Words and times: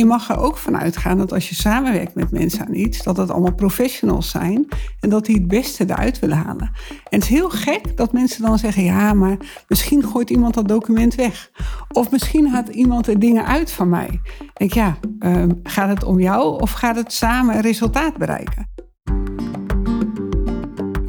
Je 0.00 0.06
mag 0.06 0.30
er 0.30 0.38
ook 0.38 0.56
van 0.56 0.78
uitgaan 0.78 1.18
dat 1.18 1.32
als 1.32 1.48
je 1.48 1.54
samenwerkt 1.54 2.14
met 2.14 2.30
mensen 2.30 2.66
aan 2.66 2.74
iets, 2.74 3.02
dat 3.02 3.16
het 3.16 3.30
allemaal 3.30 3.54
professionals 3.54 4.30
zijn 4.30 4.68
en 5.00 5.08
dat 5.08 5.24
die 5.24 5.34
het 5.34 5.48
beste 5.48 5.84
eruit 5.84 6.18
willen 6.18 6.36
halen. 6.36 6.70
En 6.88 7.18
het 7.18 7.22
is 7.22 7.28
heel 7.28 7.50
gek 7.50 7.96
dat 7.96 8.12
mensen 8.12 8.42
dan 8.42 8.58
zeggen: 8.58 8.84
ja, 8.84 9.14
maar 9.14 9.36
misschien 9.68 10.04
gooit 10.04 10.30
iemand 10.30 10.54
dat 10.54 10.68
document 10.68 11.14
weg. 11.14 11.50
Of 11.88 12.10
misschien 12.10 12.48
haalt 12.48 12.68
iemand 12.68 13.06
er 13.06 13.18
dingen 13.18 13.46
uit 13.46 13.72
van 13.72 13.88
mij. 13.88 14.20
Ik 14.38 14.52
denk 14.54 14.72
ja, 14.72 14.98
uh, 15.20 15.44
gaat 15.62 15.88
het 15.88 16.04
om 16.04 16.20
jou 16.20 16.60
of 16.60 16.70
gaat 16.70 16.96
het 16.96 17.12
samen 17.12 17.60
resultaat 17.60 18.16
bereiken? 18.16 18.68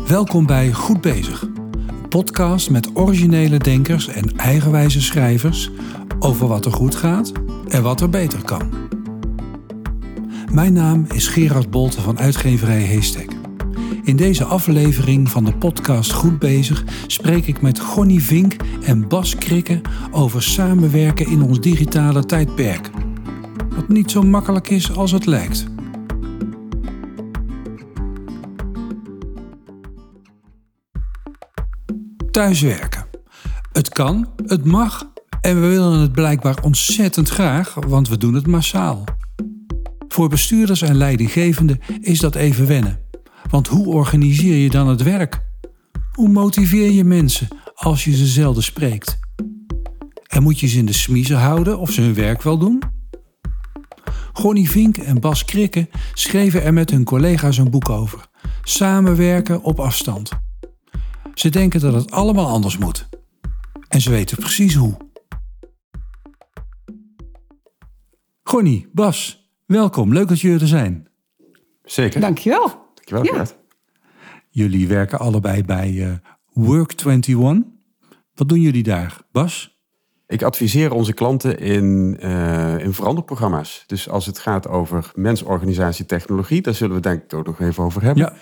Welkom 0.07 0.45
bij 0.45 0.73
Goed 0.73 1.01
Bezig, 1.01 1.50
podcast 2.11 2.69
met 2.69 2.89
originele 2.93 3.57
denkers 3.57 4.07
en 4.07 4.37
eigenwijze 4.37 5.01
schrijvers 5.01 5.69
over 6.19 6.47
wat 6.47 6.65
er 6.65 6.71
goed 6.71 6.95
gaat 6.95 7.31
en 7.67 7.83
wat 7.83 8.01
er 8.01 8.09
beter 8.09 8.43
kan. 8.43 8.69
Mijn 10.51 10.73
naam 10.73 11.05
is 11.13 11.27
Gerard 11.27 11.69
Bolte 11.69 12.01
van 12.01 12.19
uitgeverij 12.19 12.81
Heestek. 12.81 13.31
In 14.03 14.15
deze 14.15 14.43
aflevering 14.43 15.29
van 15.29 15.43
de 15.43 15.53
podcast 15.53 16.11
Goed 16.11 16.39
Bezig 16.39 16.83
spreek 17.07 17.47
ik 17.47 17.61
met 17.61 17.79
Gonnie 17.79 18.23
Vink 18.23 18.55
en 18.83 19.07
Bas 19.07 19.35
Krikke 19.35 19.81
over 20.11 20.43
samenwerken 20.43 21.27
in 21.27 21.41
ons 21.41 21.59
digitale 21.59 22.25
tijdperk. 22.25 22.89
Wat 23.75 23.87
niet 23.87 24.11
zo 24.11 24.21
makkelijk 24.21 24.69
is 24.69 24.95
als 24.95 25.11
het 25.11 25.25
lijkt. 25.25 25.65
Thuiswerken. 32.31 33.05
Het 33.71 33.89
kan, 33.89 34.29
het 34.45 34.65
mag 34.65 35.11
en 35.41 35.61
we 35.61 35.67
willen 35.67 35.99
het 35.99 36.11
blijkbaar 36.11 36.63
ontzettend 36.63 37.29
graag, 37.29 37.73
want 37.73 38.09
we 38.09 38.17
doen 38.17 38.33
het 38.33 38.47
massaal. 38.47 39.03
Voor 40.07 40.29
bestuurders 40.29 40.81
en 40.81 40.95
leidinggevenden 40.95 41.79
is 41.99 42.19
dat 42.19 42.35
even 42.35 42.67
wennen. 42.67 42.99
Want 43.49 43.67
hoe 43.67 43.87
organiseer 43.87 44.55
je 44.55 44.69
dan 44.69 44.87
het 44.87 45.03
werk? 45.03 45.41
Hoe 46.11 46.29
motiveer 46.29 46.91
je 46.91 47.03
mensen 47.03 47.47
als 47.73 48.03
je 48.03 48.15
ze 48.15 48.25
zelden 48.25 48.63
spreekt? 48.63 49.19
En 50.27 50.43
moet 50.43 50.59
je 50.59 50.67
ze 50.67 50.77
in 50.77 50.85
de 50.85 50.93
smiezen 50.93 51.37
houden 51.37 51.79
of 51.79 51.91
ze 51.91 52.01
hun 52.01 52.13
werk 52.13 52.41
wel 52.41 52.57
doen? 52.57 52.81
Gonnie 54.33 54.69
Vink 54.69 54.97
en 54.97 55.19
Bas 55.19 55.45
Krikke 55.45 55.89
schreven 56.13 56.63
er 56.63 56.73
met 56.73 56.89
hun 56.89 57.03
collega's 57.03 57.57
een 57.57 57.69
boek 57.69 57.89
over. 57.89 58.27
Samenwerken 58.63 59.61
op 59.61 59.79
afstand. 59.79 60.40
Ze 61.41 61.49
denken 61.49 61.79
dat 61.79 61.93
het 61.93 62.11
allemaal 62.11 62.47
anders 62.47 62.77
moet. 62.77 63.09
En 63.87 64.01
ze 64.01 64.09
weten 64.09 64.37
precies 64.37 64.73
hoe. 64.73 64.97
Gonnie, 68.43 68.89
Bas, 68.93 69.49
welkom. 69.65 70.13
Leuk 70.13 70.27
dat 70.27 70.39
jullie 70.39 70.59
er 70.59 70.67
zijn. 70.67 71.07
Zeker. 71.83 72.21
Dankjewel. 72.21 72.67
Dankjewel, 72.93 73.35
ja. 73.35 73.45
Jullie 74.49 74.87
werken 74.87 75.19
allebei 75.19 75.63
bij 75.63 75.91
uh, 75.91 76.13
Work21. 76.59 77.33
Wat 78.33 78.49
doen 78.49 78.61
jullie 78.61 78.83
daar, 78.83 79.21
Bas? 79.31 79.79
Ik 80.27 80.43
adviseer 80.43 80.91
onze 80.91 81.13
klanten 81.13 81.59
in, 81.59 82.17
uh, 82.19 82.79
in 82.79 82.93
veranderprogramma's. 82.93 83.83
Dus 83.87 84.09
als 84.09 84.25
het 84.25 84.39
gaat 84.39 84.67
over 84.67 85.11
mensorganisatie 85.15 86.05
technologie, 86.05 86.61
daar 86.61 86.73
zullen 86.73 86.95
we 86.95 87.01
denk 87.01 87.23
ik 87.23 87.33
ook 87.33 87.45
nog 87.45 87.59
even 87.59 87.83
over 87.83 88.01
hebben. 88.01 88.23
Ja. 88.23 88.33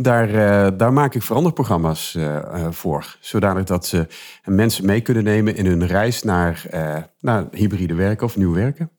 Daar, 0.00 0.28
uh, 0.28 0.78
daar 0.78 0.92
maak 0.92 1.14
ik 1.14 1.22
veranderprogramma's 1.22 2.14
uh, 2.14 2.70
voor. 2.70 3.16
Zodanig 3.20 3.64
dat 3.64 3.86
ze 3.86 4.06
mensen 4.44 4.86
mee 4.86 5.00
kunnen 5.00 5.24
nemen 5.24 5.56
in 5.56 5.66
hun 5.66 5.86
reis 5.86 6.22
naar, 6.22 6.62
naar 7.20 7.46
hybride 7.50 7.94
werken 7.94 8.26
of 8.26 8.36
nieuw 8.36 8.52
werken. 8.54 8.90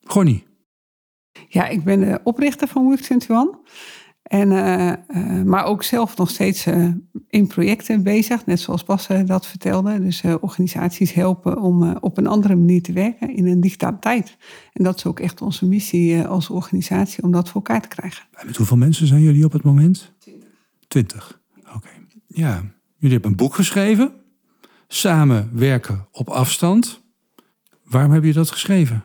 Gonnie. 0.00 0.46
Ja, 1.48 1.66
ik 1.68 1.84
ben 1.84 2.00
de 2.00 2.20
oprichter 2.22 2.68
van 2.68 2.98
Work21. 2.98 3.68
En, 4.28 4.50
uh, 4.50 4.92
uh, 5.08 5.42
maar 5.42 5.64
ook 5.64 5.82
zelf 5.82 6.16
nog 6.16 6.30
steeds 6.30 6.66
uh, 6.66 6.88
in 7.28 7.46
projecten 7.46 8.02
bezig, 8.02 8.46
net 8.46 8.60
zoals 8.60 8.84
Bas 8.84 9.08
dat 9.26 9.46
vertelde. 9.46 10.00
Dus 10.00 10.22
organisaties 10.40 11.12
helpen 11.12 11.60
om 11.60 11.96
op 12.00 12.18
een 12.18 12.26
andere 12.26 12.56
manier 12.56 12.82
te 12.82 12.92
werken 12.92 13.36
in 13.36 13.46
een 13.46 13.60
digitale 13.60 13.98
tijd. 13.98 14.36
En 14.72 14.84
dat 14.84 14.96
is 14.96 15.06
ook 15.06 15.20
echt 15.20 15.42
onze 15.42 15.66
missie 15.66 16.22
als 16.22 16.50
organisatie 16.50 17.22
om 17.22 17.32
dat 17.32 17.48
voor 17.48 17.62
elkaar 17.62 17.82
te 17.82 17.88
krijgen. 17.88 18.24
En 18.32 18.46
met 18.46 18.56
hoeveel 18.56 18.76
mensen 18.76 19.06
zijn 19.06 19.22
jullie 19.22 19.44
op 19.44 19.52
het 19.52 19.62
moment? 19.62 20.12
Twintig. 20.18 20.48
Twintig, 20.88 21.40
oké. 21.74 21.88
Ja, 22.26 22.62
jullie 22.96 23.12
hebben 23.12 23.30
een 23.30 23.36
boek 23.36 23.54
geschreven. 23.54 24.12
Samen 24.88 25.50
werken 25.52 26.08
op 26.12 26.28
afstand. 26.28 27.02
Waarom 27.84 28.12
heb 28.12 28.24
je 28.24 28.32
dat 28.32 28.50
geschreven? 28.50 29.04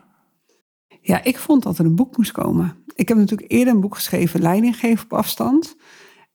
Ja, 1.00 1.24
ik 1.24 1.38
vond 1.38 1.62
dat 1.62 1.78
er 1.78 1.84
een 1.84 1.94
boek 1.94 2.16
moest 2.16 2.32
komen. 2.32 2.83
Ik 2.94 3.08
heb 3.08 3.16
natuurlijk 3.18 3.50
eerder 3.52 3.74
een 3.74 3.80
boek 3.80 3.94
geschreven, 3.94 4.40
Leiding 4.40 4.76
geven 4.76 5.04
op 5.04 5.12
afstand. 5.12 5.76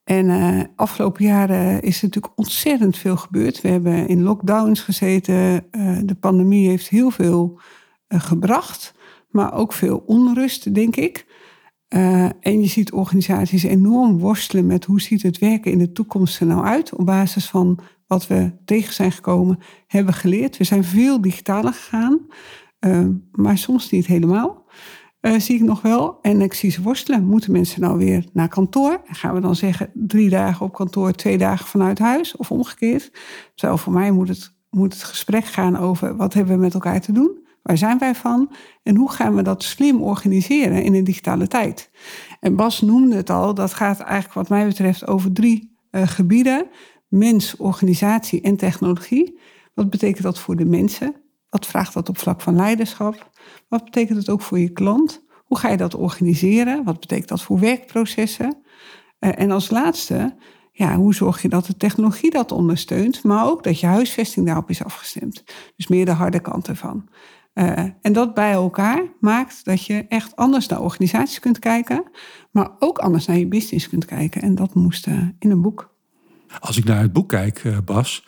En 0.03 0.25
uh, 0.25 0.62
afgelopen 0.75 1.25
jaren 1.25 1.81
is 1.81 1.97
er 1.97 2.03
natuurlijk 2.03 2.34
ontzettend 2.36 2.97
veel 2.97 3.18
gebeurd. 3.18 3.62
We 3.62 3.68
hebben 3.68 4.08
in 4.08 4.24
lockdowns 4.24 4.81
gezeten. 4.81 5.66
Uh, 5.72 5.97
de 6.03 6.16
pandemie 6.16 6.70
heeft 6.70 6.90
heel 6.90 7.12
veel 7.12 7.59
uh, 8.08 8.22
gebracht, 8.22 8.94
maar 9.30 9.53
ook 9.53 9.74
veel 9.74 10.03
onrust, 10.06 10.74
denk 10.74 10.96
ik. 10.96 11.25
en 12.40 12.62
je 12.62 12.68
ziet 12.68 12.91
organisaties 12.91 13.64
enorm 13.64 14.20
worstelen 14.20 14.68
met 14.68 14.86
hoe 14.86 15.02
ziet 15.02 15.22
het 15.22 15.38
werken 15.38 15.72
in 15.72 15.78
de 15.78 15.91
toekomst 15.91 16.40
er 16.40 16.46
nou 16.46 16.66
uit. 16.66 16.96
Op 16.96 17.06
basis 17.06 17.46
van 17.46 17.80
wat 18.08 18.28
we 18.28 18.52
tegen 18.66 18.94
zijn 18.94 19.12
gekomen, 19.12 19.59
hebben 19.88 20.14
geleerd. 20.14 20.58
We 20.58 20.64
zijn 20.64 20.84
veel 20.84 21.22
digitaler 21.22 21.74
gegaan. 21.74 22.20
Maar 23.31 23.58
soms 23.58 23.91
niet 23.91 24.06
helemaal. 24.06 24.66
Uh, 25.22 25.40
zie 25.40 25.56
ik 25.56 25.62
nog 25.62 25.81
wel. 25.81 26.19
En 26.22 26.41
ik 26.41 26.53
zie 26.53 26.72
ze 26.72 26.81
worstelen. 26.81 27.25
Moeten 27.25 27.52
mensen 27.52 27.81
nou 27.81 27.97
weer 27.97 28.25
naar 28.34 28.47
kantoor? 28.47 29.02
En 29.06 29.16
gaan 29.16 29.34
we 29.34 29.41
dan 29.41 29.56
zeggen 29.56 29.90
drie 29.94 30.30
dagen 30.30 30.66
op 30.66 30.74
kantoor, 30.74 31.12
twee 31.12 31.38
dagen 31.38 31.66
vanuit 31.66 32.00
huis? 32.00 32.35
Of 32.35 32.52
omgekeerd? 32.52 33.12
Terwijl 33.56 33.78
voor 33.78 33.94
mij 33.94 34.12
moet 34.12 34.28
het, 34.28 34.53
moet 34.69 34.94
het 34.94 35.03
gesprek 35.03 35.46
gaan 35.46 35.78
over 35.78 36.16
wat 36.16 36.34
hebben 36.34 36.56
we 36.56 36.62
met 36.62 36.74
elkaar 36.74 37.02
te 37.02 37.12
doen? 37.12 37.47
Waar 37.63 37.78
zijn 37.78 37.97
wij 37.97 38.16
van? 38.16 38.52
En 38.84 38.96
hoe 38.96 39.12
gaan 39.12 39.35
we 39.35 39.41
dat 39.41 39.63
slim 39.63 40.02
organiseren 40.02 40.84
in 40.84 40.94
een 40.94 41.03
digitale 41.03 41.47
tijd? 41.47 41.90
En 42.40 42.56
Bas 42.56 42.81
noemde 42.81 43.16
het 43.16 43.29
al. 43.29 43.53
Dat 43.53 43.74
gaat 43.74 44.00
eigenlijk 44.00 44.34
wat 44.34 44.50
mij 44.50 44.68
betreft 44.68 45.08
over 45.08 45.31
drie 45.31 45.78
uh, 45.91 46.08
gebieden. 46.08 46.68
Mens, 47.08 47.56
organisatie 47.56 48.41
en 48.41 48.56
technologie. 48.56 49.40
Wat 49.74 49.90
betekent 49.90 50.24
dat 50.24 50.40
voor 50.40 50.56
de 50.56 50.66
mensen? 50.66 51.16
Wat 51.49 51.65
vraagt 51.65 51.93
dat 51.93 52.09
op 52.09 52.17
vlak 52.17 52.41
van 52.41 52.55
leiderschap? 52.55 53.29
Wat 53.67 53.83
betekent 53.83 54.17
het 54.17 54.29
ook 54.29 54.41
voor 54.41 54.59
je 54.59 54.69
klant? 54.69 55.23
Hoe 55.45 55.57
ga 55.57 55.69
je 55.69 55.77
dat 55.77 55.95
organiseren? 55.95 56.83
Wat 56.83 56.99
betekent 56.99 57.27
dat 57.29 57.41
voor 57.41 57.59
werkprocessen? 57.59 58.57
Uh, 59.19 59.39
en 59.39 59.51
als 59.51 59.69
laatste, 59.69 60.35
ja, 60.71 60.95
hoe 60.95 61.13
zorg 61.13 61.41
je 61.41 61.49
dat 61.49 61.65
de 61.65 61.77
technologie 61.77 62.31
dat 62.31 62.51
ondersteunt, 62.51 63.23
maar 63.23 63.45
ook 63.45 63.63
dat 63.63 63.79
je 63.79 63.85
huisvesting 63.85 64.45
daarop 64.45 64.69
is 64.69 64.83
afgestemd? 64.83 65.43
Dus 65.75 65.87
meer 65.87 66.05
de 66.05 66.11
harde 66.11 66.39
kant 66.39 66.67
ervan. 66.67 67.09
Uh, 67.53 67.79
en 68.01 68.13
dat 68.13 68.33
bij 68.33 68.51
elkaar 68.51 69.03
maakt 69.19 69.66
dat 69.66 69.85
je 69.85 70.05
echt 70.07 70.35
anders 70.35 70.67
naar 70.67 70.81
organisaties 70.81 71.39
kunt 71.39 71.59
kijken, 71.59 72.03
maar 72.51 72.71
ook 72.79 72.97
anders 72.97 73.25
naar 73.25 73.37
je 73.37 73.47
business 73.47 73.89
kunt 73.89 74.05
kijken. 74.05 74.41
En 74.41 74.55
dat 74.55 74.73
moest 74.73 75.07
uh, 75.07 75.27
in 75.39 75.51
een 75.51 75.61
boek. 75.61 75.95
Als 76.59 76.77
ik 76.77 76.83
naar 76.83 77.01
het 77.01 77.13
boek 77.13 77.29
kijk, 77.29 77.63
Bas, 77.85 78.23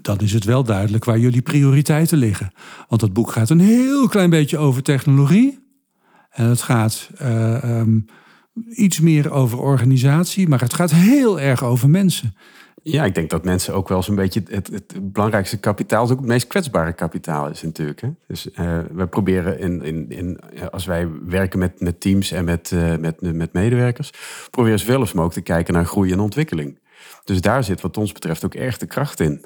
dan 0.00 0.18
is 0.18 0.32
het 0.32 0.44
wel 0.44 0.64
duidelijk 0.64 1.04
waar 1.04 1.18
jullie 1.18 1.42
prioriteiten 1.42 2.18
liggen. 2.18 2.52
Want 2.88 3.00
het 3.00 3.12
boek 3.12 3.30
gaat 3.32 3.50
een 3.50 3.60
heel 3.60 4.08
klein 4.08 4.30
beetje 4.30 4.58
over 4.58 4.82
technologie. 4.82 5.64
En 6.30 6.46
het 6.46 6.62
gaat 6.62 7.10
uh, 7.22 7.78
um, 7.78 8.06
iets 8.70 9.00
meer 9.00 9.30
over 9.30 9.58
organisatie, 9.58 10.48
maar 10.48 10.60
het 10.60 10.74
gaat 10.74 10.90
heel 10.90 11.40
erg 11.40 11.64
over 11.64 11.90
mensen. 11.90 12.34
Ja, 12.82 13.04
ik 13.04 13.14
denk 13.14 13.30
dat 13.30 13.44
mensen 13.44 13.74
ook 13.74 13.88
wel 13.88 14.02
zo'n 14.02 14.14
beetje 14.14 14.42
het, 14.48 14.66
het, 14.66 15.12
belangrijkste 15.12 15.58
kapitaal, 15.58 16.02
ook 16.02 16.18
het 16.18 16.26
meest 16.26 16.46
kwetsbare 16.46 16.92
kapitaal 16.92 17.48
is 17.48 17.62
natuurlijk. 17.62 18.00
Hè? 18.00 18.08
Dus 18.26 18.46
uh, 18.46 18.78
we 18.92 19.06
proberen 19.06 19.58
in, 19.58 19.82
in, 19.82 20.08
in, 20.08 20.40
als 20.70 20.84
wij 20.84 21.08
werken 21.24 21.58
met, 21.58 21.80
met 21.80 22.00
teams 22.00 22.32
en 22.32 22.44
met, 22.44 22.74
met, 23.00 23.20
met 23.20 23.52
medewerkers, 23.52 24.12
proberen 24.50 24.78
zoveel 24.78 25.00
als 25.00 25.12
mogelijk 25.12 25.46
te 25.46 25.52
kijken 25.52 25.74
naar 25.74 25.84
groei 25.84 26.12
en 26.12 26.20
ontwikkeling. 26.20 26.78
Dus 27.24 27.40
daar 27.40 27.64
zit 27.64 27.80
wat 27.80 27.96
ons 27.96 28.12
betreft 28.12 28.44
ook 28.44 28.54
erg 28.54 28.78
de 28.78 28.86
kracht 28.86 29.20
in. 29.20 29.44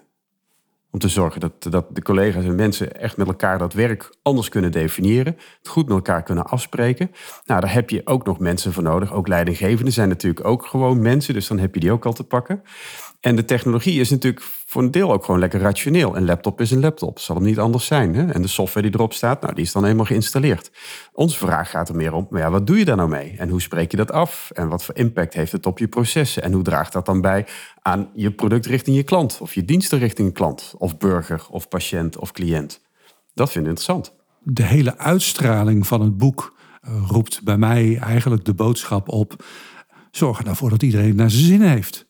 Om 0.93 0.99
te 0.99 1.09
zorgen 1.09 1.41
dat, 1.41 1.53
dat 1.63 1.87
de 1.91 2.03
collega's 2.03 2.45
en 2.45 2.55
mensen 2.55 3.01
echt 3.01 3.17
met 3.17 3.27
elkaar 3.27 3.59
dat 3.59 3.73
werk 3.73 4.15
anders 4.23 4.49
kunnen 4.49 4.73
definiëren. 4.73 5.37
Het 5.59 5.69
goed 5.69 5.87
met 5.87 5.97
elkaar 5.97 6.23
kunnen 6.23 6.47
afspreken. 6.47 7.11
Nou, 7.45 7.61
daar 7.61 7.73
heb 7.73 7.91
je 7.91 8.01
ook 8.05 8.25
nog 8.27 8.39
mensen 8.39 8.73
voor 8.73 8.83
nodig. 8.83 9.13
Ook 9.13 9.29
leidinggevenden 9.29 9.93
zijn 9.93 10.09
natuurlijk 10.09 10.45
ook 10.45 10.67
gewoon 10.67 11.01
mensen. 11.01 11.35
Dus 11.35 11.47
dan 11.47 11.59
heb 11.59 11.75
je 11.75 11.81
die 11.81 11.93
ook 11.93 12.07
al 12.07 12.13
te 12.13 12.25
pakken. 12.25 12.63
En 13.21 13.37
de 13.37 13.45
technologie 13.45 14.01
is 14.01 14.11
natuurlijk 14.11 14.47
voor 14.71 14.83
een 14.83 14.91
deel 14.91 15.13
ook 15.13 15.25
gewoon 15.25 15.41
lekker 15.41 15.61
rationeel. 15.61 16.17
Een 16.17 16.25
laptop 16.25 16.61
is 16.61 16.71
een 16.71 16.81
laptop, 16.81 17.19
zal 17.19 17.37
hem 17.37 17.45
niet 17.45 17.59
anders 17.59 17.87
zijn. 17.87 18.15
Hè? 18.15 18.33
En 18.33 18.43
de 18.43 18.49
software 18.49 18.87
die 18.87 18.97
erop 18.97 19.13
staat, 19.13 19.41
nou, 19.41 19.55
die 19.55 19.65
is 19.65 19.73
dan 19.73 19.85
eenmaal 19.85 20.05
geïnstalleerd. 20.05 20.71
Onze 21.13 21.39
vraag 21.39 21.71
gaat 21.71 21.89
er 21.89 21.95
meer 21.95 22.13
om, 22.13 22.27
maar 22.31 22.41
ja, 22.41 22.51
wat 22.51 22.67
doe 22.67 22.79
je 22.79 22.85
daar 22.85 22.97
nou 22.97 23.09
mee? 23.09 23.35
En 23.39 23.49
hoe 23.49 23.61
spreek 23.61 23.91
je 23.91 23.97
dat 23.97 24.13
af? 24.13 24.51
En 24.55 24.69
wat 24.69 24.85
voor 24.85 24.97
impact 24.97 25.35
heeft 25.35 25.53
het 25.53 25.67
op 25.67 25.79
je 25.79 25.89
processen? 25.89 26.43
En 26.43 26.53
hoe 26.53 26.63
draagt 26.63 26.93
dat 26.93 27.07
dan 27.07 27.21
bij 27.21 27.47
aan 27.83 28.11
je 28.15 28.33
product 28.33 28.67
richting 28.67 28.97
je 28.97 29.03
klant? 29.03 29.39
Of 29.41 29.55
je 29.55 29.65
diensten 29.65 29.99
richting 29.99 30.35
klant? 30.35 30.75
Of 30.79 30.99
burger, 30.99 31.47
of 31.51 31.69
patiënt, 31.69 32.19
of 32.19 32.33
cliënt? 32.33 32.81
Dat 33.35 33.51
vind 33.51 33.65
ik 33.65 33.71
interessant. 33.71 34.15
de 34.43 34.65
hele 34.65 34.99
uitstraling 34.99 35.87
van 35.87 36.01
het 36.01 36.17
boek 36.17 36.57
eh, 36.81 36.93
roept 37.07 37.43
bij 37.43 37.57
mij 37.57 37.99
eigenlijk 37.99 38.45
de 38.45 38.55
boodschap 38.55 39.09
op. 39.09 39.45
Zorg 40.11 40.39
er 40.39 40.45
nou 40.45 40.69
dat 40.69 40.83
iedereen 40.83 41.17
naar 41.17 41.31
zijn 41.31 41.45
zin 41.45 41.63
heeft. 41.63 42.09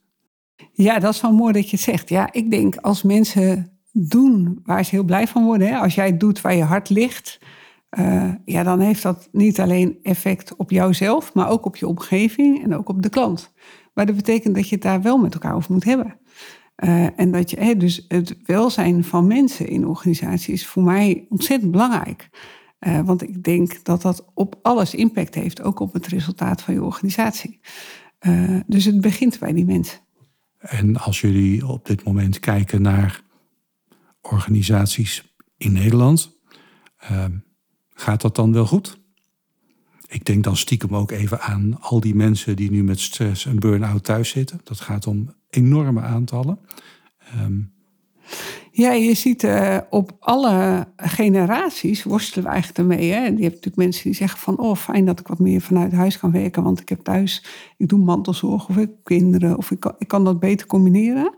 Ja, 0.73 0.99
dat 0.99 1.15
is 1.15 1.21
wel 1.21 1.33
mooi 1.33 1.53
dat 1.53 1.65
je 1.71 1.77
het 1.77 1.85
zegt. 1.85 2.09
Ja, 2.09 2.33
ik 2.33 2.51
denk 2.51 2.77
als 2.77 3.03
mensen 3.03 3.81
doen 3.93 4.61
waar 4.65 4.85
ze 4.85 4.91
heel 4.91 5.05
blij 5.05 5.27
van 5.27 5.45
worden. 5.45 5.69
Hè? 5.69 5.77
Als 5.77 5.95
jij 5.95 6.17
doet 6.17 6.41
waar 6.41 6.55
je 6.55 6.63
hart 6.63 6.91
ligt. 6.91 7.39
eh, 7.91 8.33
ja, 8.45 8.63
dan 8.63 8.81
heeft 8.81 9.03
dat 9.03 9.29
niet 9.33 9.61
alleen 9.61 9.99
effect 10.03 10.57
op 10.57 10.71
jouzelf, 10.71 11.35
maar 11.35 11.49
ook 11.49 11.65
op 11.65 11.77
je 11.77 11.87
omgeving 11.87 12.63
en 12.65 12.75
ook 12.77 12.89
op 12.89 13.03
de 13.03 13.09
klant. 13.09 13.53
Maar 13.95 14.07
dat 14.07 14.17
betekent 14.17 14.55
dat 14.55 14.69
je 14.69 14.75
het 14.75 14.85
daar 14.85 15.03
wel 15.03 15.19
met 15.19 15.35
elkaar 15.35 15.55
over 15.55 15.73
moet 15.73 15.85
hebben. 15.85 16.19
Eh, 16.75 17.19
en 17.21 17.31
dat 17.31 17.51
je, 17.51 17.57
hè, 17.61 17.77
dus 17.77 18.05
het 18.09 18.37
welzijn 18.45 19.05
van 19.05 19.27
mensen 19.27 19.69
in 19.69 19.87
organisaties 19.87 20.49
is 20.55 20.67
voor 20.67 20.83
mij 20.83 21.27
ontzettend 21.29 21.71
belangrijk. 21.71 22.29
Eh, 22.79 23.01
want 23.01 23.23
ik 23.23 23.43
denk 23.43 23.85
dat 23.85 24.03
dat 24.03 24.25
op 24.35 24.59
alles 24.63 24.95
impact 24.95 25.35
heeft, 25.35 25.63
ook 25.63 25.81
op 25.81 25.93
het 25.93 26.07
resultaat 26.07 26.63
van 26.63 26.75
je 26.75 26.83
organisatie. 26.83 27.61
Dus 28.67 28.85
het 28.85 29.01
begint 29.01 29.39
bij 29.39 29.53
die 29.53 29.65
mensen. 29.65 29.99
En 30.61 30.97
als 30.97 31.21
jullie 31.21 31.67
op 31.67 31.87
dit 31.87 32.05
moment 32.05 32.39
kijken 32.39 32.83
naar 32.83 33.23
organisaties 34.21 35.35
in 35.57 35.73
Nederland, 35.73 36.39
ehm, 36.99 37.37
gaat 37.95 38.21
dat 38.21 38.37
dan 38.37 38.53
wel 38.53 38.67
goed? 38.67 38.99
Ik 40.07 40.25
denk 40.25 40.45
dan 40.45 40.57
stiekem 40.57 40.97
ook 40.97 41.11
even 41.11 41.41
aan 41.41 41.81
al 41.81 42.01
die 42.01 42.15
mensen 42.15 42.57
die 42.57 42.71
nu 42.71 42.83
met 42.83 43.01
stress 43.01 43.47
en 43.47 43.59
burn-out 43.59 44.05
thuis 44.05 44.29
zitten. 44.29 44.61
Dat 44.65 44.81
gaat 44.81 45.07
om 45.07 45.35
enorme 45.51 46.01
aantallen. 46.01 46.59
Ehm, 47.19 47.61
Ja, 48.73 48.93
je 48.93 49.15
ziet 49.15 49.45
eh, 49.45 49.79
op 49.91 50.17
alle 50.19 50.87
generaties 50.97 52.03
worstelen 52.03 52.45
we 52.45 52.51
eigenlijk 52.51 52.79
ermee. 52.79 53.11
Hè? 53.11 53.19
Je 53.19 53.25
hebt 53.25 53.41
natuurlijk 53.41 53.77
mensen 53.77 54.03
die 54.03 54.15
zeggen 54.15 54.39
van... 54.39 54.59
oh, 54.59 54.77
fijn 54.77 55.05
dat 55.05 55.21
ik 55.21 55.27
wat 55.27 55.39
meer 55.39 55.61
vanuit 55.61 55.93
huis 55.93 56.19
kan 56.19 56.33
werken... 56.33 56.63
want 56.63 56.81
ik 56.81 56.89
heb 56.89 57.01
thuis, 57.01 57.45
ik 57.77 57.89
doe 57.89 57.99
mantelzorg 57.99 58.69
of 58.69 58.77
ik 58.77 58.81
heb 58.81 58.95
kinderen... 59.03 59.57
of 59.57 59.71
ik 59.71 59.81
kan, 59.81 59.95
ik 59.99 60.09
kan 60.09 60.25
dat 60.25 60.41
beter 60.41 60.67
combineren. 60.67 61.35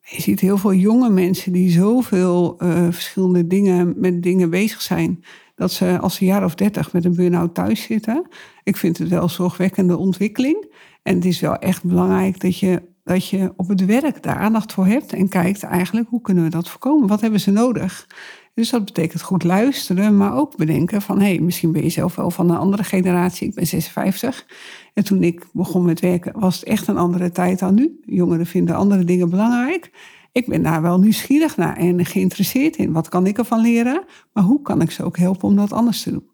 Je 0.00 0.22
ziet 0.22 0.40
heel 0.40 0.58
veel 0.58 0.74
jonge 0.74 1.10
mensen 1.10 1.52
die 1.52 1.70
zoveel 1.70 2.58
eh, 2.58 2.86
verschillende 2.90 3.46
dingen... 3.46 3.94
met 3.96 4.22
dingen 4.22 4.50
bezig 4.50 4.82
zijn... 4.82 5.24
dat 5.54 5.72
ze 5.72 5.98
als 5.98 6.20
een 6.20 6.26
jaar 6.26 6.44
of 6.44 6.54
dertig 6.54 6.92
met 6.92 7.04
een 7.04 7.14
burn-out 7.14 7.54
thuis 7.54 7.82
zitten. 7.82 8.26
Ik 8.64 8.76
vind 8.76 8.98
het 8.98 9.08
wel 9.08 9.22
een 9.22 9.30
zorgwekkende 9.30 9.96
ontwikkeling. 9.96 10.70
En 11.02 11.14
het 11.14 11.24
is 11.24 11.40
wel 11.40 11.56
echt 11.56 11.84
belangrijk 11.84 12.40
dat 12.40 12.58
je 12.58 12.82
dat 13.04 13.28
je 13.28 13.52
op 13.56 13.68
het 13.68 13.84
werk 13.84 14.22
daar 14.22 14.36
aandacht 14.36 14.72
voor 14.72 14.86
hebt 14.86 15.12
en 15.12 15.28
kijkt 15.28 15.62
eigenlijk 15.62 16.08
hoe 16.08 16.20
kunnen 16.20 16.44
we 16.44 16.50
dat 16.50 16.68
voorkomen? 16.68 17.08
Wat 17.08 17.20
hebben 17.20 17.40
ze 17.40 17.50
nodig? 17.50 18.06
Dus 18.54 18.70
dat 18.70 18.84
betekent 18.84 19.22
goed 19.22 19.44
luisteren, 19.44 20.16
maar 20.16 20.36
ook 20.36 20.56
bedenken 20.56 21.02
van 21.02 21.20
hé, 21.20 21.26
hey, 21.26 21.38
misschien 21.38 21.72
ben 21.72 21.82
je 21.82 21.88
zelf 21.88 22.14
wel 22.14 22.30
van 22.30 22.50
een 22.50 22.56
andere 22.56 22.84
generatie. 22.84 23.48
Ik 23.48 23.54
ben 23.54 23.66
56 23.66 24.46
en 24.94 25.04
toen 25.04 25.22
ik 25.22 25.46
begon 25.52 25.84
met 25.84 26.00
werken 26.00 26.40
was 26.40 26.54
het 26.54 26.64
echt 26.64 26.88
een 26.88 26.96
andere 26.96 27.30
tijd 27.30 27.58
dan 27.58 27.74
nu. 27.74 28.00
Jongeren 28.04 28.46
vinden 28.46 28.76
andere 28.76 29.04
dingen 29.04 29.30
belangrijk. 29.30 29.90
Ik 30.32 30.46
ben 30.46 30.62
daar 30.62 30.82
wel 30.82 30.98
nieuwsgierig 30.98 31.56
naar 31.56 31.76
en 31.76 32.04
geïnteresseerd 32.04 32.76
in. 32.76 32.92
Wat 32.92 33.08
kan 33.08 33.26
ik 33.26 33.38
ervan 33.38 33.60
leren? 33.60 34.04
Maar 34.32 34.44
hoe 34.44 34.62
kan 34.62 34.80
ik 34.80 34.90
ze 34.90 35.04
ook 35.04 35.16
helpen 35.16 35.48
om 35.48 35.56
dat 35.56 35.72
anders 35.72 36.02
te 36.02 36.10
doen? 36.10 36.24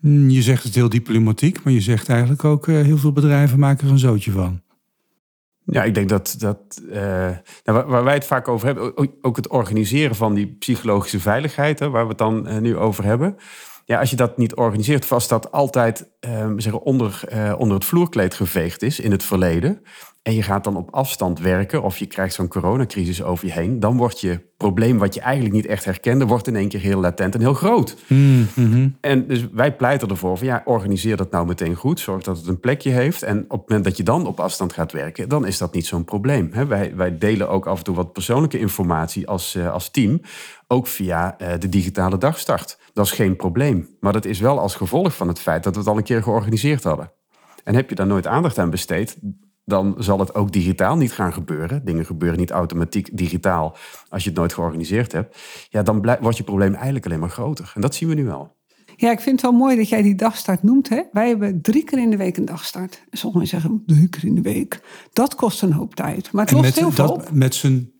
Hmm, 0.00 0.30
Je 0.30 0.42
zegt 0.42 0.64
het 0.64 0.74
heel 0.74 0.88
diplomatiek, 0.88 1.64
maar 1.64 1.72
je 1.72 1.80
zegt 1.80 2.08
eigenlijk 2.08 2.44
ook 2.44 2.68
eh, 2.68 2.74
heel 2.74 2.98
veel 2.98 3.12
bedrijven 3.12 3.58
maken 3.58 3.86
er 3.86 3.92
een 3.92 3.98
zootje 3.98 4.30
van. 4.30 4.60
Ja, 5.66 5.82
ik 5.82 5.94
denk 5.94 6.08
dat, 6.08 6.34
dat 6.38 6.58
eh, 6.90 7.00
nou, 7.00 7.38
waar, 7.64 7.86
waar 7.86 8.04
wij 8.04 8.14
het 8.14 8.26
vaak 8.26 8.48
over 8.48 8.66
hebben, 8.66 8.96
ook- 9.22 9.36
het 9.36 9.48
organiseren 9.48 10.16
van 10.16 10.34
die 10.34 10.56
psychologische 10.58 11.20
veiligheid, 11.20 11.78
hè, 11.78 11.90
waar 11.90 12.02
we 12.02 12.08
het 12.08 12.18
dan 12.18 12.46
eh, 12.46 12.58
nu 12.58 12.76
over 12.76 13.04
hebben. 13.04 13.36
Ja, 13.84 13.98
als 14.00 14.10
je 14.10 14.16
dat 14.16 14.36
niet 14.36 14.54
organiseert, 14.54 15.06
vast 15.06 15.28
dat 15.28 15.52
altijd 15.52 16.10
eh, 16.20 16.50
zeggen, 16.56 16.82
onder, 16.82 17.20
eh, 17.28 17.54
onder 17.58 17.76
het 17.76 17.84
vloerkleed 17.84 18.34
geveegd 18.34 18.82
is 18.82 19.00
in 19.00 19.10
het 19.10 19.22
verleden. 19.24 19.82
En 20.26 20.34
je 20.34 20.42
gaat 20.42 20.64
dan 20.64 20.76
op 20.76 20.90
afstand 20.90 21.38
werken 21.38 21.82
of 21.82 21.98
je 21.98 22.06
krijgt 22.06 22.34
zo'n 22.34 22.48
coronacrisis 22.48 23.22
over 23.22 23.46
je 23.46 23.52
heen. 23.52 23.80
Dan 23.80 23.96
wordt 23.96 24.20
je 24.20 24.40
probleem 24.56 24.98
wat 24.98 25.14
je 25.14 25.20
eigenlijk 25.20 25.54
niet 25.54 25.66
echt 25.66 25.84
herkende, 25.84 26.26
wordt 26.26 26.46
in 26.46 26.56
één 26.56 26.68
keer 26.68 26.80
heel 26.80 27.00
latent 27.00 27.34
en 27.34 27.40
heel 27.40 27.54
groot. 27.54 27.96
En 29.00 29.26
dus 29.26 29.48
wij 29.52 29.76
pleiten 29.76 30.08
ervoor 30.08 30.38
van 30.38 30.46
ja, 30.46 30.62
organiseer 30.64 31.16
dat 31.16 31.30
nou 31.30 31.46
meteen 31.46 31.74
goed. 31.74 32.00
Zorg 32.00 32.22
dat 32.22 32.36
het 32.36 32.46
een 32.46 32.60
plekje 32.60 32.90
heeft. 32.90 33.22
En 33.22 33.44
op 33.48 33.58
het 33.60 33.68
moment 33.68 33.84
dat 33.84 33.96
je 33.96 34.02
dan 34.02 34.26
op 34.26 34.40
afstand 34.40 34.72
gaat 34.72 34.92
werken, 34.92 35.28
dan 35.28 35.46
is 35.46 35.58
dat 35.58 35.74
niet 35.74 35.86
zo'n 35.86 36.04
probleem. 36.04 36.48
Hè, 36.52 36.66
wij, 36.66 36.96
wij 36.96 37.18
delen 37.18 37.48
ook 37.48 37.66
af 37.66 37.78
en 37.78 37.84
toe 37.84 37.94
wat 37.94 38.12
persoonlijke 38.12 38.58
informatie 38.58 39.28
als, 39.28 39.54
eh, 39.54 39.72
als 39.72 39.90
team. 39.90 40.20
Ook 40.66 40.86
via 40.86 41.38
eh, 41.38 41.58
de 41.58 41.68
digitale 41.68 42.18
dagstart. 42.18 42.78
Dat 42.92 43.04
is 43.06 43.12
geen 43.12 43.36
probleem. 43.36 43.88
Maar 44.00 44.12
dat 44.12 44.24
is 44.24 44.40
wel 44.40 44.58
als 44.58 44.74
gevolg 44.74 45.16
van 45.16 45.28
het 45.28 45.38
feit 45.38 45.64
dat 45.64 45.72
we 45.72 45.78
het 45.78 45.88
al 45.88 45.96
een 45.96 46.02
keer 46.02 46.22
georganiseerd 46.22 46.82
hadden. 46.82 47.12
En 47.64 47.74
heb 47.74 47.88
je 47.88 47.94
daar 47.94 48.06
nooit 48.06 48.26
aandacht 48.26 48.58
aan 48.58 48.70
besteed, 48.70 49.18
dan 49.66 49.94
zal 49.98 50.18
het 50.18 50.34
ook 50.34 50.52
digitaal 50.52 50.96
niet 50.96 51.12
gaan 51.12 51.32
gebeuren. 51.32 51.84
Dingen 51.84 52.06
gebeuren 52.06 52.38
niet 52.38 52.50
automatiek 52.50 53.16
digitaal 53.16 53.76
als 54.08 54.22
je 54.22 54.28
het 54.28 54.38
nooit 54.38 54.52
georganiseerd 54.52 55.12
hebt. 55.12 55.36
Ja, 55.68 55.82
dan 55.82 56.16
wordt 56.20 56.36
je 56.36 56.42
probleem 56.42 56.74
eigenlijk 56.74 57.06
alleen 57.06 57.18
maar 57.20 57.30
groter. 57.30 57.72
En 57.74 57.80
dat 57.80 57.94
zien 57.94 58.08
we 58.08 58.14
nu 58.14 58.24
wel. 58.24 58.54
Ja, 58.96 59.10
ik 59.10 59.20
vind 59.20 59.40
het 59.42 59.50
wel 59.50 59.60
mooi 59.60 59.76
dat 59.76 59.88
jij 59.88 60.02
die 60.02 60.14
dagstart 60.14 60.62
noemt. 60.62 60.88
Hè? 60.88 61.02
Wij 61.12 61.28
hebben 61.28 61.60
drie 61.62 61.84
keer 61.84 61.98
in 61.98 62.10
de 62.10 62.16
week 62.16 62.36
een 62.36 62.44
dagstart. 62.44 63.04
En 63.10 63.18
sommigen 63.18 63.48
zeggen 63.48 63.82
drie 63.86 64.08
keer 64.08 64.24
in 64.24 64.34
de 64.34 64.40
week. 64.42 64.80
Dat 65.12 65.34
kost 65.34 65.62
een 65.62 65.72
hoop 65.72 65.94
tijd. 65.94 66.32
Maar 66.32 66.44
het 66.44 66.50
En 66.54 66.56
lost 66.60 66.68
met, 66.68 66.78
heel 66.78 66.90
veel 66.92 67.08
op. 67.08 67.18
dat, 67.18 67.32
met 67.32 67.54
z'n 67.54 67.92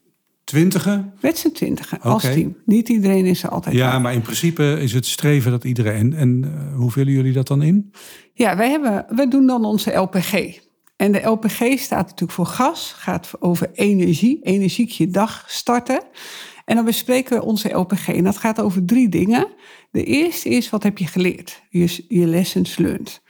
twintigen. 0.45 1.13
Met 1.21 1.39
z'n 1.39 1.51
twintigen 1.51 2.01
als 2.01 2.23
team. 2.23 2.57
Niet 2.65 2.89
iedereen 2.89 3.25
is 3.27 3.43
er 3.43 3.49
altijd 3.49 3.75
Ja, 3.75 3.91
bij. 3.91 4.01
maar 4.01 4.13
in 4.15 4.21
principe 4.23 4.77
is 4.81 4.93
het 4.93 5.07
streven 5.07 5.51
dat 5.51 5.65
iedereen. 5.65 6.13
En 6.15 6.45
eh, 6.45 6.77
hoe 6.77 6.91
vullen 6.91 7.13
jullie 7.13 7.33
dat 7.33 7.47
dan 7.47 7.63
in? 7.63 7.93
Ja, 8.33 8.57
wij, 8.57 8.71
hebben, 8.71 9.07
wij 9.09 9.29
doen 9.29 9.47
dan 9.47 9.65
onze 9.65 9.93
LPG. 9.93 10.59
En 10.97 11.13
de 11.13 11.23
LPG 11.23 11.79
staat 11.79 12.05
natuurlijk 12.05 12.33
voor 12.33 12.47
gas, 12.47 12.93
gaat 12.93 13.31
over 13.39 13.71
energie, 13.73 14.43
energiek 14.43 14.91
je 14.91 15.09
dag 15.09 15.45
starten. 15.47 16.03
En 16.65 16.77
dan 16.77 16.85
bespreken 16.85 17.39
we 17.39 17.45
onze 17.45 17.73
LPG. 17.73 18.09
En 18.09 18.25
dat 18.25 18.37
gaat 18.37 18.61
over 18.61 18.85
drie 18.85 19.09
dingen. 19.09 19.47
De 19.91 20.05
eerste 20.05 20.49
is, 20.49 20.71
wat 20.71 20.83
heb 20.83 20.99
je 20.99 21.07
geleerd? 21.07 21.63
Je, 21.71 22.05
je 22.09 22.27
lessons 22.27 22.77
learned. 22.77 23.23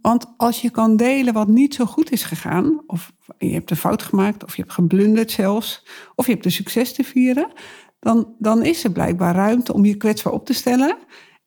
Want 0.00 0.26
als 0.36 0.60
je 0.60 0.70
kan 0.70 0.96
delen 0.96 1.34
wat 1.34 1.48
niet 1.48 1.74
zo 1.74 1.84
goed 1.84 2.10
is 2.10 2.22
gegaan, 2.22 2.82
of 2.86 3.12
je 3.38 3.52
hebt 3.52 3.70
een 3.70 3.76
fout 3.76 4.02
gemaakt, 4.02 4.44
of 4.44 4.56
je 4.56 4.62
hebt 4.62 4.74
geblunderd 4.74 5.30
zelfs, 5.30 5.86
of 6.14 6.26
je 6.26 6.32
hebt 6.32 6.44
een 6.44 6.50
succes 6.50 6.92
te 6.92 7.04
vieren, 7.04 7.52
dan, 8.00 8.34
dan 8.38 8.64
is 8.64 8.84
er 8.84 8.92
blijkbaar 8.92 9.34
ruimte 9.34 9.72
om 9.72 9.84
je 9.84 9.96
kwetsbaar 9.96 10.32
op 10.32 10.46
te 10.46 10.52
stellen. 10.52 10.96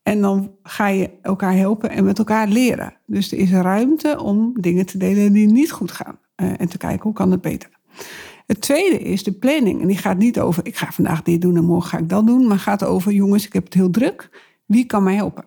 En 0.04 0.22
dan 0.22 0.52
ga 0.64 0.88
je 0.88 1.10
elkaar 1.22 1.56
helpen 1.56 1.90
en 1.90 2.04
met 2.04 2.18
elkaar 2.18 2.48
leren. 2.48 2.94
Dus 3.06 3.32
er 3.32 3.38
is 3.38 3.52
ruimte 3.52 4.20
om 4.24 4.54
dingen 4.62 4.86
te 4.86 4.98
delen 4.98 5.34
die 5.34 5.48
niet 5.48 5.72
goed 5.72 5.92
gaan. 5.92 6.20
eh, 6.36 6.48
en 6.58 6.70
te 6.70 6.78
kijken 6.78 7.04
hoe 7.04 7.14
kan 7.14 7.32
het 7.32 7.42
beter. 7.42 7.70
Het 8.46 8.62
tweede 8.62 9.00
is 9.00 9.24
de 9.24 9.32
planning. 9.32 9.82
En 9.82 9.88
die 9.88 9.98
gaat 9.98 10.18
niet 10.18 10.40
over, 10.40 10.66
ik 10.66 10.76
ga 10.76 10.92
vandaag 10.92 11.22
dit 11.22 11.42
doen 11.42 11.56
en 11.56 11.66
morgen 11.66 11.90
ga 11.90 11.98
ik 11.98 12.10
dat 12.10 12.28
doen. 12.28 12.48
Maar 12.48 12.60
gaat 12.60 12.84
over, 12.84 13.12
jongens, 13.12 13.46
ik 13.46 13.54
heb 13.54 13.64
het 13.64 13.74
heel 13.74 13.90
druk. 13.90 14.30
Wie 14.66 14.86
kan 14.86 15.04
mij 15.04 15.16
helpen? 15.16 15.44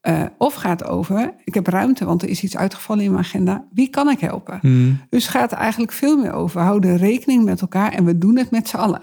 Eh, 0.00 0.22
of 0.38 0.54
gaat 0.54 0.84
over, 0.84 1.34
ik 1.44 1.54
heb 1.54 1.66
ruimte, 1.66 2.04
want 2.04 2.22
er 2.22 2.28
is 2.28 2.42
iets 2.42 2.56
uitgevallen 2.56 3.04
in 3.04 3.10
mijn 3.10 3.24
agenda. 3.24 3.66
Wie 3.72 3.88
kan 3.88 4.10
ik 4.10 4.20
helpen? 4.20 4.58
Dus 5.10 5.22
het 5.22 5.32
gaat 5.32 5.52
eigenlijk 5.52 5.92
veel 5.92 6.16
meer 6.16 6.32
over, 6.32 6.60
houden 6.60 6.96
rekening 6.96 7.44
met 7.44 7.60
elkaar 7.60 7.92
en 7.92 8.04
we 8.04 8.18
doen 8.18 8.36
het 8.38 8.50
met 8.50 8.68
z'n 8.68 8.76
allen. 8.76 9.02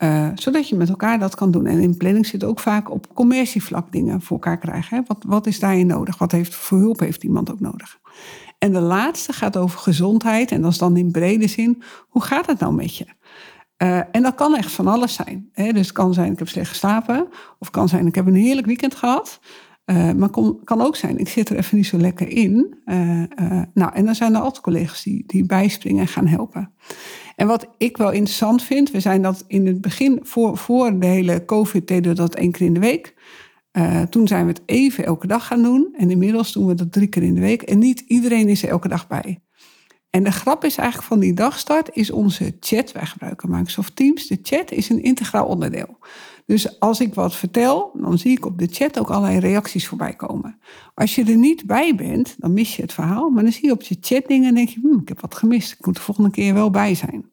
Eh, 0.00 0.28
zodat 0.34 0.68
je 0.68 0.76
met 0.76 0.88
elkaar 0.88 1.18
dat 1.18 1.34
kan 1.34 1.50
doen. 1.50 1.66
En 1.66 1.78
in 1.78 1.96
planning 1.96 2.26
zit 2.26 2.44
ook 2.44 2.60
vaak 2.60 2.90
op 2.90 3.14
commercievlak 3.14 3.92
dingen 3.92 4.20
voor 4.20 4.36
elkaar 4.36 4.58
krijgen. 4.58 4.96
Hè? 4.96 5.02
Wat, 5.06 5.24
wat 5.26 5.46
is 5.46 5.60
daarin 5.60 5.86
nodig? 5.86 6.18
Wat 6.18 6.32
heeft, 6.32 6.54
voor 6.54 6.78
hulp 6.78 7.00
heeft 7.00 7.24
iemand 7.24 7.50
ook 7.50 7.60
nodig? 7.60 7.98
En 8.58 8.72
de 8.72 8.80
laatste 8.80 9.32
gaat 9.32 9.56
over 9.56 9.78
gezondheid. 9.78 10.50
En 10.52 10.62
dat 10.62 10.70
is 10.70 10.78
dan 10.78 10.96
in 10.96 11.10
brede 11.10 11.48
zin, 11.48 11.82
hoe 12.08 12.22
gaat 12.22 12.46
het 12.46 12.58
nou 12.58 12.74
met 12.74 12.96
je? 12.96 13.06
Eh, 13.76 13.98
en 14.10 14.22
dat 14.22 14.34
kan 14.34 14.56
echt 14.56 14.72
van 14.72 14.86
alles 14.86 15.14
zijn. 15.14 15.48
Hè? 15.52 15.72
Dus 15.72 15.86
het 15.86 15.96
kan 15.96 16.14
zijn, 16.14 16.32
ik 16.32 16.38
heb 16.38 16.48
slecht 16.48 16.68
geslapen. 16.68 17.26
Of 17.30 17.66
het 17.66 17.70
kan 17.70 17.88
zijn, 17.88 18.06
ik 18.06 18.14
heb 18.14 18.26
een 18.26 18.34
heerlijk 18.34 18.66
weekend 18.66 18.94
gehad. 18.94 19.40
Uh, 19.90 20.12
maar 20.12 20.28
het 20.28 20.64
kan 20.64 20.80
ook 20.80 20.96
zijn, 20.96 21.18
ik 21.18 21.28
zit 21.28 21.48
er 21.48 21.56
even 21.56 21.76
niet 21.76 21.86
zo 21.86 21.98
lekker 21.98 22.28
in. 22.28 22.74
Uh, 22.86 23.18
uh, 23.18 23.62
nou, 23.74 23.94
en 23.94 24.04
dan 24.04 24.14
zijn 24.14 24.34
er 24.34 24.40
altijd 24.40 24.62
collega's 24.62 25.02
die, 25.02 25.24
die 25.26 25.46
bijspringen 25.46 26.00
en 26.00 26.08
gaan 26.08 26.26
helpen. 26.26 26.72
En 27.36 27.46
wat 27.46 27.68
ik 27.78 27.96
wel 27.96 28.10
interessant 28.10 28.62
vind, 28.62 28.90
we 28.90 29.00
zijn 29.00 29.22
dat 29.22 29.44
in 29.46 29.66
het 29.66 29.80
begin, 29.80 30.20
voor, 30.22 30.56
voor 30.56 30.98
de 30.98 31.06
hele 31.06 31.44
COVID, 31.44 31.88
deden 31.88 32.10
we 32.10 32.16
dat 32.16 32.34
één 32.34 32.50
keer 32.50 32.66
in 32.66 32.74
de 32.74 32.80
week. 32.80 33.14
Toen 34.10 34.28
zijn 34.28 34.46
we 34.46 34.52
het 34.52 34.62
even 34.66 35.04
elke 35.04 35.26
dag 35.26 35.46
gaan 35.46 35.62
doen. 35.62 35.94
En 35.96 36.10
inmiddels 36.10 36.52
doen 36.52 36.66
we 36.66 36.74
dat 36.74 36.92
drie 36.92 37.06
keer 37.06 37.22
in 37.22 37.34
de 37.34 37.40
week. 37.40 37.62
En 37.62 37.78
niet 37.78 38.00
iedereen 38.00 38.48
is 38.48 38.62
er 38.62 38.68
elke 38.68 38.88
dag 38.88 39.06
bij. 39.06 39.40
En 40.10 40.24
de 40.24 40.32
grap 40.32 40.64
is 40.64 40.76
eigenlijk 40.76 41.08
van 41.08 41.20
die 41.20 41.34
dagstart 41.34 41.90
is 41.92 42.10
onze 42.10 42.56
chat. 42.60 42.92
Wij 42.92 43.06
gebruiken 43.06 43.50
Microsoft 43.50 43.96
Teams. 43.96 44.26
De 44.26 44.38
chat 44.42 44.70
is 44.70 44.88
een 44.88 45.02
integraal 45.02 45.46
onderdeel. 45.46 45.98
Dus 46.46 46.80
als 46.80 47.00
ik 47.00 47.14
wat 47.14 47.36
vertel, 47.36 47.90
dan 47.94 48.18
zie 48.18 48.36
ik 48.36 48.46
op 48.46 48.58
de 48.58 48.68
chat 48.70 48.98
ook 48.98 49.10
allerlei 49.10 49.38
reacties 49.38 49.86
voorbij 49.86 50.14
komen. 50.14 50.58
Als 50.94 51.14
je 51.14 51.24
er 51.24 51.36
niet 51.36 51.66
bij 51.66 51.94
bent, 51.94 52.34
dan 52.38 52.52
mis 52.52 52.76
je 52.76 52.82
het 52.82 52.92
verhaal. 52.92 53.30
Maar 53.30 53.42
dan 53.42 53.52
zie 53.52 53.66
je 53.66 53.72
op 53.72 53.82
je 53.82 53.96
chat 54.00 54.26
dingen 54.26 54.48
en 54.48 54.54
denk 54.54 54.68
je, 54.68 54.80
hm, 54.80 55.00
ik 55.00 55.08
heb 55.08 55.20
wat 55.20 55.34
gemist. 55.34 55.72
Ik 55.72 55.86
moet 55.86 55.94
de 55.94 56.00
volgende 56.00 56.30
keer 56.30 56.54
wel 56.54 56.70
bij 56.70 56.94
zijn. 56.94 57.30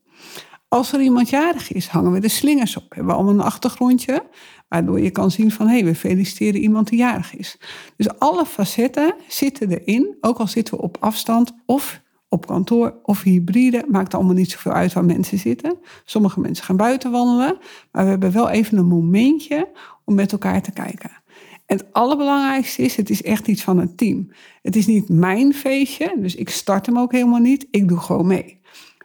Als 0.67 0.93
er 0.93 1.01
iemand 1.01 1.29
jarig 1.29 1.71
is, 1.71 1.87
hangen 1.87 2.11
we 2.11 2.19
de 2.19 2.27
slingers 2.27 2.77
op. 2.77 2.85
Hebben 2.89 3.05
we 3.05 3.13
allemaal 3.13 3.33
een 3.33 3.41
achtergrondje, 3.41 4.23
waardoor 4.67 4.99
je 4.99 5.09
kan 5.09 5.31
zien 5.31 5.51
van 5.51 5.67
hé, 5.67 5.73
hey, 5.73 5.85
we 5.85 5.95
feliciteren 5.95 6.61
iemand 6.61 6.89
die 6.89 6.99
jarig 6.99 7.35
is. 7.35 7.57
Dus 7.95 8.19
alle 8.19 8.45
facetten 8.45 9.13
zitten 9.27 9.71
erin, 9.71 10.17
ook 10.21 10.37
al 10.37 10.47
zitten 10.47 10.75
we 10.75 10.81
op 10.81 10.97
afstand 10.99 11.53
of 11.65 12.01
op 12.29 12.47
kantoor 12.47 12.99
of 13.03 13.21
hybride. 13.21 13.85
Maakt 13.87 14.13
allemaal 14.13 14.33
niet 14.33 14.51
zoveel 14.51 14.71
uit 14.71 14.93
waar 14.93 15.05
mensen 15.05 15.37
zitten. 15.37 15.79
Sommige 16.05 16.39
mensen 16.39 16.65
gaan 16.65 16.77
buiten 16.77 17.11
wandelen, 17.11 17.57
maar 17.91 18.03
we 18.03 18.09
hebben 18.09 18.31
wel 18.31 18.49
even 18.49 18.77
een 18.77 18.87
momentje 18.87 19.71
om 20.05 20.15
met 20.15 20.31
elkaar 20.31 20.61
te 20.61 20.71
kijken. 20.71 21.11
En 21.65 21.77
het 21.77 21.85
allerbelangrijkste 21.91 22.81
is, 22.81 22.95
het 22.95 23.09
is 23.09 23.23
echt 23.23 23.47
iets 23.47 23.63
van 23.63 23.77
een 23.77 23.95
team. 23.95 24.31
Het 24.61 24.75
is 24.75 24.85
niet 24.85 25.09
mijn 25.09 25.53
feestje, 25.53 26.15
dus 26.19 26.35
ik 26.35 26.49
start 26.49 26.85
hem 26.85 26.97
ook 26.97 27.11
helemaal 27.11 27.39
niet. 27.39 27.67
Ik 27.71 27.87
doe 27.87 27.99
gewoon 27.99 28.27
mee. 28.27 28.59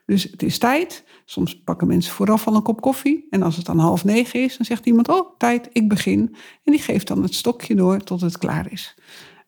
Dus 0.06 0.22
het 0.22 0.42
is 0.42 0.58
tijd. 0.58 1.04
Soms 1.24 1.62
pakken 1.62 1.86
mensen 1.86 2.12
vooraf 2.12 2.46
al 2.46 2.54
een 2.54 2.62
kop 2.62 2.80
koffie. 2.80 3.26
En 3.30 3.42
als 3.42 3.56
het 3.56 3.66
dan 3.66 3.78
half 3.78 4.04
negen 4.04 4.42
is, 4.42 4.56
dan 4.56 4.66
zegt 4.66 4.86
iemand: 4.86 5.08
Oh, 5.08 5.38
tijd, 5.38 5.68
ik 5.72 5.88
begin. 5.88 6.36
En 6.64 6.72
die 6.72 6.80
geeft 6.80 7.06
dan 7.06 7.22
het 7.22 7.34
stokje 7.34 7.74
door 7.74 7.98
tot 7.98 8.20
het 8.20 8.38
klaar 8.38 8.72
is. 8.72 8.94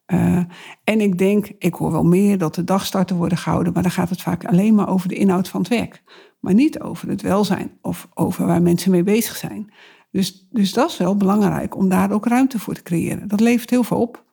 Uh, 0.07 0.43
en 0.85 1.01
ik 1.01 1.19
denk, 1.19 1.51
ik 1.59 1.75
hoor 1.75 1.93
wel 1.93 2.05
meer 2.05 2.39
dat 2.39 2.55
de 2.55 2.65
dagstarten 2.65 3.17
worden 3.17 3.39
gehouden, 3.39 3.73
maar 3.73 3.83
dan 3.83 3.93
gaat 3.93 4.11
het 4.11 4.23
vaak 4.23 4.45
alleen 4.45 4.75
maar 4.75 4.89
over 4.89 5.09
de 5.09 5.15
inhoud 5.15 5.49
van 5.49 5.61
het 5.61 5.69
werk. 5.69 6.03
Maar 6.41 6.55
niet 6.55 6.81
over 6.81 7.09
het 7.09 7.23
welzijn 7.23 7.79
of 7.83 8.09
over 8.15 8.47
waar 8.47 8.63
mensen 8.63 8.91
mee 8.91 9.03
bezig 9.03 9.37
zijn. 9.37 9.73
Dus, 10.11 10.47
dus 10.51 10.73
dat 10.73 10.91
is 10.91 10.97
wel 10.97 11.17
belangrijk 11.17 11.77
om 11.77 11.89
daar 11.89 12.13
ook 12.13 12.27
ruimte 12.27 12.59
voor 12.59 12.75
te 12.75 12.83
creëren. 12.83 13.29
Dat 13.29 13.41
levert 13.41 13.71
heel 13.71 13.85
veel 13.85 14.01
op. 14.01 14.25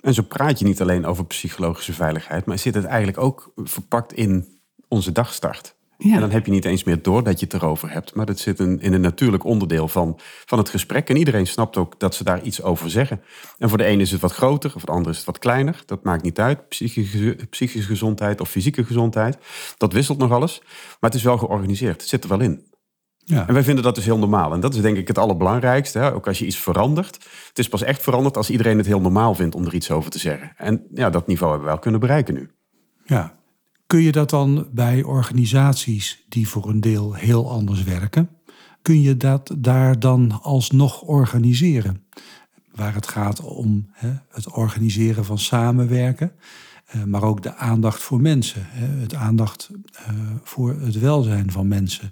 En 0.00 0.14
zo 0.14 0.22
praat 0.22 0.58
je 0.58 0.64
niet 0.64 0.80
alleen 0.80 1.06
over 1.06 1.26
psychologische 1.26 1.92
veiligheid, 1.92 2.46
maar 2.46 2.58
zit 2.58 2.74
het 2.74 2.84
eigenlijk 2.84 3.18
ook 3.18 3.52
verpakt 3.56 4.12
in 4.12 4.60
onze 4.88 5.12
dagstart. 5.12 5.76
Ja. 6.00 6.14
En 6.14 6.20
dan 6.20 6.30
heb 6.30 6.46
je 6.46 6.52
niet 6.52 6.64
eens 6.64 6.84
meer 6.84 7.02
door 7.02 7.24
dat 7.24 7.40
je 7.40 7.44
het 7.44 7.54
erover 7.54 7.90
hebt. 7.90 8.14
Maar 8.14 8.26
dat 8.26 8.38
zit 8.38 8.60
in, 8.60 8.80
in 8.80 8.92
een 8.92 9.00
natuurlijk 9.00 9.44
onderdeel 9.44 9.88
van, 9.88 10.18
van 10.46 10.58
het 10.58 10.68
gesprek. 10.68 11.08
En 11.08 11.16
iedereen 11.16 11.46
snapt 11.46 11.76
ook 11.76 12.00
dat 12.00 12.14
ze 12.14 12.24
daar 12.24 12.42
iets 12.42 12.62
over 12.62 12.90
zeggen. 12.90 13.22
En 13.58 13.68
voor 13.68 13.78
de 13.78 13.84
ene 13.84 14.02
is 14.02 14.10
het 14.10 14.20
wat 14.20 14.32
groter, 14.32 14.70
voor 14.70 14.80
de 14.84 14.92
andere 14.92 15.10
is 15.10 15.16
het 15.16 15.26
wat 15.26 15.38
kleiner. 15.38 15.82
Dat 15.86 16.04
maakt 16.04 16.22
niet 16.22 16.38
uit. 16.38 16.68
Psychische, 16.68 17.36
psychische 17.50 17.88
gezondheid 17.88 18.40
of 18.40 18.48
fysieke 18.48 18.84
gezondheid. 18.84 19.38
Dat 19.76 19.92
wisselt 19.92 20.18
nog 20.18 20.32
alles. 20.32 20.60
Maar 21.00 21.10
het 21.10 21.14
is 21.14 21.22
wel 21.22 21.38
georganiseerd. 21.38 22.00
Het 22.00 22.10
zit 22.10 22.22
er 22.22 22.28
wel 22.28 22.40
in. 22.40 22.66
Ja. 23.24 23.48
En 23.48 23.54
wij 23.54 23.62
vinden 23.62 23.84
dat 23.84 23.94
dus 23.94 24.04
heel 24.04 24.18
normaal. 24.18 24.52
En 24.52 24.60
dat 24.60 24.74
is 24.74 24.80
denk 24.80 24.96
ik 24.96 25.08
het 25.08 25.18
allerbelangrijkste. 25.18 25.98
Hè? 25.98 26.14
Ook 26.14 26.26
als 26.26 26.38
je 26.38 26.46
iets 26.46 26.58
verandert. 26.58 27.14
Het 27.48 27.58
is 27.58 27.68
pas 27.68 27.82
echt 27.82 28.02
veranderd 28.02 28.36
als 28.36 28.50
iedereen 28.50 28.76
het 28.76 28.86
heel 28.86 29.00
normaal 29.00 29.34
vindt 29.34 29.54
om 29.54 29.64
er 29.64 29.74
iets 29.74 29.90
over 29.90 30.10
te 30.10 30.18
zeggen. 30.18 30.52
En 30.56 30.86
ja, 30.94 31.10
dat 31.10 31.26
niveau 31.26 31.50
hebben 31.50 31.68
we 31.68 31.74
wel 31.74 31.82
kunnen 31.82 32.00
bereiken 32.00 32.34
nu. 32.34 32.50
Ja, 33.04 33.37
Kun 33.88 34.02
je 34.02 34.12
dat 34.12 34.30
dan 34.30 34.68
bij 34.72 35.02
organisaties 35.02 36.24
die 36.28 36.48
voor 36.48 36.68
een 36.68 36.80
deel 36.80 37.14
heel 37.14 37.50
anders 37.50 37.82
werken, 37.82 38.28
kun 38.82 39.00
je 39.00 39.16
dat 39.16 39.54
daar 39.58 39.98
dan 39.98 40.42
alsnog 40.42 41.02
organiseren? 41.02 42.04
Waar 42.74 42.94
het 42.94 43.08
gaat 43.08 43.40
om 43.40 43.88
hè, 43.92 44.12
het 44.30 44.52
organiseren 44.52 45.24
van 45.24 45.38
samenwerken, 45.38 46.32
eh, 46.86 47.04
maar 47.04 47.22
ook 47.22 47.42
de 47.42 47.54
aandacht 47.54 48.02
voor 48.02 48.20
mensen, 48.20 48.66
hè, 48.66 48.86
het 48.86 49.14
aandacht 49.14 49.70
eh, 49.92 50.08
voor 50.42 50.80
het 50.80 50.98
welzijn 50.98 51.50
van 51.50 51.68
mensen. 51.68 52.10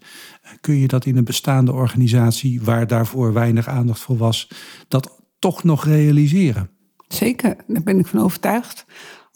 kun 0.60 0.74
je 0.74 0.88
dat 0.88 1.04
in 1.04 1.16
een 1.16 1.24
bestaande 1.24 1.72
organisatie 1.72 2.62
waar 2.62 2.86
daarvoor 2.86 3.32
weinig 3.32 3.68
aandacht 3.68 4.00
voor 4.00 4.16
was, 4.16 4.48
dat 4.88 5.22
toch 5.38 5.64
nog 5.64 5.84
realiseren? 5.84 6.70
Zeker, 7.08 7.56
daar 7.66 7.82
ben 7.82 7.98
ik 7.98 8.06
van 8.06 8.20
overtuigd. 8.20 8.86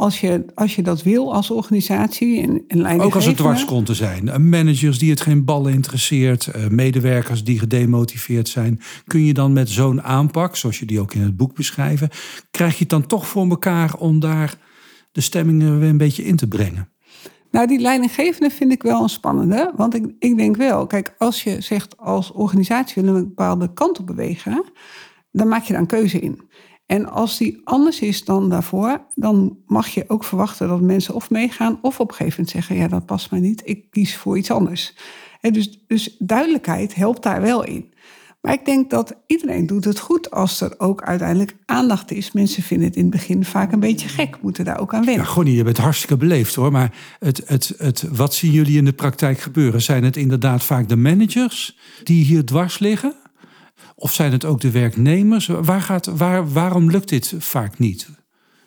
Als 0.00 0.20
je, 0.20 0.44
als 0.54 0.74
je 0.74 0.82
dat 0.82 1.02
wil 1.02 1.34
als 1.34 1.50
organisatie 1.50 2.40
en, 2.42 2.64
en 2.68 3.00
Ook 3.00 3.14
als 3.14 3.24
het 3.26 3.36
dwarskonten 3.36 3.94
zijn. 3.94 4.48
Managers 4.48 4.98
die 4.98 5.10
het 5.10 5.20
geen 5.20 5.44
ballen 5.44 5.72
interesseert. 5.72 6.46
Eh, 6.46 6.66
medewerkers 6.66 7.44
die 7.44 7.58
gedemotiveerd 7.58 8.48
zijn. 8.48 8.80
Kun 9.06 9.24
je 9.24 9.34
dan 9.34 9.52
met 9.52 9.68
zo'n 9.68 10.02
aanpak, 10.02 10.56
zoals 10.56 10.78
je 10.78 10.86
die 10.86 11.00
ook 11.00 11.14
in 11.14 11.20
het 11.20 11.36
boek 11.36 11.54
beschrijven... 11.54 12.08
krijg 12.50 12.72
je 12.72 12.78
het 12.78 12.88
dan 12.88 13.06
toch 13.06 13.26
voor 13.26 13.48
elkaar 13.48 13.94
om 13.94 14.20
daar 14.20 14.54
de 15.12 15.20
stemming 15.20 15.78
weer 15.78 15.88
een 15.88 15.96
beetje 15.96 16.24
in 16.24 16.36
te 16.36 16.48
brengen? 16.48 16.88
Nou, 17.50 17.66
die 17.66 17.80
leidinggevende 17.80 18.50
vind 18.50 18.72
ik 18.72 18.82
wel 18.82 19.02
een 19.02 19.08
spannende. 19.08 19.72
Want 19.76 19.94
ik, 19.94 20.14
ik 20.18 20.36
denk 20.36 20.56
wel, 20.56 20.86
kijk, 20.86 21.14
als 21.18 21.42
je 21.42 21.60
zegt 21.60 21.96
als 21.98 22.32
organisatie 22.32 23.02
willen 23.02 23.14
we 23.14 23.20
een 23.20 23.28
bepaalde 23.34 23.72
kant 23.72 23.98
op 23.98 24.06
bewegen... 24.06 24.64
dan 25.32 25.48
maak 25.48 25.62
je 25.62 25.72
daar 25.72 25.82
een 25.82 25.86
keuze 25.86 26.20
in. 26.20 26.40
En 26.90 27.10
als 27.10 27.38
die 27.38 27.60
anders 27.64 28.00
is 28.00 28.24
dan 28.24 28.48
daarvoor, 28.48 29.00
dan 29.14 29.56
mag 29.66 29.88
je 29.88 30.04
ook 30.06 30.24
verwachten 30.24 30.68
dat 30.68 30.80
mensen 30.80 31.14
of 31.14 31.30
meegaan 31.30 31.78
of 31.82 32.00
op 32.00 32.08
een 32.08 32.14
gegeven 32.14 32.36
moment 32.38 32.56
zeggen: 32.56 32.76
Ja, 32.76 32.88
dat 32.88 33.06
past 33.06 33.30
mij 33.30 33.40
niet, 33.40 33.62
ik 33.64 33.90
kies 33.90 34.16
voor 34.16 34.38
iets 34.38 34.50
anders. 34.50 34.94
dus, 35.40 35.80
dus 35.86 36.16
duidelijkheid 36.18 36.94
helpt 36.94 37.22
daar 37.22 37.40
wel 37.40 37.64
in. 37.64 37.92
Maar 38.40 38.52
ik 38.52 38.64
denk 38.64 38.90
dat 38.90 39.16
iedereen 39.26 39.66
doet 39.66 39.84
het 39.84 39.98
goed 39.98 40.30
als 40.30 40.60
er 40.60 40.74
ook 40.78 41.02
uiteindelijk 41.02 41.56
aandacht 41.66 42.10
is. 42.10 42.32
Mensen 42.32 42.62
vinden 42.62 42.86
het 42.86 42.96
in 42.96 43.02
het 43.02 43.10
begin 43.10 43.44
vaak 43.44 43.72
een 43.72 43.80
beetje 43.80 44.08
gek, 44.08 44.42
moeten 44.42 44.64
daar 44.64 44.80
ook 44.80 44.94
aan 44.94 45.04
wennen. 45.04 45.24
Ja, 45.24 45.30
Gonnie, 45.30 45.56
je 45.56 45.64
bent 45.64 45.78
hartstikke 45.78 46.16
beleefd 46.16 46.54
hoor. 46.54 46.72
Maar 46.72 46.94
het, 47.18 47.42
het, 47.46 47.74
het, 47.78 48.04
wat 48.10 48.34
zien 48.34 48.52
jullie 48.52 48.78
in 48.78 48.84
de 48.84 48.92
praktijk 48.92 49.38
gebeuren? 49.38 49.82
Zijn 49.82 50.04
het 50.04 50.16
inderdaad 50.16 50.64
vaak 50.64 50.88
de 50.88 50.96
managers 50.96 51.78
die 52.02 52.24
hier 52.24 52.44
dwars 52.44 52.78
liggen? 52.78 53.14
Of 54.00 54.12
zijn 54.12 54.32
het 54.32 54.44
ook 54.44 54.60
de 54.60 54.70
werknemers? 54.70 55.46
Waar 55.46 55.80
gaat, 55.80 56.06
waar, 56.06 56.52
waarom 56.52 56.90
lukt 56.90 57.08
dit 57.08 57.34
vaak 57.38 57.78
niet? 57.78 58.08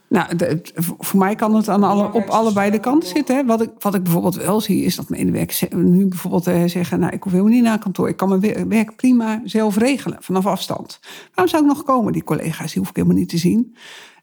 Nou, 0.08 0.60
voor 1.00 1.20
mij 1.20 1.36
kan 1.36 1.56
het 1.56 1.70
aan 1.70 1.84
alle, 1.84 2.12
op 2.12 2.28
allebei 2.28 2.72
de 2.72 2.80
kanten 2.80 3.10
zitten. 3.10 3.46
Wat, 3.46 3.62
ik, 3.62 3.70
wat 3.80 3.96
ik 3.96 4.04
bijvoorbeeld 4.04 4.36
wel 4.36 4.62
zie, 4.62 4.84
is 4.84 4.96
dat 4.96 5.10
medewerkers 5.10 5.64
nu 5.72 6.08
bijvoorbeeld 6.08 6.48
eh, 6.48 6.64
zeggen: 6.66 7.00
Nou, 7.00 7.14
ik 7.14 7.24
hoef 7.24 7.32
helemaal 7.32 7.54
niet 7.54 7.64
naar 7.64 7.80
kantoor. 7.80 8.10
Ik 8.10 8.18
kan 8.18 8.30
mijn 8.30 8.70
werk 8.70 8.96
prima 8.96 9.42
zelf 9.46 9.78
regelen 9.78 10.18
vanaf 10.22 10.46
afstand. 10.46 11.00
Waarom 11.34 11.54
zou 11.54 11.64
ik 11.64 11.70
nog 11.70 11.84
komen? 11.84 12.14
Die 12.14 12.24
collega's 12.24 12.72
die 12.72 12.80
hoef 12.82 12.90
ik 12.90 12.96
helemaal 12.96 13.18
niet 13.18 13.30
te 13.30 13.38
zien. 13.38 13.76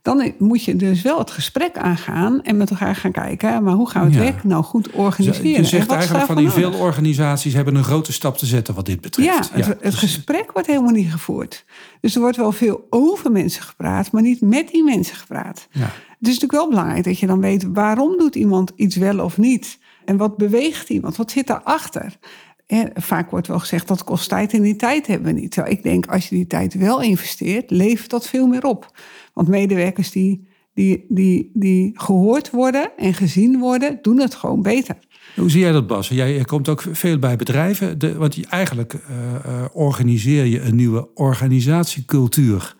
Dan 0.03 0.33
moet 0.39 0.65
je 0.65 0.77
dus 0.77 1.03
wel 1.03 1.19
het 1.19 1.31
gesprek 1.31 1.79
aangaan 1.79 2.43
en 2.43 2.57
met 2.57 2.71
elkaar 2.71 2.97
gaan 2.97 3.13
kijken, 3.13 3.63
maar 3.63 3.75
hoe 3.75 3.91
gaan 3.91 4.07
we 4.07 4.15
het 4.15 4.25
werk 4.25 4.45
nou 4.45 4.65
goed 4.65 4.91
organiseren? 4.91 5.63
Je 5.63 5.65
zegt 5.65 5.91
eigenlijk 5.91 6.27
van 6.27 6.39
in 6.39 6.51
veel 6.51 6.73
organisaties 6.73 7.55
hebben 7.55 7.75
een 7.75 7.85
grote 7.85 8.13
stap 8.13 8.39
te 8.39 8.47
zetten 8.47 8.75
wat 8.75 8.87
dit 8.87 9.01
betreft. 9.01 9.51
Ja, 9.55 9.65
het, 9.65 9.77
het 9.81 9.95
gesprek 9.95 10.53
wordt 10.53 10.69
helemaal 10.69 10.93
niet 10.93 11.11
gevoerd. 11.11 11.65
Dus 12.01 12.15
er 12.15 12.21
wordt 12.21 12.37
wel 12.37 12.53
veel 12.53 12.87
over 12.91 13.33
mensen 13.33 13.63
gepraat, 13.63 14.13
maar 14.13 14.23
niet 14.23 14.41
met 14.41 14.69
die 14.69 14.85
mensen 14.85 15.17
gepraat. 15.17 15.69
Ja. 15.71 15.81
Het 15.81 16.29
is 16.29 16.35
natuurlijk 16.39 16.53
wel 16.53 16.69
belangrijk 16.69 17.05
dat 17.05 17.19
je 17.19 17.27
dan 17.27 17.41
weet 17.41 17.67
waarom 17.73 18.19
doet 18.19 18.35
iemand 18.35 18.73
iets 18.77 18.97
wel 18.97 19.25
of 19.25 19.39
niet. 19.39 19.79
En 20.05 20.17
wat 20.17 20.37
beweegt 20.37 20.89
iemand? 20.89 21.17
Wat 21.17 21.31
zit 21.31 21.47
daarachter? 21.47 22.19
En 22.67 22.91
vaak 22.95 23.31
wordt 23.31 23.47
wel 23.47 23.59
gezegd 23.59 23.89
dat 23.89 24.05
kost 24.05 24.29
tijd 24.29 24.53
en 24.53 24.63
die 24.63 24.77
tijd 24.77 25.07
hebben 25.07 25.35
we 25.35 25.41
niet. 25.41 25.57
Ik 25.57 25.83
denk 25.83 26.07
als 26.07 26.29
je 26.29 26.35
die 26.35 26.47
tijd 26.47 26.75
wel 26.75 27.01
investeert, 27.01 27.71
levert 27.71 28.11
dat 28.11 28.27
veel 28.27 28.47
meer 28.47 28.65
op. 28.65 28.93
Want 29.35 29.49
medewerkers 29.49 30.11
die, 30.11 30.49
die, 30.75 31.05
die, 31.09 31.51
die 31.55 31.91
gehoord 31.95 32.51
worden 32.51 32.91
en 32.97 33.15
gezien 33.15 33.59
worden, 33.59 33.99
doen 34.03 34.21
het 34.21 34.35
gewoon 34.35 34.63
beter. 34.63 34.97
Hoe 35.37 35.51
zie 35.51 35.61
jij 35.61 35.73
dat, 35.73 35.87
Bas? 35.87 36.09
Jij 36.09 36.45
komt 36.45 36.69
ook 36.69 36.85
veel 36.93 37.19
bij 37.19 37.37
bedrijven. 37.37 37.99
De, 37.99 38.15
want 38.15 38.35
je, 38.35 38.47
eigenlijk 38.49 38.95
uh, 38.95 39.01
uh, 39.47 39.65
organiseer 39.73 40.45
je 40.45 40.61
een 40.61 40.77
nieuwe 40.77 41.09
organisatiecultuur. 41.15 42.79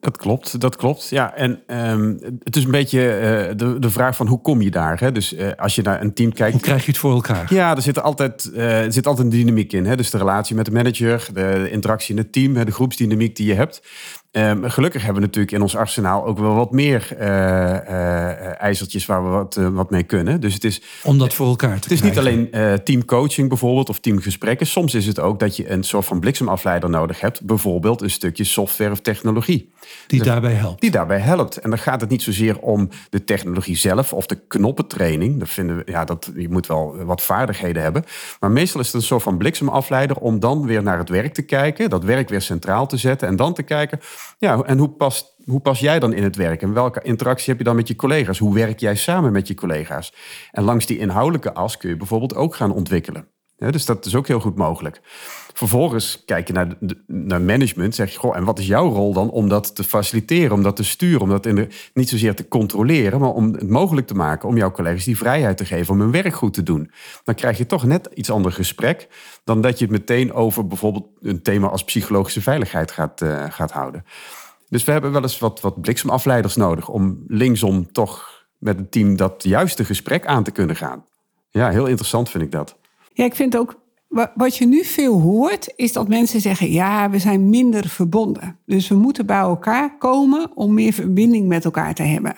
Dat 0.00 0.16
klopt, 0.16 0.60
dat 0.60 0.76
klopt. 0.76 1.08
Ja, 1.08 1.34
en 1.34 1.62
um, 1.90 2.18
het 2.42 2.56
is 2.56 2.64
een 2.64 2.70
beetje 2.70 2.98
uh, 2.98 3.56
de, 3.56 3.78
de 3.78 3.90
vraag 3.90 4.16
van 4.16 4.26
hoe 4.26 4.40
kom 4.40 4.62
je 4.62 4.70
daar? 4.70 5.00
Hè? 5.00 5.12
Dus 5.12 5.32
uh, 5.32 5.50
als 5.56 5.74
je 5.74 5.82
naar 5.82 6.00
een 6.00 6.14
team 6.14 6.32
kijkt. 6.32 6.52
Hoe 6.52 6.62
krijg 6.62 6.84
je 6.84 6.90
het 6.90 7.00
voor 7.00 7.12
elkaar? 7.12 7.54
Ja, 7.54 7.76
er 7.76 7.82
zit 7.82 8.02
altijd, 8.02 8.50
uh, 8.54 8.84
er 8.84 8.92
zit 8.92 9.06
altijd 9.06 9.26
een 9.26 9.32
dynamiek 9.32 9.72
in. 9.72 9.86
Hè? 9.86 9.96
Dus 9.96 10.10
de 10.10 10.18
relatie 10.18 10.56
met 10.56 10.64
de 10.64 10.72
manager, 10.72 11.28
de 11.32 11.68
interactie 11.70 12.14
in 12.14 12.20
het 12.20 12.32
team, 12.32 12.64
de 12.64 12.70
groepsdynamiek 12.72 13.36
die 13.36 13.46
je 13.46 13.54
hebt. 13.54 13.82
Um, 14.32 14.70
gelukkig 14.70 15.02
hebben 15.02 15.20
we 15.20 15.26
natuurlijk 15.26 15.52
in 15.52 15.62
ons 15.62 15.76
arsenaal 15.76 16.24
ook 16.24 16.38
wel 16.38 16.54
wat 16.54 16.70
meer 16.70 17.08
uh, 17.12 17.20
uh, 17.20 18.60
ijzertjes 18.60 19.06
waar 19.06 19.24
we 19.24 19.28
wat, 19.28 19.56
uh, 19.56 19.68
wat 19.68 19.90
mee 19.90 20.02
kunnen. 20.02 20.40
Dus 20.40 20.54
het 20.54 20.64
is. 20.64 20.82
Om 21.02 21.18
dat 21.18 21.34
voor 21.34 21.46
elkaar 21.46 21.74
te 21.80 21.82
Het 21.82 21.90
is 21.90 22.02
niet 22.02 22.18
alleen 22.18 22.50
teamcoaching 22.84 23.48
bijvoorbeeld 23.48 23.88
of 23.88 23.98
teamgesprekken. 23.98 24.66
Soms 24.66 24.94
is 24.94 25.06
het 25.06 25.20
ook 25.20 25.40
dat 25.40 25.56
je 25.56 25.70
een 25.70 25.82
soort 25.82 26.04
van 26.04 26.20
bliksemafleider 26.20 26.90
nodig 26.90 27.20
hebt. 27.20 27.42
Bijvoorbeeld 27.42 28.02
een 28.02 28.10
stukje 28.10 28.44
software 28.44 28.90
of 28.90 29.00
technologie. 29.00 29.72
Die 30.06 30.18
dus, 30.18 30.28
daarbij 30.28 30.52
helpt. 30.52 30.80
Die 30.80 30.90
daarbij 30.90 31.18
helpt. 31.18 31.56
En 31.56 31.70
dan 31.70 31.78
gaat 31.78 32.00
het 32.00 32.10
niet 32.10 32.22
zozeer 32.22 32.58
om 32.58 32.88
de 33.10 33.24
technologie 33.24 33.76
zelf 33.76 34.12
of 34.12 34.26
de 34.26 34.40
knoppentraining. 34.48 35.38
Dat 35.38 35.48
vinden 35.48 35.76
we, 35.76 35.82
ja, 35.86 36.04
dat, 36.04 36.30
je 36.36 36.48
moet 36.48 36.66
wel 36.66 37.04
wat 37.04 37.22
vaardigheden 37.22 37.82
hebben. 37.82 38.04
Maar 38.40 38.50
meestal 38.50 38.80
is 38.80 38.86
het 38.86 38.94
een 38.94 39.02
soort 39.02 39.22
van 39.22 39.38
bliksemafleider 39.38 40.16
om 40.16 40.40
dan 40.40 40.66
weer 40.66 40.82
naar 40.82 40.98
het 40.98 41.08
werk 41.08 41.34
te 41.34 41.42
kijken. 41.42 41.90
Dat 41.90 42.04
werk 42.04 42.28
weer 42.28 42.42
centraal 42.42 42.86
te 42.86 42.96
zetten 42.96 43.28
en 43.28 43.36
dan 43.36 43.54
te 43.54 43.62
kijken 43.62 44.00
ja, 44.38 44.62
en 44.62 44.78
hoe 44.78 44.90
past, 44.90 45.34
hoe 45.44 45.60
pas 45.60 45.80
jij 45.80 45.98
dan 45.98 46.12
in 46.12 46.22
het 46.22 46.36
werk? 46.36 46.62
En 46.62 46.72
welke 46.72 47.02
interactie 47.02 47.48
heb 47.48 47.58
je 47.58 47.64
dan 47.64 47.76
met 47.76 47.88
je 47.88 47.96
collega's? 47.96 48.38
Hoe 48.38 48.54
werk 48.54 48.80
jij 48.80 48.94
samen 48.94 49.32
met 49.32 49.48
je 49.48 49.54
collega's? 49.54 50.14
En 50.50 50.62
langs 50.62 50.86
die 50.86 50.98
inhoudelijke 50.98 51.54
as 51.54 51.76
kun 51.76 51.88
je 51.88 51.96
bijvoorbeeld 51.96 52.34
ook 52.34 52.54
gaan 52.54 52.72
ontwikkelen. 52.72 53.28
dus 53.56 53.84
dat 53.84 54.06
is 54.06 54.14
ook 54.14 54.26
heel 54.26 54.40
goed 54.40 54.56
mogelijk. 54.56 55.00
Vervolgens 55.52 56.22
kijk 56.24 56.46
je 56.46 56.52
naar, 56.52 56.68
naar 57.06 57.40
management, 57.40 57.94
zeg 57.94 58.12
je, 58.12 58.18
goh, 58.18 58.36
en 58.36 58.44
wat 58.44 58.58
is 58.58 58.66
jouw 58.66 58.88
rol 58.88 59.12
dan 59.12 59.30
om 59.30 59.48
dat 59.48 59.74
te 59.74 59.84
faciliteren, 59.84 60.52
om 60.52 60.62
dat 60.62 60.76
te 60.76 60.84
sturen, 60.84 61.20
om 61.20 61.28
dat 61.28 61.46
in 61.46 61.54
de, 61.54 61.68
niet 61.94 62.08
zozeer 62.08 62.34
te 62.34 62.48
controleren, 62.48 63.20
maar 63.20 63.30
om 63.30 63.52
het 63.52 63.68
mogelijk 63.68 64.06
te 64.06 64.14
maken 64.14 64.48
om 64.48 64.56
jouw 64.56 64.70
collega's 64.70 65.04
die 65.04 65.16
vrijheid 65.16 65.56
te 65.56 65.64
geven 65.64 65.94
om 65.94 66.00
hun 66.00 66.10
werk 66.10 66.34
goed 66.34 66.54
te 66.54 66.62
doen. 66.62 66.90
Dan 67.24 67.34
krijg 67.34 67.58
je 67.58 67.66
toch 67.66 67.84
net 67.84 68.08
iets 68.14 68.30
ander 68.30 68.52
gesprek 68.52 69.08
dan 69.44 69.60
dat 69.60 69.78
je 69.78 69.84
het 69.84 69.92
meteen 69.92 70.32
over 70.32 70.66
bijvoorbeeld 70.66 71.06
een 71.20 71.42
thema 71.42 71.68
als 71.68 71.84
psychologische 71.84 72.42
veiligheid 72.42 72.90
gaat, 72.90 73.20
uh, 73.20 73.44
gaat 73.48 73.70
houden. 73.70 74.04
Dus 74.68 74.84
we 74.84 74.92
hebben 74.92 75.12
wel 75.12 75.22
eens 75.22 75.38
wat, 75.38 75.60
wat 75.60 75.80
bliksemafleiders 75.80 76.56
nodig 76.56 76.88
om 76.88 77.24
linksom 77.26 77.92
toch 77.92 78.44
met 78.58 78.78
het 78.78 78.92
team 78.92 79.16
dat 79.16 79.42
juiste 79.42 79.84
gesprek 79.84 80.26
aan 80.26 80.42
te 80.42 80.50
kunnen 80.50 80.76
gaan. 80.76 81.04
Ja, 81.50 81.70
heel 81.70 81.86
interessant 81.86 82.30
vind 82.30 82.44
ik 82.44 82.52
dat. 82.52 82.76
Ja, 83.12 83.24
ik 83.24 83.34
vind 83.34 83.56
ook 83.56 83.81
wat 84.34 84.56
je 84.56 84.66
nu 84.66 84.84
veel 84.84 85.20
hoort, 85.20 85.72
is 85.76 85.92
dat 85.92 86.08
mensen 86.08 86.40
zeggen: 86.40 86.70
ja, 86.70 87.10
we 87.10 87.18
zijn 87.18 87.50
minder 87.50 87.88
verbonden. 87.88 88.58
Dus 88.66 88.88
we 88.88 88.94
moeten 88.94 89.26
bij 89.26 89.38
elkaar 89.38 89.98
komen 89.98 90.50
om 90.54 90.74
meer 90.74 90.92
verbinding 90.92 91.48
met 91.48 91.64
elkaar 91.64 91.94
te 91.94 92.02
hebben. 92.02 92.36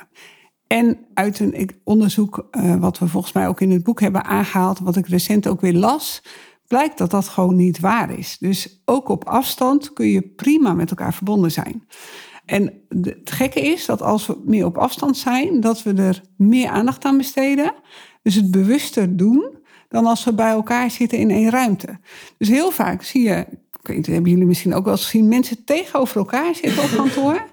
En 0.67 0.99
uit 1.15 1.41
een 1.41 1.71
onderzoek, 1.85 2.49
uh, 2.51 2.75
wat 2.75 2.99
we 2.99 3.09
volgens 3.09 3.33
mij 3.33 3.49
ook 3.49 3.61
in 3.61 3.71
het 3.71 3.83
boek 3.83 4.01
hebben 4.01 4.25
aangehaald, 4.25 4.79
wat 4.79 4.97
ik 4.97 5.07
recent 5.07 5.49
ook 5.49 5.61
weer 5.61 5.75
las, 5.75 6.23
blijkt 6.67 6.99
dat 6.99 7.11
dat 7.11 7.29
gewoon 7.29 7.57
niet 7.57 7.81
waar 7.81 8.19
is. 8.19 8.37
Dus 8.39 8.83
ook 8.85 9.09
op 9.09 9.25
afstand 9.25 9.93
kun 9.93 10.07
je 10.07 10.23
prima 10.23 10.73
met 10.73 10.91
elkaar 10.91 11.15
verbonden 11.15 11.51
zijn. 11.51 11.87
En 12.45 12.73
het 12.89 13.31
gekke 13.31 13.61
is 13.61 13.87
dat 13.87 14.03
als 14.03 14.27
we 14.27 14.43
meer 14.45 14.65
op 14.65 14.79
afstand 14.79 15.17
zijn, 15.17 15.61
dat 15.61 15.83
we 15.83 15.93
er 15.93 16.23
meer 16.37 16.69
aandacht 16.69 17.05
aan 17.05 17.17
besteden. 17.17 17.75
Dus 18.23 18.35
het 18.35 18.51
bewuster 18.51 19.17
doen 19.17 19.63
dan 19.95 20.07
als 20.07 20.25
we 20.25 20.33
bij 20.33 20.51
elkaar 20.51 20.91
zitten 20.91 21.19
in 21.19 21.31
één 21.31 21.51
ruimte. 21.51 21.99
Dus 22.39 22.49
heel 22.49 22.71
vaak 22.71 23.03
zie 23.03 23.23
je, 23.23 23.47
hebben 23.83 24.31
jullie 24.31 24.47
misschien 24.47 24.75
ook 24.75 24.85
wel 24.85 24.93
eens 24.93 25.05
gezien, 25.05 25.29
mensen 25.29 25.65
tegenover 25.65 26.17
elkaar 26.17 26.55
zitten 26.55 26.83
op 26.83 26.91
kantoor. 26.97 27.47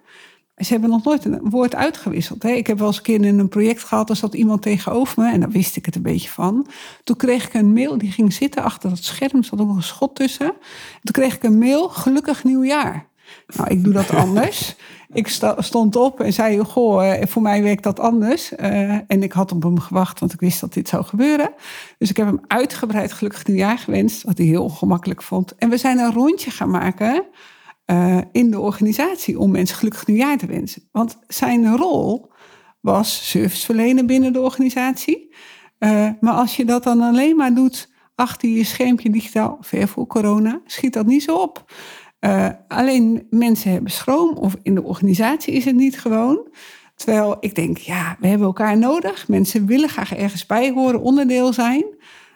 Ze 0.55 0.71
hebben 0.71 0.89
nog 0.89 1.03
nooit 1.03 1.25
een 1.25 1.39
woord 1.49 1.75
uitgewisseld. 1.75 2.43
Hè? 2.43 2.49
Ik 2.49 2.67
heb 2.67 2.77
wel 2.77 2.87
eens 2.87 2.97
een 2.97 3.03
keer 3.03 3.25
in 3.25 3.39
een 3.39 3.49
project 3.49 3.83
gehad, 3.83 4.09
er 4.09 4.15
zat 4.15 4.33
iemand 4.33 4.61
tegenover 4.61 5.23
me 5.23 5.31
en 5.31 5.39
daar 5.39 5.49
wist 5.49 5.75
ik 5.75 5.85
het 5.85 5.95
een 5.95 6.01
beetje 6.01 6.29
van. 6.29 6.67
Toen 7.03 7.15
kreeg 7.15 7.45
ik 7.45 7.53
een 7.53 7.73
mail, 7.73 7.97
die 7.97 8.11
ging 8.11 8.33
zitten 8.33 8.63
achter 8.63 8.89
het 8.89 9.03
scherm, 9.03 9.43
zat 9.43 9.59
ook 9.59 9.67
nog 9.67 9.75
een 9.75 9.83
schot 9.83 10.15
tussen. 10.15 10.53
Toen 11.01 11.13
kreeg 11.13 11.35
ik 11.35 11.43
een 11.43 11.57
mail, 11.57 11.89
gelukkig 11.89 12.43
nieuwjaar. 12.43 13.09
Nou, 13.55 13.69
ik 13.69 13.83
doe 13.83 13.93
dat 13.93 14.13
anders. 14.25 14.75
Ik 15.13 15.27
stond 15.57 15.95
op 15.95 16.19
en 16.19 16.33
zei, 16.33 16.59
goh, 16.59 17.11
eh, 17.11 17.27
voor 17.27 17.41
mij 17.41 17.63
werkt 17.63 17.83
dat 17.83 17.99
anders. 17.99 18.51
Uh, 18.51 18.91
en 18.91 19.23
ik 19.23 19.31
had 19.31 19.51
op 19.51 19.63
hem 19.63 19.79
gewacht, 19.79 20.19
want 20.19 20.33
ik 20.33 20.39
wist 20.39 20.61
dat 20.61 20.73
dit 20.73 20.87
zou 20.87 21.03
gebeuren. 21.03 21.53
Dus 21.97 22.09
ik 22.09 22.17
heb 22.17 22.25
hem 22.25 22.39
uitgebreid 22.47 23.13
gelukkig 23.13 23.47
nieuwjaar 23.47 23.77
gewenst, 23.77 24.23
wat 24.23 24.37
hij 24.37 24.47
heel 24.47 24.63
ongemakkelijk 24.63 25.23
vond. 25.23 25.55
En 25.55 25.69
we 25.69 25.77
zijn 25.77 25.99
een 25.99 26.13
rondje 26.13 26.51
gaan 26.51 26.69
maken 26.69 27.25
uh, 27.85 28.17
in 28.31 28.51
de 28.51 28.59
organisatie 28.59 29.39
om 29.39 29.51
mensen 29.51 29.77
gelukkig 29.77 30.07
nieuwjaar 30.07 30.37
te 30.37 30.45
wensen. 30.45 30.87
Want 30.91 31.17
zijn 31.27 31.75
rol 31.75 32.31
was 32.79 33.29
service 33.29 33.65
verlenen 33.65 34.05
binnen 34.05 34.33
de 34.33 34.41
organisatie. 34.41 35.35
maar 36.19 36.33
als 36.33 36.55
je 36.55 36.65
dat 36.65 36.83
dan 36.83 37.01
alleen 37.01 37.35
maar 37.35 37.53
doet 37.53 37.89
achter 38.15 38.49
je 38.49 38.63
schermpje 38.63 39.09
digitaal, 39.09 39.57
ver 39.61 39.87
voor 39.87 40.07
corona, 40.07 40.61
schiet 40.65 40.93
dat 40.93 41.05
niet 41.05 41.23
zo 41.23 41.35
op. 41.35 41.65
Uh, 42.21 42.49
alleen 42.67 43.27
mensen 43.29 43.71
hebben 43.71 43.91
schroom 43.91 44.35
of 44.35 44.55
in 44.61 44.75
de 44.75 44.83
organisatie 44.83 45.53
is 45.53 45.65
het 45.65 45.75
niet 45.75 45.99
gewoon. 45.99 46.47
Terwijl 46.95 47.37
ik 47.39 47.55
denk, 47.55 47.77
ja, 47.77 48.17
we 48.19 48.27
hebben 48.27 48.47
elkaar 48.47 48.77
nodig. 48.77 49.27
Mensen 49.27 49.65
willen 49.65 49.89
graag 49.89 50.13
ergens 50.13 50.45
bij 50.45 50.71
horen, 50.71 51.01
onderdeel 51.01 51.53
zijn. 51.53 51.85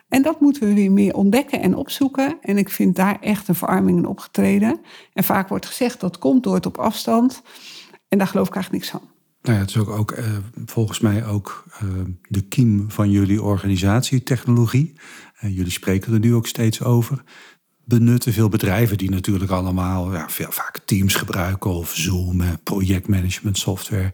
En 0.08 0.22
dat 0.22 0.42
moeten 0.42 0.68
we 0.68 0.74
weer 0.74 0.92
meer 0.92 1.15
ontdekken 1.15 1.62
en 1.62 1.75
opzoeken. 1.75 2.38
En 2.42 2.58
ik 2.58 2.70
vind 2.70 2.96
daar 2.96 3.20
echt 3.22 3.48
een 3.48 3.56
verarming 3.56 3.98
in 3.98 4.06
opgetreden. 4.06 4.80
En 5.13 5.24
vaak 5.24 5.50
wordt 5.50 5.65
gezegd 5.65 6.00
dat 6.00 6.18
komt 6.18 6.44
door 6.44 6.56
het 6.56 6.65
op 6.65 6.77
afstand. 6.77 7.42
En 8.08 8.18
daar 8.18 8.27
geloof 8.27 8.48
ik 8.48 8.56
eigenlijk 8.56 8.84
niks 8.84 8.98
van. 8.98 9.13
Nou 9.42 9.58
ja, 9.58 9.63
het 9.63 9.70
is 9.70 9.77
ook, 9.77 10.12
uh, 10.12 10.38
volgens 10.65 11.00
mij 11.00 11.25
ook 11.25 11.63
uh, 11.84 11.89
de 12.27 12.42
kiem 12.42 12.86
van 12.88 13.12
jullie 13.12 13.42
organisatie, 13.42 14.24
technologie. 14.24 14.94
Uh, 15.44 15.56
jullie 15.56 15.72
spreken 15.72 16.13
er 16.13 16.20
nu 16.20 16.34
ook 16.36 16.48
steeds 16.48 16.84
over 16.84 17.24
benutten. 17.86 18.34
Veel 18.34 18.50
bedrijven 18.50 18.98
die 18.98 19.10
natuurlijk 19.10 19.51
allemaal 19.51 20.13
ja, 20.13 20.30
veel, 20.30 20.51
vaak 20.51 20.80
Teams 20.86 21.15
gebruiken 21.15 21.72
of 21.72 21.96
Zoom, 21.96 22.42
projectmanagement 22.63 23.58
software. 23.58 24.12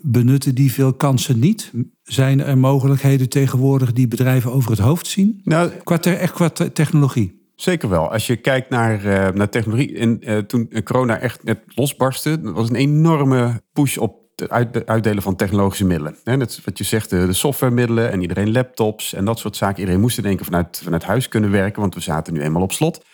Benutten 0.00 0.54
die 0.54 0.72
veel 0.72 0.94
kansen 0.94 1.38
niet? 1.38 1.72
Zijn 2.02 2.40
er 2.40 2.58
mogelijkheden 2.58 3.28
tegenwoordig 3.28 3.92
die 3.92 4.08
bedrijven 4.08 4.52
over 4.52 4.70
het 4.70 4.80
hoofd 4.80 5.06
zien? 5.06 5.40
Nou, 5.44 5.70
qua 5.84 5.98
echt 5.98 6.32
qua 6.32 6.48
technologie? 6.48 7.40
Zeker 7.54 7.88
wel. 7.88 8.12
Als 8.12 8.26
je 8.26 8.36
kijkt 8.36 8.70
naar, 8.70 9.04
uh, 9.04 9.28
naar 9.28 9.48
technologie. 9.48 9.98
En, 9.98 10.18
uh, 10.20 10.38
toen 10.38 10.70
corona 10.84 11.18
echt 11.18 11.44
net 11.44 11.58
losbarstte, 11.66 12.40
was 12.42 12.68
een 12.68 12.74
enorme 12.74 13.62
push 13.72 13.96
op 13.96 14.21
het 14.34 14.86
uitdelen 14.86 15.22
van 15.22 15.36
technologische 15.36 15.84
middelen. 15.84 16.16
Wat 16.64 16.78
je 16.78 16.84
zegt, 16.84 17.10
de 17.10 17.32
softwaremiddelen 17.32 18.10
en 18.10 18.20
iedereen 18.20 18.52
laptops 18.52 19.12
en 19.14 19.24
dat 19.24 19.38
soort 19.38 19.56
zaken. 19.56 19.78
Iedereen 19.78 20.00
moest 20.00 20.18
in 20.18 20.24
één 20.24 20.44
vanuit, 20.44 20.80
vanuit 20.84 21.04
huis 21.04 21.28
kunnen 21.28 21.50
werken, 21.50 21.80
want 21.80 21.94
we 21.94 22.00
zaten 22.00 22.32
nu 22.32 22.40
eenmaal 22.40 22.62
op 22.62 22.72
slot. 22.72 23.04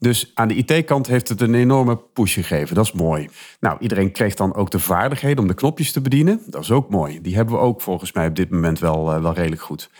Dus 0.00 0.30
aan 0.34 0.48
de 0.48 0.54
IT-kant 0.54 1.06
heeft 1.06 1.28
het 1.28 1.40
een 1.40 1.54
enorme 1.54 1.96
push 1.96 2.34
gegeven. 2.34 2.74
Dat 2.74 2.84
is 2.84 2.92
mooi. 2.92 3.28
Nou, 3.60 3.76
iedereen 3.80 4.12
kreeg 4.12 4.34
dan 4.34 4.54
ook 4.54 4.70
de 4.70 4.78
vaardigheden 4.78 5.38
om 5.38 5.46
de 5.46 5.54
knopjes 5.54 5.92
te 5.92 6.00
bedienen. 6.00 6.40
Dat 6.46 6.62
is 6.62 6.70
ook 6.70 6.90
mooi. 6.90 7.20
Die 7.20 7.36
hebben 7.36 7.54
we 7.54 7.60
ook 7.60 7.80
volgens 7.80 8.12
mij 8.12 8.26
op 8.26 8.36
dit 8.36 8.50
moment 8.50 8.78
wel, 8.78 9.14
uh, 9.14 9.22
wel 9.22 9.34
redelijk 9.34 9.62
goed. 9.62 9.90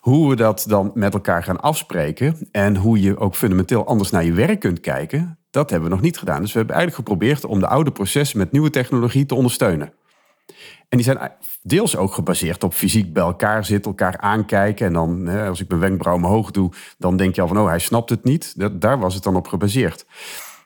Hoe 0.00 0.28
we 0.28 0.36
dat 0.36 0.64
dan 0.68 0.90
met 0.94 1.14
elkaar 1.14 1.42
gaan 1.42 1.60
afspreken 1.60 2.48
en 2.50 2.76
hoe 2.76 3.00
je 3.00 3.18
ook 3.18 3.36
fundamenteel 3.36 3.86
anders 3.86 4.10
naar 4.10 4.24
je 4.24 4.32
werk 4.32 4.60
kunt 4.60 4.80
kijken, 4.80 5.38
dat 5.50 5.70
hebben 5.70 5.88
we 5.88 5.94
nog 5.94 6.04
niet 6.04 6.18
gedaan. 6.18 6.40
Dus 6.40 6.52
we 6.52 6.58
hebben 6.58 6.76
eigenlijk 6.76 7.08
geprobeerd 7.08 7.44
om 7.44 7.60
de 7.60 7.68
oude 7.68 7.90
processen 7.90 8.38
met 8.38 8.52
nieuwe 8.52 8.70
technologie 8.70 9.26
te 9.26 9.34
ondersteunen. 9.34 9.92
En 10.88 10.96
die 10.96 11.02
zijn 11.02 11.32
deels 11.62 11.96
ook 11.96 12.12
gebaseerd 12.14 12.64
op 12.64 12.74
fysiek 12.74 13.12
bij 13.12 13.22
elkaar 13.22 13.64
zitten, 13.64 13.90
elkaar 13.90 14.18
aankijken. 14.18 14.86
En 14.86 14.92
dan, 14.92 15.28
als 15.28 15.60
ik 15.60 15.68
mijn 15.68 15.80
wenkbrauw 15.80 16.14
omhoog 16.14 16.50
doe, 16.50 16.72
dan 16.98 17.16
denk 17.16 17.34
je 17.34 17.40
al 17.40 17.48
van, 17.48 17.58
oh, 17.58 17.66
hij 17.66 17.78
snapt 17.78 18.10
het 18.10 18.24
niet. 18.24 18.58
Dat, 18.58 18.80
daar 18.80 18.98
was 18.98 19.14
het 19.14 19.22
dan 19.22 19.36
op 19.36 19.46
gebaseerd. 19.46 20.06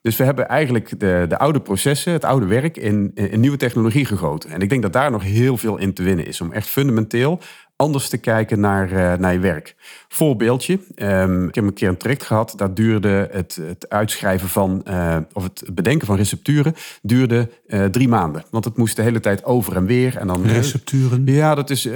Dus 0.02 0.16
we 0.16 0.24
hebben 0.24 0.48
eigenlijk 0.48 1.00
de, 1.00 1.24
de 1.28 1.38
oude 1.38 1.60
processen, 1.60 2.12
het 2.12 2.24
oude 2.24 2.46
werk, 2.46 2.76
in, 2.76 3.10
in 3.14 3.40
nieuwe 3.40 3.56
technologie 3.56 4.04
gegoten. 4.04 4.50
En 4.50 4.60
ik 4.60 4.68
denk 4.68 4.82
dat 4.82 4.92
daar 4.92 5.10
nog 5.10 5.22
heel 5.22 5.56
veel 5.56 5.76
in 5.76 5.92
te 5.92 6.02
winnen 6.02 6.26
is. 6.26 6.40
Om 6.40 6.52
echt 6.52 6.68
fundamenteel 6.68 7.40
anders 7.76 8.08
te 8.08 8.18
kijken 8.18 8.60
naar, 8.60 8.92
uh, 8.92 9.14
naar 9.14 9.32
je 9.32 9.38
werk. 9.38 9.74
Voorbeeldje, 10.12 10.80
um, 10.96 11.48
ik 11.48 11.54
heb 11.54 11.64
een 11.64 11.72
keer 11.72 11.88
een 11.88 11.96
traject 11.96 12.22
gehad, 12.22 12.52
dat 12.56 12.76
duurde 12.76 13.28
het, 13.32 13.58
het 13.62 13.88
uitschrijven 13.88 14.48
van, 14.48 14.82
uh, 14.88 15.16
of 15.32 15.42
het 15.42 15.62
bedenken 15.72 16.06
van 16.06 16.16
recepturen, 16.16 16.74
duurde 17.02 17.50
uh, 17.66 17.84
drie 17.84 18.08
maanden. 18.08 18.44
Want 18.50 18.64
het 18.64 18.76
moest 18.76 18.96
de 18.96 19.02
hele 19.02 19.20
tijd 19.20 19.44
over 19.44 19.76
en 19.76 19.86
weer. 19.86 20.16
En 20.16 20.26
dan, 20.26 20.46
recepturen? 20.46 21.26
ja, 21.26 21.54
dat 21.54 21.70
is 21.70 21.88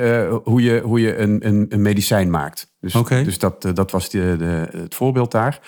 hoe 0.45 0.63
je, 0.63 0.81
hoe 0.81 1.01
je 1.01 1.17
een, 1.17 1.47
een, 1.47 1.67
een 1.69 1.83
medicijn 1.83 2.31
maakt. 2.31 2.73
Dus, 2.85 2.95
okay. 2.95 3.25
dus 3.25 3.39
dat, 3.39 3.63
dat 3.75 3.91
was 3.91 4.11
de, 4.11 4.35
de, 4.39 4.79
het 4.79 4.95
voorbeeld 4.95 5.31
daar. 5.31 5.61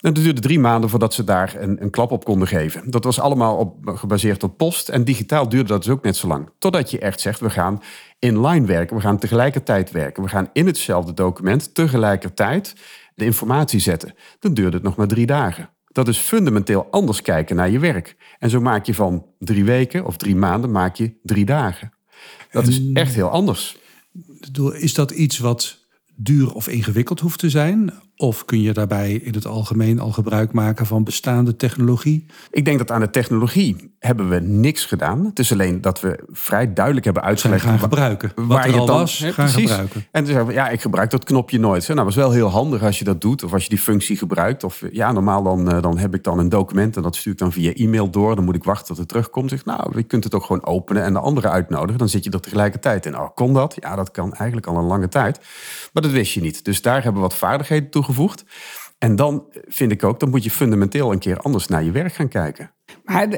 En 0.00 0.12
het 0.12 0.22
duurde 0.22 0.40
drie 0.40 0.58
maanden 0.58 0.90
voordat 0.90 1.14
ze 1.14 1.24
daar 1.24 1.54
een, 1.58 1.82
een 1.82 1.90
klap 1.90 2.10
op 2.10 2.24
konden 2.24 2.48
geven. 2.48 2.90
Dat 2.90 3.04
was 3.04 3.20
allemaal 3.20 3.56
op, 3.56 3.76
gebaseerd 3.84 4.42
op 4.42 4.56
post. 4.56 4.88
En 4.88 5.04
digitaal 5.04 5.48
duurde 5.48 5.68
dat 5.68 5.82
dus 5.82 5.92
ook 5.92 6.02
net 6.02 6.16
zo 6.16 6.26
lang. 6.26 6.48
Totdat 6.58 6.90
je 6.90 6.98
echt 6.98 7.20
zegt, 7.20 7.40
we 7.40 7.50
gaan 7.50 7.82
inline 8.18 8.66
werken. 8.66 8.96
We 8.96 9.02
gaan 9.02 9.18
tegelijkertijd 9.18 9.90
werken. 9.90 10.22
We 10.22 10.28
gaan 10.28 10.50
in 10.52 10.66
hetzelfde 10.66 11.14
document 11.14 11.74
tegelijkertijd 11.88 12.74
de 13.14 13.24
informatie 13.24 13.80
zetten. 13.80 14.14
Dan 14.38 14.54
duurde 14.54 14.76
het 14.76 14.84
nog 14.84 14.96
maar 14.96 15.08
drie 15.08 15.26
dagen. 15.26 15.70
Dat 15.86 16.08
is 16.08 16.18
fundamenteel 16.18 16.86
anders 16.90 17.22
kijken 17.22 17.56
naar 17.56 17.70
je 17.70 17.78
werk. 17.78 18.16
En 18.38 18.50
zo 18.50 18.60
maak 18.60 18.86
je 18.86 18.94
van 18.94 19.26
drie 19.38 19.64
weken 19.64 20.04
of 20.04 20.16
drie 20.16 20.36
maanden 20.36 20.70
maak 20.70 20.96
je 20.96 21.18
drie 21.22 21.44
dagen. 21.44 21.92
Dat 22.50 22.66
is 22.66 22.92
echt 22.92 23.14
heel 23.14 23.30
anders. 23.30 23.78
Is 24.72 24.94
dat 24.94 25.10
iets 25.10 25.38
wat 25.38 25.86
duur 26.16 26.52
of 26.52 26.68
ingewikkeld 26.68 27.20
hoeft 27.20 27.38
te 27.38 27.50
zijn? 27.50 27.92
Of 28.20 28.44
kun 28.44 28.60
je 28.60 28.72
daarbij 28.72 29.12
in 29.12 29.34
het 29.34 29.46
algemeen 29.46 30.00
al 30.00 30.12
gebruik 30.12 30.52
maken 30.52 30.86
van 30.86 31.04
bestaande 31.04 31.56
technologie? 31.56 32.26
Ik 32.50 32.64
denk 32.64 32.78
dat 32.78 32.90
aan 32.90 33.00
de 33.00 33.10
technologie 33.10 33.94
hebben 33.98 34.28
we 34.28 34.40
niks 34.40 34.84
gedaan. 34.84 35.24
Het 35.24 35.38
is 35.38 35.52
alleen 35.52 35.80
dat 35.80 36.00
we 36.00 36.24
vrij 36.30 36.72
duidelijk 36.72 37.04
hebben 37.04 37.22
uitgelegd... 37.22 37.64
gaan 37.64 37.78
gebruiken. 37.78 38.32
Wat 38.34 38.46
waar 38.46 38.64
er 38.64 38.74
je 38.74 38.78
al 38.78 38.86
dan, 38.86 38.98
was, 38.98 39.24
gaan 39.24 39.48
gebruiken. 39.48 40.06
En 40.10 40.24
toen 40.24 40.32
zeggen 40.32 40.46
we, 40.46 40.52
ja, 40.52 40.68
ik 40.68 40.80
gebruik 40.80 41.10
dat 41.10 41.24
knopje 41.24 41.58
nooit. 41.58 41.86
Nou, 41.86 42.00
dat 42.00 42.08
is 42.08 42.14
wel 42.14 42.30
heel 42.30 42.48
handig 42.48 42.82
als 42.82 42.98
je 42.98 43.04
dat 43.04 43.20
doet. 43.20 43.44
Of 43.44 43.52
als 43.52 43.62
je 43.62 43.68
die 43.68 43.78
functie 43.78 44.16
gebruikt. 44.16 44.64
Of 44.64 44.82
ja, 44.92 45.12
normaal 45.12 45.42
dan, 45.42 45.70
eh, 45.70 45.82
dan 45.82 45.98
heb 45.98 46.14
ik 46.14 46.24
dan 46.24 46.38
een 46.38 46.48
document... 46.48 46.96
en 46.96 47.02
dat 47.02 47.16
stuur 47.16 47.32
ik 47.32 47.38
dan 47.38 47.52
via 47.52 47.72
e-mail 47.72 48.10
door. 48.10 48.34
Dan 48.34 48.44
moet 48.44 48.54
ik 48.54 48.64
wachten 48.64 48.86
tot 48.86 48.96
het 48.96 49.08
terugkomt. 49.08 49.50
Zeg, 49.50 49.64
nou, 49.64 49.96
je 49.96 50.02
kunt 50.02 50.24
het 50.24 50.34
ook 50.34 50.44
gewoon 50.44 50.66
openen 50.66 51.02
en 51.02 51.12
de 51.12 51.20
andere 51.20 51.48
uitnodigen. 51.48 51.98
Dan 51.98 52.08
zit 52.08 52.24
je 52.24 52.30
er 52.30 52.40
tegelijkertijd 52.40 53.06
in. 53.06 53.18
Oh, 53.18 53.28
kon 53.34 53.52
dat? 53.52 53.76
Ja, 53.80 53.96
dat 53.96 54.10
kan 54.10 54.32
eigenlijk 54.32 54.66
al 54.66 54.76
een 54.76 54.84
lange 54.84 55.08
tijd. 55.08 55.40
Maar 55.92 56.02
dat 56.02 56.12
wist 56.12 56.32
je 56.32 56.40
niet. 56.40 56.64
Dus 56.64 56.82
daar 56.82 57.02
hebben 57.02 57.22
we 57.22 57.28
wat 57.28 57.34
vaardigheden 57.36 57.90
toegevoegd. 58.08 58.44
En 58.98 59.16
dan 59.16 59.44
vind 59.68 59.92
ik 59.92 60.04
ook, 60.04 60.20
dan 60.20 60.30
moet 60.30 60.44
je 60.44 60.50
fundamenteel 60.50 61.12
een 61.12 61.18
keer 61.18 61.38
anders 61.38 61.66
naar 61.66 61.84
je 61.84 61.90
werk 61.90 62.12
gaan 62.12 62.28
kijken. 62.28 62.70
Maar 63.04 63.28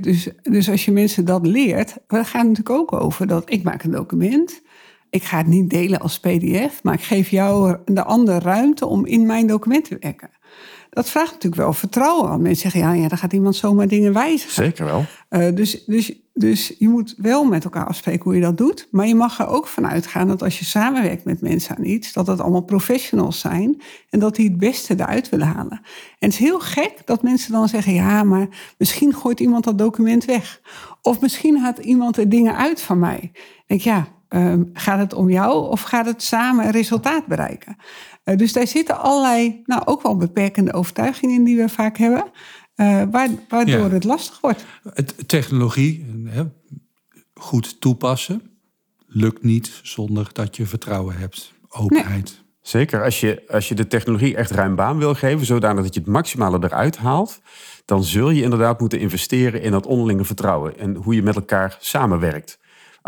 dus, 0.00 0.28
dus 0.42 0.70
als 0.70 0.84
je 0.84 0.92
mensen 0.92 1.24
dat 1.24 1.46
leert, 1.46 1.96
we 2.06 2.24
gaan 2.24 2.46
natuurlijk 2.46 2.70
ook 2.70 2.92
over 2.92 3.26
dat 3.26 3.50
ik 3.50 3.62
maak 3.62 3.82
een 3.82 3.90
document. 3.90 4.62
ik 5.10 5.22
ga 5.22 5.36
het 5.36 5.46
niet 5.46 5.70
delen 5.70 6.00
als 6.00 6.20
PDF, 6.20 6.82
maar 6.82 6.94
ik 6.94 7.02
geef 7.02 7.28
jou 7.28 7.76
de 7.84 8.04
andere 8.04 8.38
ruimte 8.38 8.86
om 8.86 9.06
in 9.06 9.26
mijn 9.26 9.46
document 9.46 9.84
te 9.84 9.96
werken. 10.00 10.30
Dat 10.90 11.10
vraagt 11.10 11.32
natuurlijk 11.32 11.62
wel 11.62 11.72
vertrouwen. 11.72 12.28
Want 12.28 12.42
mensen 12.42 12.70
zeggen, 12.70 12.90
ja, 12.90 13.02
ja 13.02 13.08
dan 13.08 13.18
gaat 13.18 13.32
iemand 13.32 13.56
zomaar 13.56 13.88
dingen 13.88 14.12
wijzigen. 14.12 14.54
Zeker 14.54 14.84
wel. 14.84 15.04
Uh, 15.30 15.54
dus, 15.54 15.84
dus, 15.84 16.12
dus 16.38 16.74
je 16.78 16.88
moet 16.88 17.14
wel 17.16 17.44
met 17.44 17.64
elkaar 17.64 17.86
afspreken 17.86 18.24
hoe 18.24 18.34
je 18.34 18.40
dat 18.40 18.58
doet. 18.58 18.88
Maar 18.90 19.06
je 19.06 19.14
mag 19.14 19.38
er 19.38 19.46
ook 19.46 19.66
van 19.66 19.86
uitgaan 19.86 20.28
dat 20.28 20.42
als 20.42 20.58
je 20.58 20.64
samenwerkt 20.64 21.24
met 21.24 21.40
mensen 21.40 21.76
aan 21.76 21.84
iets, 21.84 22.12
dat 22.12 22.26
het 22.26 22.40
allemaal 22.40 22.60
professionals 22.60 23.40
zijn 23.40 23.82
en 24.10 24.18
dat 24.18 24.36
die 24.36 24.48
het 24.48 24.58
beste 24.58 24.94
eruit 24.94 25.28
willen 25.28 25.46
halen. 25.46 25.80
En 26.18 26.28
het 26.28 26.32
is 26.32 26.38
heel 26.38 26.60
gek 26.60 26.92
dat 27.04 27.22
mensen 27.22 27.52
dan 27.52 27.68
zeggen, 27.68 27.92
ja, 27.92 28.22
maar 28.22 28.74
misschien 28.78 29.14
gooit 29.14 29.40
iemand 29.40 29.64
dat 29.64 29.78
document 29.78 30.24
weg. 30.24 30.60
Of 31.02 31.20
misschien 31.20 31.58
haalt 31.58 31.78
iemand 31.78 32.16
er 32.16 32.28
dingen 32.28 32.56
uit 32.56 32.80
van 32.80 32.98
mij. 32.98 33.30
Ik 33.32 33.64
denk, 33.66 33.80
ja, 33.80 34.08
uh, 34.30 34.54
gaat 34.72 34.98
het 34.98 35.14
om 35.14 35.30
jou 35.30 35.68
of 35.68 35.82
gaat 35.82 36.06
het 36.06 36.22
samen 36.22 36.70
resultaat 36.70 37.26
bereiken? 37.26 37.76
Uh, 38.24 38.36
dus 38.36 38.52
daar 38.52 38.66
zitten 38.66 39.00
allerlei, 39.00 39.62
nou 39.64 39.82
ook 39.84 40.02
wel 40.02 40.16
beperkende 40.16 40.72
overtuigingen 40.72 41.34
in 41.34 41.44
die 41.44 41.56
we 41.56 41.68
vaak 41.68 41.96
hebben, 41.96 42.24
uh, 42.80 43.02
waardoor 43.48 43.90
het 43.90 44.04
lastig 44.04 44.40
wordt. 44.40 44.64
Technologie 45.26 46.06
hè, 46.24 46.44
goed 47.34 47.80
toepassen 47.80 48.42
lukt 49.06 49.42
niet 49.42 49.80
zonder 49.82 50.30
dat 50.32 50.56
je 50.56 50.66
vertrouwen 50.66 51.16
hebt, 51.16 51.52
openheid. 51.68 52.24
Nee. 52.24 52.46
Zeker, 52.60 53.04
als 53.04 53.20
je, 53.20 53.42
als 53.48 53.68
je 53.68 53.74
de 53.74 53.86
technologie 53.86 54.36
echt 54.36 54.50
ruim 54.50 54.74
baan 54.74 54.98
wil 54.98 55.14
geven, 55.14 55.46
zodanig 55.46 55.84
dat 55.84 55.94
je 55.94 56.00
het 56.00 56.08
maximale 56.08 56.58
eruit 56.60 56.96
haalt, 56.96 57.40
dan 57.84 58.04
zul 58.04 58.30
je 58.30 58.42
inderdaad 58.42 58.80
moeten 58.80 58.98
investeren 58.98 59.62
in 59.62 59.70
dat 59.70 59.86
onderlinge 59.86 60.24
vertrouwen 60.24 60.78
en 60.78 60.94
hoe 60.94 61.14
je 61.14 61.22
met 61.22 61.36
elkaar 61.36 61.76
samenwerkt. 61.80 62.58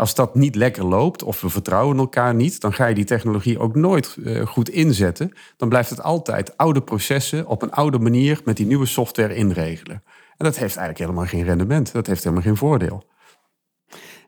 Als 0.01 0.15
dat 0.15 0.35
niet 0.35 0.55
lekker 0.55 0.85
loopt 0.85 1.23
of 1.23 1.41
we 1.41 1.49
vertrouwen 1.49 1.97
elkaar 1.97 2.35
niet, 2.35 2.61
dan 2.61 2.73
ga 2.73 2.85
je 2.85 2.95
die 2.95 3.05
technologie 3.05 3.59
ook 3.59 3.75
nooit 3.75 4.15
uh, 4.19 4.45
goed 4.45 4.69
inzetten. 4.69 5.31
Dan 5.57 5.69
blijft 5.69 5.89
het 5.89 6.03
altijd 6.03 6.57
oude 6.57 6.81
processen 6.81 7.47
op 7.47 7.61
een 7.61 7.71
oude 7.71 7.99
manier 7.99 8.41
met 8.45 8.57
die 8.57 8.65
nieuwe 8.65 8.85
software 8.85 9.35
inregelen. 9.35 10.03
En 10.37 10.45
dat 10.45 10.57
heeft 10.57 10.75
eigenlijk 10.75 10.97
helemaal 10.97 11.25
geen 11.25 11.43
rendement. 11.43 11.91
Dat 11.91 12.07
heeft 12.07 12.23
helemaal 12.23 12.43
geen 12.43 12.57
voordeel. 12.57 13.03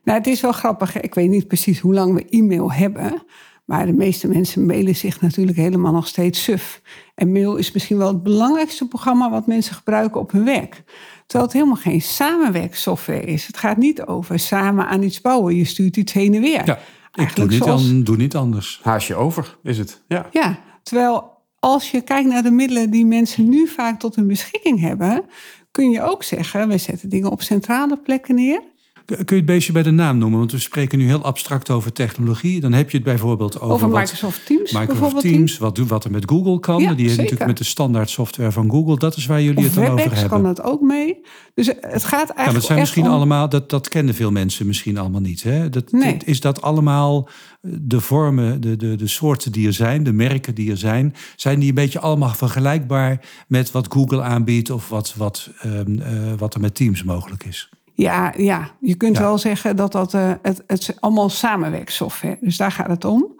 Nou, 0.04 0.18
het 0.18 0.26
is 0.26 0.40
wel 0.40 0.52
grappig. 0.52 1.00
Ik 1.00 1.14
weet 1.14 1.28
niet 1.28 1.46
precies 1.46 1.80
hoe 1.80 1.94
lang 1.94 2.14
we 2.14 2.28
e-mail 2.28 2.72
hebben. 2.72 3.22
Maar 3.64 3.86
de 3.86 3.92
meeste 3.92 4.28
mensen 4.28 4.66
mailen 4.66 4.96
zich 4.96 5.20
natuurlijk 5.20 5.56
helemaal 5.56 5.92
nog 5.92 6.06
steeds 6.06 6.42
suf. 6.42 6.82
En 7.14 7.32
mail 7.32 7.56
is 7.56 7.72
misschien 7.72 7.98
wel 7.98 8.08
het 8.08 8.22
belangrijkste 8.22 8.88
programma 8.88 9.30
wat 9.30 9.46
mensen 9.46 9.74
gebruiken 9.74 10.20
op 10.20 10.32
hun 10.32 10.44
werk. 10.44 10.82
Terwijl 11.26 11.50
het 11.50 11.52
helemaal 11.52 11.82
geen 11.82 12.02
samenwerksoftware 12.02 13.24
is. 13.24 13.46
Het 13.46 13.56
gaat 13.56 13.76
niet 13.76 14.02
over 14.02 14.38
samen 14.38 14.86
aan 14.86 15.02
iets 15.02 15.20
bouwen. 15.20 15.56
Je 15.56 15.64
stuurt 15.64 15.96
iets 15.96 16.12
heen 16.12 16.34
en 16.34 16.40
weer. 16.40 16.66
Ja, 16.66 16.78
ik 17.14 17.36
doe 17.36 17.46
niet, 17.46 17.62
zoals... 17.62 18.02
doe 18.02 18.16
niet 18.16 18.36
anders. 18.36 18.80
Haasje 18.82 19.14
over 19.14 19.56
is 19.62 19.78
het. 19.78 20.02
Ja. 20.08 20.26
ja, 20.30 20.58
terwijl 20.82 21.32
als 21.58 21.90
je 21.90 22.00
kijkt 22.00 22.28
naar 22.28 22.42
de 22.42 22.50
middelen 22.50 22.90
die 22.90 23.06
mensen 23.06 23.48
nu 23.48 23.68
vaak 23.68 24.00
tot 24.00 24.16
hun 24.16 24.26
beschikking 24.26 24.80
hebben, 24.80 25.24
kun 25.70 25.90
je 25.90 26.02
ook 26.02 26.22
zeggen: 26.22 26.68
we 26.68 26.78
zetten 26.78 27.08
dingen 27.08 27.30
op 27.30 27.42
centrale 27.42 27.96
plekken 27.96 28.34
neer. 28.34 28.62
Kun 29.04 29.24
je 29.26 29.34
het 29.34 29.44
beestje 29.44 29.72
bij 29.72 29.82
de 29.82 29.90
naam 29.90 30.18
noemen? 30.18 30.38
Want 30.38 30.52
we 30.52 30.58
spreken 30.58 30.98
nu 30.98 31.06
heel 31.06 31.22
abstract 31.22 31.70
over 31.70 31.92
technologie. 31.92 32.60
Dan 32.60 32.72
heb 32.72 32.90
je 32.90 32.96
het 32.96 33.06
bijvoorbeeld 33.06 33.60
over, 33.60 33.74
over 33.74 33.88
Microsoft 33.88 34.46
Teams. 34.46 34.72
Microsoft 34.72 35.20
Teams, 35.20 35.58
wat, 35.58 35.78
wat 35.78 36.04
er 36.04 36.10
met 36.10 36.30
Google 36.30 36.60
kan. 36.60 36.78
die 36.78 37.06
heeft 37.06 37.16
natuurlijk 37.16 37.46
met 37.46 37.58
de 37.58 37.64
standaard 37.64 38.10
software 38.10 38.52
van 38.52 38.70
Google. 38.70 38.98
Dat 38.98 39.16
is 39.16 39.26
waar 39.26 39.42
jullie 39.42 39.64
het 39.64 39.74
dan 39.74 39.86
over 39.86 40.12
hebben. 40.12 40.28
kan 40.28 40.42
dat 40.42 40.62
ook 40.62 40.80
mee. 40.80 41.20
Dus 41.54 41.66
het 41.66 42.04
gaat 42.04 42.10
eigenlijk. 42.10 42.36
Ja, 42.46 42.52
dat 42.52 42.64
zijn 42.64 42.78
misschien 42.78 43.06
allemaal, 43.06 43.48
dat, 43.48 43.70
dat 43.70 43.88
kennen 43.88 44.14
veel 44.14 44.30
mensen 44.30 44.66
misschien 44.66 44.98
allemaal 44.98 45.20
niet. 45.20 45.42
Hè? 45.42 45.68
Dat, 45.68 45.92
nee. 45.92 46.16
Is 46.24 46.40
dat 46.40 46.62
allemaal 46.62 47.28
de 47.60 48.00
vormen, 48.00 48.60
de, 48.60 48.76
de, 48.76 48.96
de 48.96 49.06
soorten 49.06 49.52
die 49.52 49.66
er 49.66 49.72
zijn, 49.72 50.02
de 50.02 50.12
merken 50.12 50.54
die 50.54 50.70
er 50.70 50.78
zijn, 50.78 51.14
zijn 51.36 51.58
die 51.58 51.68
een 51.68 51.74
beetje 51.74 52.00
allemaal 52.00 52.34
vergelijkbaar 52.34 53.20
met 53.48 53.70
wat 53.70 53.86
Google 53.92 54.22
aanbiedt 54.22 54.70
of 54.70 54.88
wat, 54.88 55.14
wat, 55.16 55.50
um, 55.64 56.00
uh, 56.00 56.06
wat 56.38 56.54
er 56.54 56.60
met 56.60 56.74
Teams 56.74 57.02
mogelijk 57.02 57.44
is? 57.44 57.70
Ja, 57.96 58.32
ja, 58.36 58.70
je 58.80 58.94
kunt 58.94 59.18
wel 59.18 59.38
zeggen 59.38 59.76
dat 59.76 59.92
dat 59.92 60.14
uh, 60.14 60.32
het, 60.42 60.62
het 60.66 60.96
allemaal 61.00 61.28
samenwerksoftware. 61.28 62.38
Dus 62.40 62.56
daar 62.56 62.72
gaat 62.72 62.88
het 62.88 63.04
om. 63.04 63.36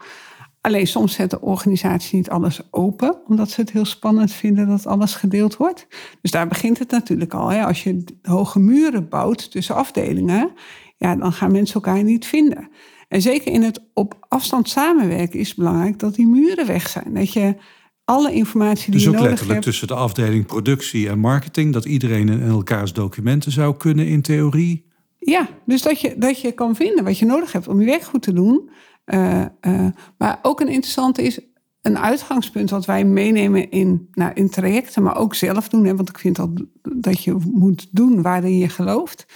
Alleen 0.61 0.87
soms 0.87 1.14
zetten 1.14 1.43
organisaties 1.43 2.12
niet 2.12 2.31
alles 2.31 2.61
open, 2.71 3.17
omdat 3.27 3.51
ze 3.51 3.61
het 3.61 3.71
heel 3.71 3.85
spannend 3.85 4.33
vinden 4.33 4.69
dat 4.69 4.87
alles 4.87 5.14
gedeeld 5.14 5.57
wordt. 5.57 5.87
Dus 6.21 6.31
daar 6.31 6.49
begint 6.49 6.79
het 6.79 6.90
natuurlijk 6.90 7.35
al. 7.35 7.49
Hè. 7.49 7.64
Als 7.64 7.83
je 7.83 8.05
hoge 8.23 8.59
muren 8.59 9.09
bouwt 9.09 9.51
tussen 9.51 9.75
afdelingen, 9.75 10.51
ja, 10.97 11.17
dan 11.17 11.33
gaan 11.33 11.53
mensen 11.53 11.75
elkaar 11.75 12.03
niet 12.03 12.27
vinden. 12.27 12.69
En 13.09 13.23
zeker 13.23 13.53
in 13.53 13.62
het 13.62 13.81
op 13.95 14.27
afstand 14.29 14.69
samenwerken 14.69 15.38
is 15.38 15.49
het 15.49 15.57
belangrijk 15.57 15.99
dat 15.99 16.14
die 16.14 16.27
muren 16.27 16.67
weg 16.67 16.88
zijn. 16.88 17.14
Dat 17.14 17.33
je 17.33 17.57
alle 18.05 18.33
informatie 18.33 18.90
die 18.90 18.93
dus 18.93 19.03
je 19.03 19.11
nodig 19.11 19.23
hebt... 19.23 19.31
Dus 19.31 19.40
ook 19.40 19.49
letterlijk 19.49 19.62
tussen 19.62 19.87
de 19.87 19.95
afdeling 19.95 20.47
productie 20.47 21.09
en 21.09 21.19
marketing... 21.19 21.73
dat 21.73 21.85
iedereen 21.85 22.29
in 22.29 22.49
elkaars 22.49 22.93
documenten 22.93 23.53
zou 23.53 23.77
kunnen 23.77 24.07
in 24.07 24.23
theorie? 24.23 24.87
Ja, 25.19 25.49
dus 25.67 25.83
dat 25.83 26.01
je, 26.01 26.14
dat 26.19 26.40
je 26.40 26.53
kan 26.53 26.77
vinden 26.77 27.05
wat 27.05 27.19
je 27.19 27.27
nodig 27.27 27.53
hebt 27.53 27.69
om 27.69 27.81
je 27.81 27.87
werk 27.87 28.03
goed 28.03 28.23
te 28.23 28.33
doen. 28.33 28.71
Uh, 29.07 29.45
uh, 29.61 29.87
maar 30.19 30.38
ook 30.43 30.61
een 30.61 30.69
interessante 30.69 31.23
is 31.23 31.40
een 31.83 31.99
uitgangspunt 31.99 32.71
wat 32.71 32.85
wij 32.85 33.05
meenemen 33.05 33.71
in, 33.71 34.09
nou, 34.12 34.33
in 34.35 34.51
trajecten... 34.51 35.03
maar 35.03 35.17
ook 35.17 35.35
zelf 35.35 35.69
doen, 35.69 35.85
hè, 35.85 35.97
want 35.97 36.09
ik 36.09 36.19
vind 36.19 36.37
dat, 36.37 36.51
dat 36.83 37.25
je 37.25 37.37
moet 37.53 37.88
doen 37.90 38.23
waarin 38.23 38.59
je 38.59 38.69
gelooft... 38.69 39.27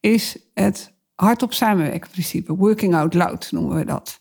is 0.00 0.36
het 0.54 0.94
hardop 1.14 1.52
samenwerken 1.52 2.10
principe. 2.10 2.56
Working 2.56 2.94
out 2.94 3.14
loud 3.14 3.52
noemen 3.52 3.76
we 3.76 3.84
dat. 3.84 4.20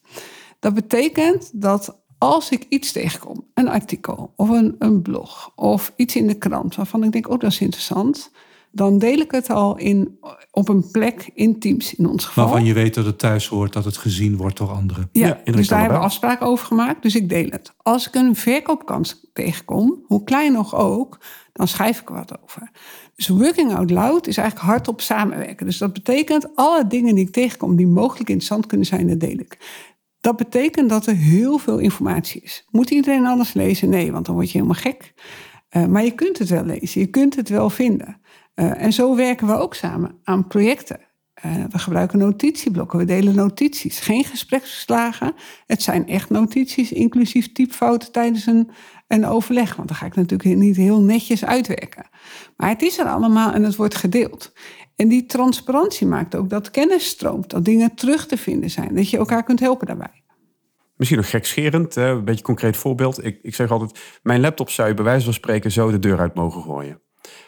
Dat 0.59 0.73
betekent 0.73 1.61
dat 1.61 2.03
als 2.25 2.49
ik 2.49 2.65
iets 2.69 2.91
tegenkom, 2.91 3.45
een 3.53 3.69
artikel 3.69 4.33
of 4.35 4.49
een, 4.49 4.75
een 4.79 5.01
blog 5.01 5.51
of 5.55 5.93
iets 5.95 6.15
in 6.15 6.27
de 6.27 6.37
krant 6.37 6.75
waarvan 6.75 7.03
ik 7.03 7.11
denk, 7.11 7.29
oh 7.29 7.39
dat 7.39 7.51
is 7.51 7.61
interessant, 7.61 8.31
dan 8.71 8.97
deel 8.97 9.19
ik 9.19 9.31
het 9.31 9.49
al 9.49 9.77
in, 9.77 10.19
op 10.51 10.69
een 10.69 10.91
plek 10.91 11.31
in 11.33 11.59
Teams 11.59 11.95
in 11.95 12.07
ons 12.09 12.25
geval. 12.25 12.43
Waarvan 12.43 12.65
je 12.65 12.73
weet 12.73 12.93
dat 12.93 13.05
het 13.05 13.19
thuis 13.19 13.47
hoort, 13.47 13.73
dat 13.73 13.85
het 13.85 13.97
gezien 13.97 14.37
wordt 14.37 14.57
door 14.57 14.69
anderen. 14.69 15.09
Ja, 15.11 15.41
dus 15.43 15.67
daar 15.67 15.79
hebben 15.79 15.97
we 15.97 16.03
afspraken 16.03 16.47
over 16.47 16.65
gemaakt, 16.65 17.01
dus 17.01 17.15
ik 17.15 17.29
deel 17.29 17.49
het. 17.49 17.73
Als 17.81 18.07
ik 18.07 18.15
een 18.15 18.35
verkoopkans 18.35 19.25
tegenkom, 19.33 20.03
hoe 20.05 20.23
klein 20.23 20.51
nog 20.51 20.75
ook, 20.75 21.19
dan 21.53 21.67
schrijf 21.67 22.01
ik 22.01 22.09
er 22.09 22.15
wat 22.15 22.41
over. 22.43 22.71
Dus 23.15 23.27
working 23.27 23.75
out 23.75 23.91
loud 23.91 24.27
is 24.27 24.37
eigenlijk 24.37 24.69
hardop 24.69 25.01
samenwerken. 25.01 25.65
Dus 25.65 25.77
dat 25.77 25.93
betekent 25.93 26.55
alle 26.55 26.87
dingen 26.87 27.15
die 27.15 27.25
ik 27.25 27.33
tegenkom 27.33 27.75
die 27.75 27.87
mogelijk 27.87 28.29
interessant 28.29 28.65
kunnen 28.65 28.87
zijn, 28.87 29.07
dat 29.07 29.19
deel 29.19 29.37
ik. 29.37 29.57
Dat 30.25 30.35
betekent 30.35 30.89
dat 30.89 31.05
er 31.05 31.15
heel 31.15 31.57
veel 31.57 31.77
informatie 31.77 32.41
is. 32.41 32.65
Moet 32.71 32.89
iedereen 32.89 33.25
alles 33.25 33.53
lezen? 33.53 33.89
Nee, 33.89 34.11
want 34.11 34.25
dan 34.25 34.35
word 34.35 34.51
je 34.51 34.57
helemaal 34.57 34.81
gek. 34.81 35.13
Uh, 35.71 35.85
maar 35.85 36.03
je 36.03 36.11
kunt 36.11 36.37
het 36.37 36.49
wel 36.49 36.63
lezen, 36.63 37.01
je 37.01 37.07
kunt 37.07 37.35
het 37.35 37.49
wel 37.49 37.69
vinden. 37.69 38.21
Uh, 38.55 38.81
en 38.81 38.93
zo 38.93 39.15
werken 39.15 39.47
we 39.47 39.53
ook 39.53 39.73
samen 39.73 40.19
aan 40.23 40.47
projecten. 40.47 40.99
Uh, 41.45 41.63
we 41.69 41.79
gebruiken 41.79 42.19
notitieblokken, 42.19 42.99
we 42.99 43.05
delen 43.05 43.35
notities. 43.35 43.99
Geen 43.99 44.23
gespreksverslagen, 44.23 45.33
het 45.65 45.81
zijn 45.81 46.07
echt 46.07 46.29
notities, 46.29 46.91
inclusief 46.91 47.51
typfouten 47.51 48.11
tijdens 48.11 48.45
een, 48.45 48.69
een 49.07 49.25
overleg. 49.25 49.75
Want 49.75 49.87
dan 49.87 49.97
ga 49.97 50.05
ik 50.05 50.15
natuurlijk 50.15 50.59
niet 50.59 50.75
heel 50.75 51.01
netjes 51.01 51.45
uitwerken. 51.45 52.09
Maar 52.57 52.69
het 52.69 52.81
is 52.81 52.97
er 52.97 53.05
allemaal 53.05 53.51
en 53.51 53.63
het 53.63 53.75
wordt 53.75 53.95
gedeeld. 53.95 54.53
En 54.95 55.07
die 55.07 55.25
transparantie 55.25 56.07
maakt 56.07 56.35
ook 56.35 56.49
dat 56.49 56.71
kennis 56.71 57.07
stroomt, 57.07 57.49
dat 57.49 57.65
dingen 57.65 57.95
terug 57.95 58.27
te 58.27 58.37
vinden 58.37 58.69
zijn, 58.69 58.95
dat 58.95 59.09
je 59.09 59.17
elkaar 59.17 59.43
kunt 59.43 59.59
helpen 59.59 59.87
daarbij. 59.87 60.23
Misschien 60.95 61.19
nog 61.19 61.29
gekscherend, 61.29 61.95
een 61.95 62.25
beetje 62.25 62.43
concreet 62.43 62.77
voorbeeld. 62.77 63.25
Ik, 63.25 63.39
ik 63.41 63.55
zeg 63.55 63.71
altijd, 63.71 63.99
mijn 64.23 64.41
laptop 64.41 64.69
zou 64.69 64.87
je 64.87 64.93
bij 64.93 65.03
wijze 65.03 65.25
van 65.25 65.33
spreken 65.33 65.71
zo 65.71 65.91
de 65.91 65.99
deur 65.99 66.19
uit 66.19 66.35
mogen 66.35 66.61
gooien. 66.61 67.01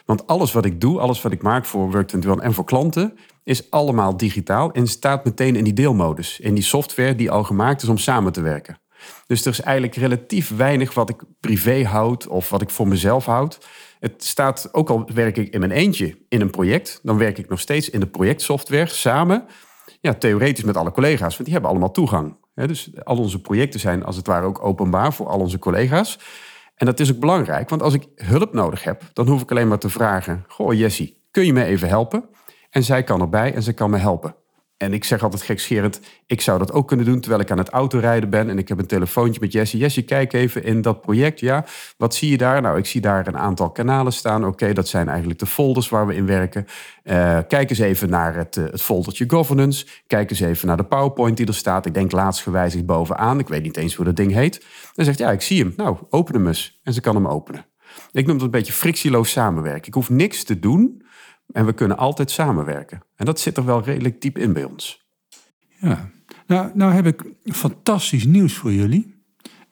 Want 0.05 0.27
alles 0.27 0.51
wat 0.51 0.65
ik 0.65 0.81
doe, 0.81 0.99
alles 0.99 1.21
wat 1.21 1.31
ik 1.31 1.41
maak 1.41 1.65
voor 1.65 1.91
Work 1.91 2.11
en 2.11 2.53
voor 2.53 2.65
klanten, 2.65 3.13
is 3.43 3.71
allemaal 3.71 4.17
digitaal 4.17 4.71
en 4.71 4.87
staat 4.87 5.25
meteen 5.25 5.55
in 5.55 5.63
die 5.63 5.73
deelmodus. 5.73 6.39
In 6.39 6.53
die 6.53 6.63
software 6.63 7.15
die 7.15 7.31
al 7.31 7.43
gemaakt 7.43 7.81
is 7.81 7.89
om 7.89 7.97
samen 7.97 8.31
te 8.31 8.41
werken. 8.41 8.79
Dus 9.27 9.45
er 9.45 9.51
is 9.51 9.61
eigenlijk 9.61 9.95
relatief 9.95 10.55
weinig 10.55 10.93
wat 10.93 11.09
ik 11.09 11.23
privé 11.39 11.83
houd 11.83 12.27
of 12.27 12.49
wat 12.49 12.61
ik 12.61 12.69
voor 12.69 12.87
mezelf 12.87 13.25
houd. 13.25 13.67
Het 13.99 14.23
staat, 14.23 14.69
ook 14.71 14.89
al 14.89 15.09
werk 15.13 15.37
ik 15.37 15.53
in 15.53 15.59
mijn 15.59 15.71
eentje 15.71 16.17
in 16.29 16.41
een 16.41 16.49
project, 16.49 16.99
dan 17.03 17.17
werk 17.17 17.37
ik 17.37 17.49
nog 17.49 17.59
steeds 17.59 17.89
in 17.89 17.99
de 17.99 18.07
projectsoftware 18.07 18.87
samen. 18.87 19.45
Ja, 20.01 20.13
theoretisch 20.13 20.63
met 20.63 20.77
alle 20.77 20.91
collega's, 20.91 21.33
want 21.33 21.43
die 21.43 21.53
hebben 21.53 21.69
allemaal 21.69 21.91
toegang. 21.91 22.35
dus 22.53 22.89
al 23.03 23.17
onze 23.17 23.41
projecten 23.41 23.79
zijn 23.79 24.03
als 24.03 24.15
het 24.15 24.27
ware 24.27 24.45
ook 24.45 24.63
openbaar 24.63 25.13
voor 25.13 25.27
al 25.27 25.39
onze 25.39 25.59
collega's. 25.59 26.19
En 26.75 26.85
dat 26.85 26.99
is 26.99 27.13
ook 27.13 27.19
belangrijk, 27.19 27.69
want 27.69 27.81
als 27.81 27.93
ik 27.93 28.07
hulp 28.15 28.53
nodig 28.53 28.83
heb, 28.83 29.01
dan 29.13 29.27
hoef 29.27 29.41
ik 29.41 29.51
alleen 29.51 29.67
maar 29.67 29.79
te 29.79 29.89
vragen: 29.89 30.43
Goh, 30.47 30.73
Jessie, 30.73 31.21
kun 31.31 31.45
je 31.45 31.53
me 31.53 31.63
even 31.63 31.87
helpen? 31.87 32.29
En 32.69 32.83
zij 32.83 33.03
kan 33.03 33.21
erbij 33.21 33.53
en 33.53 33.63
ze 33.63 33.73
kan 33.73 33.89
me 33.89 33.97
helpen. 33.97 34.35
En 34.77 34.93
ik 34.93 35.03
zeg 35.03 35.23
altijd 35.23 35.41
gekscherend, 35.41 35.99
ik 36.25 36.41
zou 36.41 36.59
dat 36.59 36.71
ook 36.71 36.87
kunnen 36.87 37.05
doen 37.05 37.19
terwijl 37.19 37.41
ik 37.41 37.51
aan 37.51 37.57
het 37.57 37.69
autorijden 37.69 38.29
ben. 38.29 38.49
En 38.49 38.57
ik 38.57 38.67
heb 38.67 38.79
een 38.79 38.85
telefoontje 38.85 39.39
met 39.39 39.51
Jesse. 39.51 39.77
Jesse, 39.77 40.01
kijk 40.01 40.33
even 40.33 40.63
in 40.63 40.81
dat 40.81 41.01
project. 41.01 41.39
Ja, 41.39 41.65
wat 41.97 42.15
zie 42.15 42.29
je 42.29 42.37
daar? 42.37 42.61
Nou, 42.61 42.77
ik 42.77 42.85
zie 42.85 43.01
daar 43.01 43.27
een 43.27 43.37
aantal 43.37 43.69
kanalen 43.69 44.13
staan. 44.13 44.45
Oké, 44.45 44.73
dat 44.73 44.87
zijn 44.87 45.09
eigenlijk 45.09 45.39
de 45.39 45.45
folders 45.45 45.89
waar 45.89 46.07
we 46.07 46.15
in 46.15 46.25
werken. 46.25 46.65
Uh, 47.03 47.39
kijk 47.47 47.69
eens 47.69 47.79
even 47.79 48.09
naar 48.09 48.35
het, 48.35 48.55
uh, 48.55 48.65
het 48.65 48.81
foldertje 48.81 49.29
governance. 49.29 49.85
Kijk 50.07 50.29
eens 50.29 50.39
even 50.39 50.67
naar 50.67 50.77
de 50.77 50.83
PowerPoint 50.83 51.37
die 51.37 51.47
er 51.47 51.53
staat. 51.53 51.85
Ik 51.85 51.93
denk 51.93 52.11
laatst 52.11 52.41
gewijzigd 52.41 52.85
bovenaan. 52.85 53.39
Ik 53.39 53.47
weet 53.47 53.63
niet 53.63 53.77
eens 53.77 53.95
hoe 53.95 54.05
dat 54.05 54.15
ding 54.15 54.33
heet. 54.33 54.65
Dan 54.93 55.05
zegt, 55.05 55.17
ja, 55.17 55.31
ik 55.31 55.41
zie 55.41 55.61
hem. 55.61 55.73
Nou, 55.77 55.97
open 56.09 56.33
hem 56.33 56.47
eens. 56.47 56.79
En 56.83 56.93
ze 56.93 57.01
kan 57.01 57.15
hem 57.15 57.27
openen. 57.27 57.65
Ik 58.11 58.25
noem 58.25 58.35
dat 58.35 58.45
een 58.45 58.51
beetje 58.51 58.73
frictieloos 58.73 59.31
samenwerken. 59.31 59.87
Ik 59.87 59.93
hoef 59.93 60.09
niks 60.09 60.43
te 60.43 60.59
doen 60.59 61.05
en 61.51 61.65
we 61.65 61.73
kunnen 61.73 61.97
altijd 61.97 62.31
samenwerken. 62.31 63.03
En 63.15 63.25
dat 63.25 63.39
zit 63.39 63.57
er 63.57 63.65
wel 63.65 63.83
redelijk 63.83 64.21
diep 64.21 64.37
in 64.37 64.53
bij 64.53 64.63
ons. 64.63 65.05
Ja, 65.79 66.09
nou, 66.47 66.71
nou 66.73 66.93
heb 66.93 67.05
ik 67.05 67.23
fantastisch 67.43 68.25
nieuws 68.25 68.53
voor 68.53 68.73
jullie. 68.73 69.15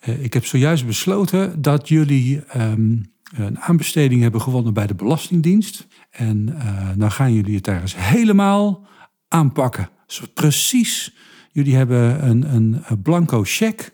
Uh, 0.05 0.23
ik 0.23 0.33
heb 0.33 0.45
zojuist 0.45 0.85
besloten 0.85 1.61
dat 1.61 1.87
jullie 1.87 2.43
um, 2.57 3.13
een 3.37 3.59
aanbesteding 3.59 4.21
hebben 4.21 4.41
gewonnen 4.41 4.73
bij 4.73 4.87
de 4.87 4.95
Belastingdienst. 4.95 5.87
En 6.09 6.47
uh, 6.49 6.89
nou 6.95 7.11
gaan 7.11 7.33
jullie 7.33 7.55
het 7.55 7.63
daar 7.63 7.81
eens 7.81 7.95
helemaal 7.95 8.87
aanpakken. 9.27 9.89
Precies. 10.33 11.15
Jullie 11.51 11.75
hebben 11.75 12.27
een, 12.27 12.55
een, 12.55 13.01
blanco 13.01 13.41
cheque. 13.43 13.93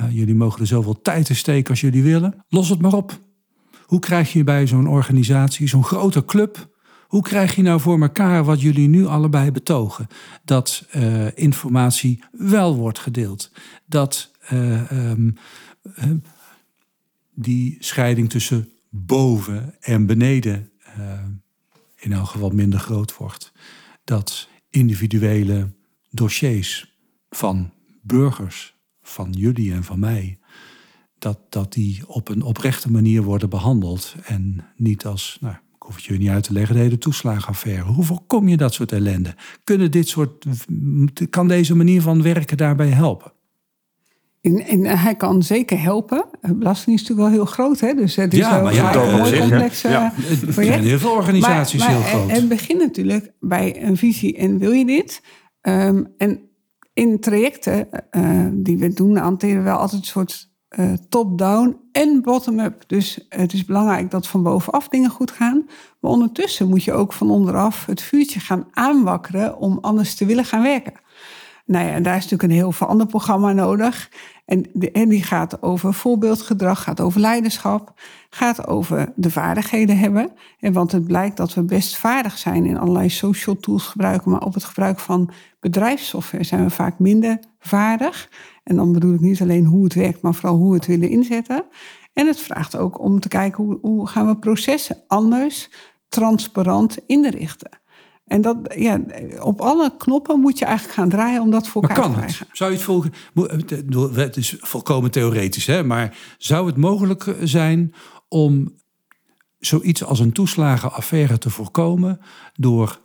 Uh, 0.00 0.16
jullie 0.16 0.34
mogen 0.34 0.60
er 0.60 0.66
zoveel 0.66 1.00
tijd 1.02 1.28
in 1.28 1.36
steken 1.36 1.70
als 1.70 1.80
jullie 1.80 2.02
willen. 2.02 2.44
Los 2.48 2.68
het 2.68 2.80
maar 2.80 2.92
op. 2.92 3.20
Hoe 3.86 3.98
krijg 3.98 4.32
je 4.32 4.44
bij 4.44 4.66
zo'n 4.66 4.86
organisatie, 4.86 5.68
zo'n 5.68 5.84
grote 5.84 6.24
club, 6.24 6.71
hoe 7.12 7.22
krijg 7.22 7.54
je 7.54 7.62
nou 7.62 7.80
voor 7.80 8.00
elkaar 8.00 8.44
wat 8.44 8.60
jullie 8.60 8.88
nu 8.88 9.06
allebei 9.06 9.50
betogen? 9.50 10.06
Dat 10.44 10.86
uh, 10.96 11.36
informatie 11.36 12.24
wel 12.30 12.76
wordt 12.76 12.98
gedeeld. 12.98 13.52
Dat 13.86 14.30
uh, 14.52 15.10
um, 15.10 15.36
uh, 15.84 16.04
die 17.34 17.76
scheiding 17.78 18.30
tussen 18.30 18.68
boven 18.88 19.74
en 19.80 20.06
beneden 20.06 20.70
in 21.96 22.12
elk 22.12 22.26
geval 22.26 22.50
minder 22.50 22.78
groot 22.78 23.16
wordt. 23.16 23.52
Dat 24.04 24.48
individuele 24.70 25.72
dossiers 26.10 26.96
van 27.30 27.72
burgers, 28.02 28.74
van 29.02 29.32
jullie 29.32 29.72
en 29.72 29.84
van 29.84 29.98
mij, 29.98 30.38
dat, 31.18 31.38
dat 31.48 31.72
die 31.72 32.08
op 32.08 32.28
een 32.28 32.42
oprechte 32.42 32.90
manier 32.90 33.22
worden 33.22 33.50
behandeld. 33.50 34.14
En 34.24 34.64
niet 34.76 35.06
als, 35.06 35.38
nou, 35.40 35.56
ik 35.82 35.88
hoef 35.88 35.96
het 35.96 36.04
je 36.04 36.18
niet 36.18 36.28
uit 36.28 36.44
te 36.44 36.52
leggen, 36.52 36.74
de 36.74 36.80
hele 36.80 36.98
toeslagenaffaire. 36.98 37.82
Hoe 37.82 38.04
voorkom 38.04 38.48
je 38.48 38.56
dat 38.56 38.74
soort 38.74 38.92
ellende? 38.92 39.34
Kunnen 39.64 39.90
dit 39.90 40.08
soort, 40.08 40.46
kan 41.30 41.48
deze 41.48 41.76
manier 41.76 42.02
van 42.02 42.22
werken 42.22 42.56
daarbij 42.56 42.88
helpen? 42.88 43.32
En, 44.40 44.66
en 44.66 44.84
hij 44.84 45.14
kan 45.14 45.42
zeker 45.42 45.80
helpen. 45.80 46.24
Belasting 46.40 46.96
is 46.96 47.00
natuurlijk 47.00 47.28
wel 47.28 47.38
heel 47.38 47.52
groot, 47.52 47.80
hè? 47.80 47.94
Dus 47.94 48.16
het 48.16 48.32
is 48.32 48.38
ja, 48.38 48.62
maar 48.62 48.74
ja, 48.74 48.94
een 48.94 49.26
zich, 49.26 49.40
complex 49.40 49.82
ja. 49.82 49.90
Ja. 49.90 50.12
Er 50.46 50.52
zijn 50.52 50.82
heel 50.82 50.98
veel 50.98 51.10
organisaties 51.10 51.80
maar, 51.80 51.90
heel 51.90 52.00
groot. 52.00 52.30
Het 52.30 52.48
begint 52.48 52.78
natuurlijk 52.78 53.32
bij 53.40 53.82
een 53.82 53.96
visie 53.96 54.36
en 54.36 54.58
wil 54.58 54.70
je 54.70 54.86
dit? 54.86 55.22
Um, 55.62 56.14
en 56.16 56.40
in 56.92 57.20
trajecten 57.20 57.88
uh, 58.10 58.46
die 58.52 58.78
we 58.78 58.92
doen, 58.92 59.16
hanteren 59.16 59.56
we 59.56 59.62
wel 59.62 59.76
altijd 59.76 60.00
een 60.00 60.06
soort 60.06 60.51
uh, 60.78 60.92
top-down 61.08 61.76
en 61.92 62.22
bottom-up. 62.22 62.84
Dus 62.86 63.26
het 63.28 63.52
is 63.52 63.64
belangrijk 63.64 64.10
dat 64.10 64.26
van 64.26 64.42
bovenaf 64.42 64.88
dingen 64.88 65.10
goed 65.10 65.30
gaan. 65.30 65.66
Maar 66.00 66.10
ondertussen 66.10 66.68
moet 66.68 66.84
je 66.84 66.92
ook 66.92 67.12
van 67.12 67.30
onderaf 67.30 67.86
het 67.86 68.02
vuurtje 68.02 68.40
gaan 68.40 68.68
aanwakkeren 68.72 69.58
om 69.58 69.78
anders 69.80 70.14
te 70.14 70.26
willen 70.26 70.44
gaan 70.44 70.62
werken. 70.62 70.92
Nou 71.64 71.86
ja, 71.86 72.00
daar 72.00 72.16
is 72.16 72.22
natuurlijk 72.22 72.42
een 72.42 72.58
heel 72.58 72.72
verander 72.72 73.06
programma 73.06 73.52
nodig. 73.52 74.10
En, 74.44 74.72
en 74.92 75.08
die 75.08 75.22
gaat 75.22 75.62
over 75.62 75.94
voorbeeldgedrag, 75.94 76.82
gaat 76.82 77.00
over 77.00 77.20
leiderschap, 77.20 77.92
gaat 78.30 78.66
over 78.66 79.12
de 79.16 79.30
vaardigheden 79.30 79.98
hebben. 79.98 80.32
En 80.58 80.72
want 80.72 80.92
het 80.92 81.06
blijkt 81.06 81.36
dat 81.36 81.54
we 81.54 81.62
best 81.62 81.96
vaardig 81.96 82.38
zijn 82.38 82.64
in 82.66 82.78
allerlei 82.78 83.10
social 83.10 83.56
tools 83.56 83.86
gebruiken, 83.86 84.30
maar 84.30 84.42
op 84.42 84.54
het 84.54 84.64
gebruik 84.64 84.98
van 84.98 85.30
bedrijfssoftware 85.60 86.44
zijn 86.44 86.64
we 86.64 86.70
vaak 86.70 86.98
minder 86.98 87.38
vaardig. 87.60 88.28
En 88.62 88.76
dan 88.76 88.92
bedoel 88.92 89.14
ik 89.14 89.20
niet 89.20 89.40
alleen 89.40 89.64
hoe 89.64 89.84
het 89.84 89.94
werkt, 89.94 90.22
maar 90.22 90.34
vooral 90.34 90.56
hoe 90.56 90.70
we 90.70 90.76
het 90.76 90.86
willen 90.86 91.08
inzetten. 91.08 91.64
En 92.12 92.26
het 92.26 92.40
vraagt 92.40 92.76
ook 92.76 93.00
om 93.00 93.20
te 93.20 93.28
kijken 93.28 93.64
hoe, 93.64 93.78
hoe 93.80 94.08
gaan 94.08 94.26
we 94.26 94.36
processen 94.36 95.02
anders, 95.06 95.70
transparant 96.08 96.98
inrichten. 97.06 97.80
En 98.24 98.40
dat, 98.40 98.56
ja, 98.76 99.00
op 99.40 99.60
alle 99.60 99.96
knoppen 99.96 100.40
moet 100.40 100.58
je 100.58 100.64
eigenlijk 100.64 100.98
gaan 100.98 101.08
draaien 101.08 101.42
om 101.42 101.50
dat 101.50 101.68
voor 101.68 101.82
Maar 101.82 101.90
elkaar 101.90 102.04
kan 102.04 102.14
te 102.14 102.20
het? 102.20 102.34
krijgen. 102.34 102.56
Zou 102.56 102.70
je 102.70 102.76
het 102.76 102.84
volgen? 102.84 103.12
Het 104.14 104.36
is 104.36 104.56
volkomen 104.58 105.10
theoretisch, 105.10 105.66
hè? 105.66 105.84
maar 105.84 106.18
zou 106.38 106.66
het 106.66 106.76
mogelijk 106.76 107.36
zijn 107.42 107.94
om 108.28 108.74
zoiets 109.58 110.04
als 110.04 110.20
een 110.20 110.32
toeslagenaffaire 110.32 111.38
te 111.38 111.50
voorkomen 111.50 112.20
door 112.52 113.00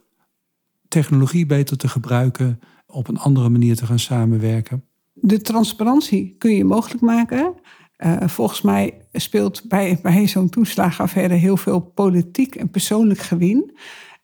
technologie 0.88 1.46
beter 1.46 1.78
te 1.78 1.88
gebruiken, 1.88 2.60
op 2.88 3.08
een 3.08 3.18
andere 3.18 3.50
manier 3.50 3.76
te 3.76 3.86
gaan 3.86 4.00
samenwerken? 4.00 4.87
De 5.22 5.42
transparantie 5.42 6.36
kun 6.38 6.56
je 6.56 6.66
mogelijk 6.66 7.02
maken. 7.02 7.56
Uh, 7.98 8.28
volgens 8.28 8.62
mij 8.62 9.02
speelt 9.12 9.64
bij, 9.68 10.00
bij 10.02 10.28
zo'n 10.28 10.50
toeslagenaffaire 10.50 11.34
heel 11.34 11.58
veel 11.58 11.80
politiek 11.80 12.56
en 12.56 12.70
persoonlijk 12.70 13.20
gewin. 13.20 13.78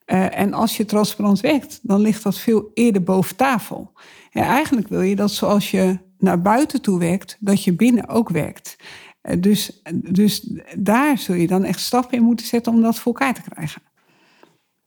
Uh, 0.05 0.39
en 0.39 0.53
als 0.53 0.77
je 0.77 0.85
transparant 0.85 1.39
werkt, 1.39 1.79
dan 1.81 2.01
ligt 2.01 2.23
dat 2.23 2.37
veel 2.37 2.71
eerder 2.73 3.03
boven 3.03 3.35
tafel. 3.35 3.91
En 4.31 4.43
eigenlijk 4.43 4.87
wil 4.87 5.01
je 5.01 5.15
dat 5.15 5.31
zoals 5.31 5.71
je 5.71 5.97
naar 6.17 6.41
buiten 6.41 6.81
toe 6.81 6.99
werkt, 6.99 7.37
dat 7.39 7.63
je 7.63 7.75
binnen 7.75 8.07
ook 8.07 8.29
werkt. 8.29 8.75
Uh, 9.23 9.41
dus, 9.41 9.81
dus 10.11 10.59
daar 10.77 11.17
zul 11.17 11.35
je 11.35 11.47
dan 11.47 11.63
echt 11.63 11.79
stappen 11.79 12.17
in 12.17 12.23
moeten 12.23 12.45
zetten 12.45 12.73
om 12.73 12.81
dat 12.81 12.99
voor 12.99 13.13
elkaar 13.13 13.33
te 13.33 13.49
krijgen. 13.49 13.81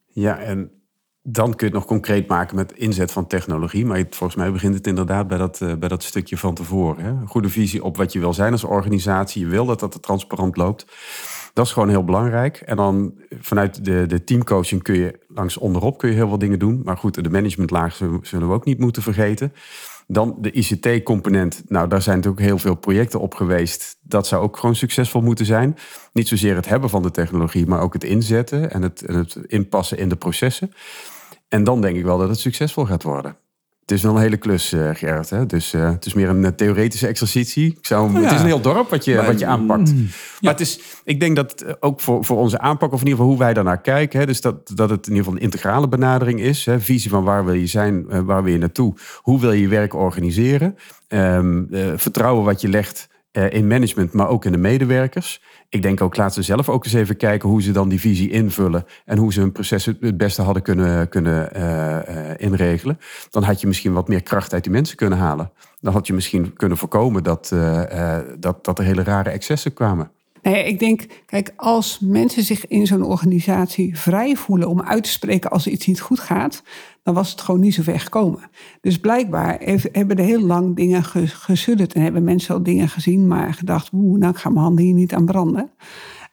Ja, 0.07 0.39
en 0.39 0.71
dan 1.29 1.55
kun 1.55 1.67
je 1.67 1.73
het 1.73 1.75
nog 1.75 1.85
concreet 1.85 2.29
maken 2.29 2.57
met 2.57 2.73
inzet 2.73 3.13
van 3.13 3.27
technologie. 3.27 3.87
Maar 3.87 4.05
volgens 4.11 4.39
mij 4.39 4.53
begint 4.53 4.75
het 4.75 4.87
inderdaad 4.87 5.29
bij 5.29 5.39
dat, 5.39 5.61
uh, 5.63 5.75
bij 5.75 5.89
dat 5.89 6.03
stukje 6.03 6.39
van 6.39 6.55
tevoren. 6.55 7.05
Hè? 7.05 7.11
Een 7.11 7.27
goede 7.27 7.49
visie 7.49 7.85
op 7.85 7.97
wat 7.97 8.13
je 8.13 8.19
wil 8.19 8.33
zijn 8.33 8.53
als 8.53 8.65
organisatie. 8.65 9.43
Je 9.43 9.51
wil 9.51 9.67
dat 9.67 9.81
dat 9.81 10.03
transparant 10.03 10.57
loopt. 10.57 10.87
Dat 11.53 11.67
is 11.67 11.73
gewoon 11.73 11.89
heel 11.89 12.05
belangrijk. 12.05 12.57
En 12.57 12.77
dan 12.77 13.15
vanuit 13.41 13.85
de, 13.85 14.07
de 14.07 14.25
teamcoaching 14.25 14.83
kun 14.83 14.95
je 14.95 15.19
langs 15.29 15.57
onderop 15.57 15.99
kun 15.99 16.09
je 16.09 16.15
heel 16.15 16.29
veel 16.29 16.39
dingen 16.39 16.59
doen. 16.59 16.81
Maar 16.85 16.97
goed, 16.97 17.23
de 17.23 17.31
managementlaag 17.31 17.97
zullen 18.23 18.49
we 18.49 18.55
ook 18.55 18.65
niet 18.65 18.79
moeten 18.79 19.03
vergeten. 19.03 19.53
Dan 20.07 20.37
de 20.41 20.51
ICT-component. 20.51 21.63
Nou, 21.69 21.89
daar 21.89 22.03
zijn 22.03 22.17
natuurlijk 22.17 22.45
heel 22.45 22.59
veel 22.59 22.75
projecten 22.75 23.21
op 23.21 23.35
geweest. 23.35 23.99
Dat 24.03 24.27
zou 24.27 24.43
ook 24.43 24.57
gewoon 24.57 24.75
succesvol 24.75 25.21
moeten 25.21 25.47
zijn. 25.47 25.77
Niet 26.13 26.29
zozeer 26.29 26.55
het 26.55 26.69
hebben 26.69 26.91
van 26.91 27.03
de 27.03 27.11
technologie, 27.11 27.67
maar 27.67 27.81
ook 27.81 27.93
het 27.93 28.05
inzetten 28.05 28.71
en 28.71 28.83
het, 28.83 29.03
en 29.03 29.15
het 29.15 29.37
inpassen 29.47 29.99
in 29.99 30.09
de 30.09 30.17
processen. 30.17 30.71
En 31.49 31.65
dan 31.65 31.81
denk 31.81 31.97
ik 31.97 32.05
wel 32.05 32.19
dat 32.19 32.29
het 32.29 32.39
succesvol 32.39 32.85
gaat 32.85 33.03
worden. 33.03 33.37
Het 33.81 33.97
is 33.97 34.03
wel 34.03 34.15
een 34.15 34.21
hele 34.21 34.37
klus, 34.37 34.73
uh, 34.73 34.91
Gerrit. 34.93 35.31
Hè? 35.31 35.47
Dus 35.47 35.73
uh, 35.73 35.91
het 35.91 36.07
is 36.07 36.15
meer 36.15 36.29
een 36.29 36.57
theoretische 36.57 37.07
exercitie. 37.07 37.77
Ik 37.79 37.87
zou, 37.87 38.13
ja. 38.13 38.21
Het 38.21 38.33
is 38.33 38.41
een 38.41 38.47
heel 38.47 38.61
dorp 38.61 38.91
wat 38.91 39.05
je, 39.05 39.15
maar, 39.15 39.27
wat 39.27 39.39
je 39.39 39.47
aanpakt. 39.47 39.93
Mm, 39.93 39.99
ja. 39.99 40.09
Maar 40.41 40.53
het 40.53 40.61
is, 40.61 40.81
ik 41.05 41.21
denk 41.21 41.37
dat 41.37 41.83
ook 41.83 42.01
voor, 42.01 42.25
voor 42.25 42.37
onze 42.37 42.59
aanpak, 42.59 42.93
of 42.93 43.01
in 43.01 43.07
ieder 43.07 43.13
geval 43.13 43.27
hoe 43.27 43.39
wij 43.39 43.55
daarnaar 43.55 43.81
kijken, 43.81 44.21
hè, 44.21 44.27
dus 44.27 44.41
dat, 44.41 44.71
dat 44.75 44.91
het 44.91 45.07
in 45.07 45.13
ieder 45.13 45.25
geval 45.25 45.39
een 45.39 45.45
integrale 45.45 45.89
benadering 45.89 46.41
is. 46.41 46.65
Hè? 46.65 46.81
Visie 46.81 47.11
van 47.11 47.25
waar 47.25 47.45
wil 47.45 47.55
je 47.55 47.67
zijn, 47.67 48.25
waar 48.25 48.43
wil 48.43 48.53
je 48.53 48.59
naartoe, 48.59 48.95
hoe 49.17 49.41
wil 49.41 49.53
je 49.53 49.61
je 49.61 49.69
werk 49.69 49.95
organiseren. 49.95 50.77
Um, 51.09 51.69
vertrouwen 51.97 52.45
wat 52.45 52.61
je 52.61 52.69
legt 52.69 53.09
in 53.37 53.67
management, 53.67 54.13
maar 54.13 54.29
ook 54.29 54.45
in 54.45 54.53
de 54.53 54.59
medewerkers. 54.59 55.43
Ik 55.69 55.83
denk 55.83 56.01
ook, 56.01 56.17
laten 56.17 56.35
ze 56.35 56.43
zelf 56.43 56.69
ook 56.69 56.85
eens 56.85 56.95
even 56.95 57.17
kijken 57.17 57.49
hoe 57.49 57.63
ze 57.63 57.73
dan 57.73 57.89
die 57.89 58.01
visie 58.01 58.31
invullen. 58.31 58.85
En 59.05 59.19
hoe 59.19 59.33
ze 59.33 59.41
hun 59.41 59.53
processen 59.53 59.97
het 60.01 60.17
beste 60.17 60.43
hadden 60.43 60.63
kunnen, 60.63 61.09
kunnen 61.09 61.51
uh, 61.57 61.63
uh, 61.63 62.31
inregelen. 62.37 62.99
Dan 63.31 63.43
had 63.43 63.61
je 63.61 63.67
misschien 63.67 63.93
wat 63.93 64.09
meer 64.09 64.23
kracht 64.23 64.53
uit 64.53 64.63
die 64.63 64.73
mensen 64.73 64.97
kunnen 64.97 65.19
halen. 65.19 65.51
Dan 65.81 65.93
had 65.93 66.07
je 66.07 66.13
misschien 66.13 66.53
kunnen 66.53 66.79
voorkomen 66.79 67.23
dat, 67.23 67.55
dat, 68.39 68.65
dat 68.65 68.79
er 68.79 68.85
hele 68.85 69.03
rare 69.03 69.31
excessen 69.31 69.73
kwamen. 69.73 70.11
Nee, 70.47 70.65
ik 70.65 70.79
denk, 70.79 71.07
kijk, 71.27 71.53
als 71.57 71.99
mensen 72.01 72.43
zich 72.43 72.67
in 72.67 72.87
zo'n 72.87 73.03
organisatie 73.03 73.99
vrij 73.99 74.37
voelen 74.37 74.69
om 74.69 74.83
uit 74.83 75.05
te 75.05 75.11
spreken 75.11 75.51
als 75.51 75.67
iets 75.67 75.87
niet 75.87 76.01
goed 76.01 76.21
gaat, 76.21 76.63
dan 77.03 77.15
was 77.15 77.31
het 77.31 77.41
gewoon 77.41 77.61
niet 77.61 77.75
zo 77.75 77.83
ver 77.83 78.01
gekomen. 78.01 78.51
Dus 78.81 78.99
blijkbaar 78.99 79.61
hebben 79.93 80.17
er 80.17 80.25
heel 80.25 80.41
lang 80.41 80.77
dingen 80.77 81.05
gesudderd 81.05 81.93
en 81.93 82.03
hebben 82.03 82.25
mensen 82.25 82.55
al 82.55 82.63
dingen 82.63 82.89
gezien, 82.89 83.27
maar 83.27 83.55
gedacht, 83.55 83.91
oeh, 83.93 84.19
nou 84.19 84.33
ik 84.33 84.39
ga 84.39 84.49
mijn 84.49 84.65
handen 84.65 84.85
hier 84.85 84.95
niet 84.95 85.15
aan 85.15 85.25
branden. 85.25 85.71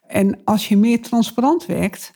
En 0.07 0.43
als 0.43 0.67
je 0.67 0.77
meer 0.77 1.01
transparant 1.01 1.65
werkt, 1.65 2.13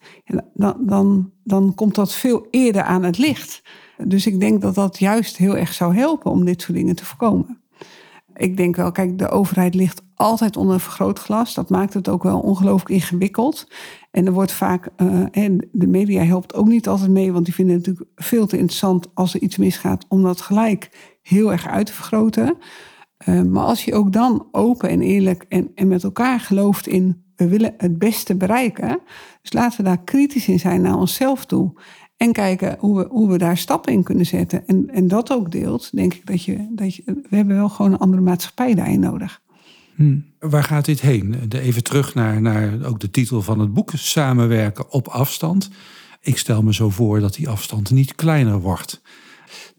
dan, 0.54 0.76
dan, 0.80 1.32
dan 1.44 1.76
komt 1.76 1.96
dat 1.96 2.14
veel 2.14 2.48
eerder 2.52 2.84
aan 2.84 3.04
het 3.04 3.18
licht. 3.18 3.62
Dus 4.04 4.28
ik 4.28 4.40
denk 4.40 4.62
dat 4.62 4.76
dat 4.76 5.00
juist 5.00 5.38
heel 5.38 5.58
erg 5.58 5.74
zou 5.74 5.96
helpen 5.96 6.32
om 6.32 6.46
dit 6.46 6.62
soort 6.62 6.78
dingen 6.78 6.96
te 6.96 7.06
voorkomen. 7.06 7.62
Ik 8.38 8.58
denk 8.58 8.76
wel, 8.76 8.92
kijk, 8.92 9.18
de 9.18 9.30
overheid 9.30 9.76
ligt 9.76 10.02
altijd 10.16 10.58
onder 10.58 10.74
een 10.74 10.80
vergrootglas. 10.80 11.54
Dat 11.54 11.70
maakt 11.70 11.94
het 11.94 12.10
ook 12.10 12.24
wel 12.24 12.40
ongelooflijk 12.40 12.90
ingewikkeld. 12.90 13.68
En 14.12 14.26
er 14.26 14.32
wordt 14.32 14.52
vaak, 14.52 14.90
uh, 14.98 15.26
en 15.32 15.68
de 15.72 15.88
media 15.88 16.24
helpt 16.24 16.54
ook 16.54 16.68
niet 16.68 16.88
altijd 16.88 17.12
mee, 17.12 17.32
want 17.32 17.46
die 17.46 17.54
vinden 17.54 17.76
het 17.76 17.86
natuurlijk 17.86 18.12
veel 18.16 18.48
te 18.48 18.58
interessant 18.58 19.08
als 19.14 19.34
er 19.34 19.42
iets 19.42 19.58
misgaat, 19.58 20.06
om 20.08 20.24
dat 20.24 20.42
gelijk 20.42 21.18
heel 21.22 21.52
erg 21.52 21.68
uit 21.68 21.86
te 21.86 21.94
vergroten. 21.94 22.58
Uh, 23.28 23.42
maar 23.42 23.64
als 23.64 23.86
je 23.86 23.94
ook 23.94 24.14
dan 24.14 24.48
open 24.52 24.90
en 24.90 25.02
eerlijk 25.02 25.46
en, 25.50 25.72
en 25.76 25.88
met 25.88 26.04
elkaar 26.04 26.40
gelooft 26.40 26.88
in 26.88 27.26
we 27.38 27.48
willen 27.48 27.74
het 27.78 27.98
beste 27.98 28.36
bereiken. 28.36 29.00
Dus 29.42 29.54
laten 29.54 29.78
we 29.78 29.84
daar 29.84 30.04
kritisch 30.04 30.48
in 30.48 30.60
zijn 30.60 30.82
naar 30.82 30.98
onszelf 30.98 31.46
toe. 31.46 31.74
En 32.18 32.32
kijken 32.32 32.76
hoe 32.80 32.98
we, 32.98 33.08
hoe 33.10 33.32
we 33.32 33.38
daar 33.38 33.58
stappen 33.58 33.94
in 33.94 34.04
kunnen 34.04 34.26
zetten. 34.26 34.68
En, 34.68 34.90
en 34.90 35.08
dat 35.08 35.32
ook 35.32 35.52
deelt, 35.52 35.90
denk 35.94 36.14
ik 36.14 36.26
dat 36.26 36.44
je, 36.44 36.68
dat 36.70 36.96
je. 36.96 37.04
We 37.06 37.36
hebben 37.36 37.56
wel 37.56 37.70
gewoon 37.70 37.92
een 37.92 37.98
andere 37.98 38.22
maatschappij 38.22 38.76
daarin 38.76 39.00
nodig. 39.00 39.42
Hmm. 39.96 40.26
Waar 40.40 40.64
gaat 40.64 40.86
dit 40.86 41.02
heen? 41.02 41.36
Even 41.50 41.84
terug 41.84 42.14
naar, 42.14 42.42
naar 42.42 42.86
ook 42.86 43.00
de 43.00 43.12
titel 43.12 43.42
van 43.42 43.60
het 43.60 43.74
boek: 43.74 43.92
Samenwerken 43.96 44.92
op 44.92 45.08
afstand. 45.08 45.70
Ik 46.22 46.38
stel 46.38 46.64
me 46.64 46.74
zo 46.74 46.90
voor 46.90 47.20
dat 47.20 47.34
die 47.34 47.50
afstand 47.50 47.92
niet 47.92 48.16
kleiner 48.16 48.60
wordt. 48.60 49.02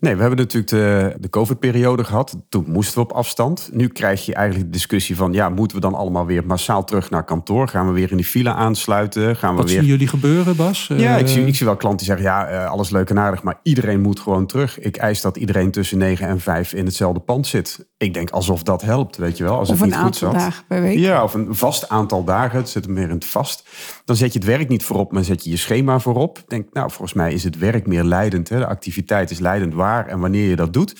Nee, 0.00 0.14
we 0.14 0.20
hebben 0.20 0.38
natuurlijk 0.38 0.70
de, 0.72 1.16
de 1.20 1.28
COVID-periode 1.28 2.04
gehad. 2.04 2.36
Toen 2.48 2.64
moesten 2.68 2.94
we 2.94 3.00
op 3.00 3.12
afstand. 3.12 3.68
Nu 3.72 3.88
krijg 3.88 4.26
je 4.26 4.34
eigenlijk 4.34 4.66
de 4.66 4.72
discussie 4.72 5.16
van... 5.16 5.32
ja, 5.32 5.48
moeten 5.48 5.76
we 5.76 5.82
dan 5.82 5.94
allemaal 5.94 6.26
weer 6.26 6.46
massaal 6.46 6.84
terug 6.84 7.10
naar 7.10 7.24
kantoor? 7.24 7.68
Gaan 7.68 7.86
we 7.86 7.92
weer 7.92 8.10
in 8.10 8.16
die 8.16 8.26
file 8.26 8.52
aansluiten? 8.52 9.36
Gaan 9.36 9.50
we 9.54 9.60
Wat 9.60 9.70
weer... 9.70 9.78
zien 9.80 9.88
jullie 9.88 10.08
gebeuren, 10.08 10.56
Bas? 10.56 10.86
Ja, 10.96 11.16
ik 11.16 11.26
Eh, 11.26 11.32
zie, 11.32 11.46
ik 11.46 11.54
zie 11.56 11.66
wel 11.66 11.76
klanten 11.76 12.06
die 12.06 12.16
zeggen... 12.16 12.26
ja, 12.26 12.46
eh, 12.46 12.70
alles 12.70 12.90
leuk 12.90 13.10
en 13.10 13.18
aardig, 13.18 13.42
maar 13.42 13.60
iedereen 13.62 14.00
moet 14.00 14.20
gewoon 14.20 14.46
terug. 14.46 14.78
Ik 14.80 14.96
eis 14.96 15.20
dat 15.20 15.36
iedereen 15.36 15.70
tussen 15.70 15.98
9 15.98 16.26
en 16.28 16.40
5 16.40 16.72
in 16.72 16.84
hetzelfde 16.84 17.20
pand 17.20 17.46
zit. 17.46 17.86
Ik 17.98 18.14
denk 18.14 18.30
alsof 18.30 18.62
dat 18.62 18.82
helpt, 18.82 19.16
weet 19.16 19.36
je 19.36 19.44
wel. 19.44 19.58
Als 19.58 19.68
Of 19.68 19.74
het 19.74 19.80
een 19.80 19.86
niet 19.86 19.96
goed 19.96 20.04
aantal 20.04 20.30
zat. 20.30 20.40
dagen 20.40 20.64
per 20.66 20.80
week. 20.82 20.98
Ja, 20.98 21.22
of 21.22 21.34
een 21.34 21.54
vast 21.54 21.88
aantal 21.88 22.24
dagen. 22.24 22.58
Het 22.58 22.68
zit 22.68 22.84
hem 22.84 22.94
meer 22.94 23.08
in 23.08 23.14
het 23.14 23.24
vast. 23.24 23.68
Dan 24.04 24.16
zet 24.16 24.32
je 24.32 24.38
het 24.38 24.48
werk 24.48 24.68
niet 24.68 24.84
voorop, 24.84 25.12
maar 25.12 25.24
zet 25.24 25.44
je 25.44 25.50
je 25.50 25.56
schema 25.56 25.98
voorop. 25.98 26.42
Denk, 26.46 26.72
nou, 26.72 26.88
volgens 26.90 27.12
mij 27.12 27.32
is 27.32 27.44
het 27.44 27.58
werk 27.58 27.86
meer 27.86 28.04
leidend. 28.04 28.48
Hè? 28.48 28.58
De 28.58 28.66
activiteit 28.66 29.30
is 29.30 29.38
leidend 29.38 29.74
waar 29.74 30.06
en 30.06 30.20
wanneer 30.20 30.48
je 30.48 30.56
dat 30.56 30.72
doet. 30.72 30.94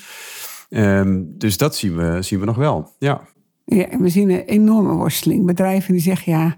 Ehm, 0.70 1.20
dus 1.24 1.56
dat 1.56 1.76
zien 1.76 1.96
we, 1.96 2.22
zien 2.22 2.40
we 2.40 2.46
nog 2.46 2.56
wel. 2.56 2.92
Ja. 2.98 3.20
Ja, 3.64 3.88
en 3.88 4.02
we 4.02 4.08
zien 4.08 4.30
een 4.30 4.44
enorme 4.44 4.92
worsteling. 4.94 5.46
Bedrijven 5.46 5.92
die 5.92 6.02
zeggen, 6.02 6.32
ja, 6.32 6.56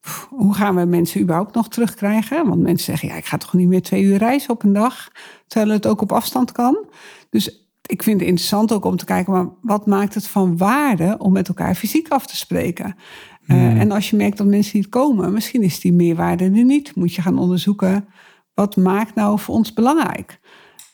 pff, 0.00 0.26
hoe 0.30 0.54
gaan 0.54 0.74
we 0.74 0.84
mensen 0.84 1.20
überhaupt 1.20 1.54
nog 1.54 1.68
terugkrijgen? 1.68 2.48
Want 2.48 2.60
mensen 2.62 2.84
zeggen, 2.84 3.08
ja, 3.08 3.14
ik 3.16 3.24
ga 3.26 3.36
toch 3.36 3.54
niet 3.54 3.68
meer 3.68 3.82
twee 3.82 4.02
uur 4.02 4.16
reizen 4.18 4.50
op 4.50 4.62
een 4.62 4.72
dag, 4.72 5.08
terwijl 5.46 5.72
het 5.72 5.86
ook 5.86 6.00
op 6.00 6.12
afstand 6.12 6.52
kan. 6.52 6.78
Dus 7.30 7.67
ik 7.88 8.02
vind 8.02 8.20
het 8.20 8.28
interessant 8.28 8.72
ook 8.72 8.84
om 8.84 8.96
te 8.96 9.04
kijken, 9.04 9.32
maar 9.32 9.48
wat 9.62 9.86
maakt 9.86 10.14
het 10.14 10.26
van 10.26 10.56
waarde 10.56 11.16
om 11.18 11.32
met 11.32 11.48
elkaar 11.48 11.74
fysiek 11.74 12.08
af 12.08 12.26
te 12.26 12.36
spreken? 12.36 12.96
Eh, 13.46 13.80
en 13.80 13.90
als 13.90 14.10
je 14.10 14.16
merkt 14.16 14.36
dat 14.38 14.46
mensen 14.46 14.78
niet 14.78 14.88
komen, 14.88 15.32
misschien 15.32 15.62
is 15.62 15.80
die 15.80 15.92
meerwaarde 15.92 16.44
er 16.44 16.50
niet. 16.50 16.96
Moet 16.96 17.14
je 17.14 17.22
gaan 17.22 17.38
onderzoeken, 17.38 18.08
wat 18.54 18.76
maakt 18.76 19.14
nou 19.14 19.38
voor 19.38 19.54
ons 19.54 19.72
belangrijk? 19.72 20.40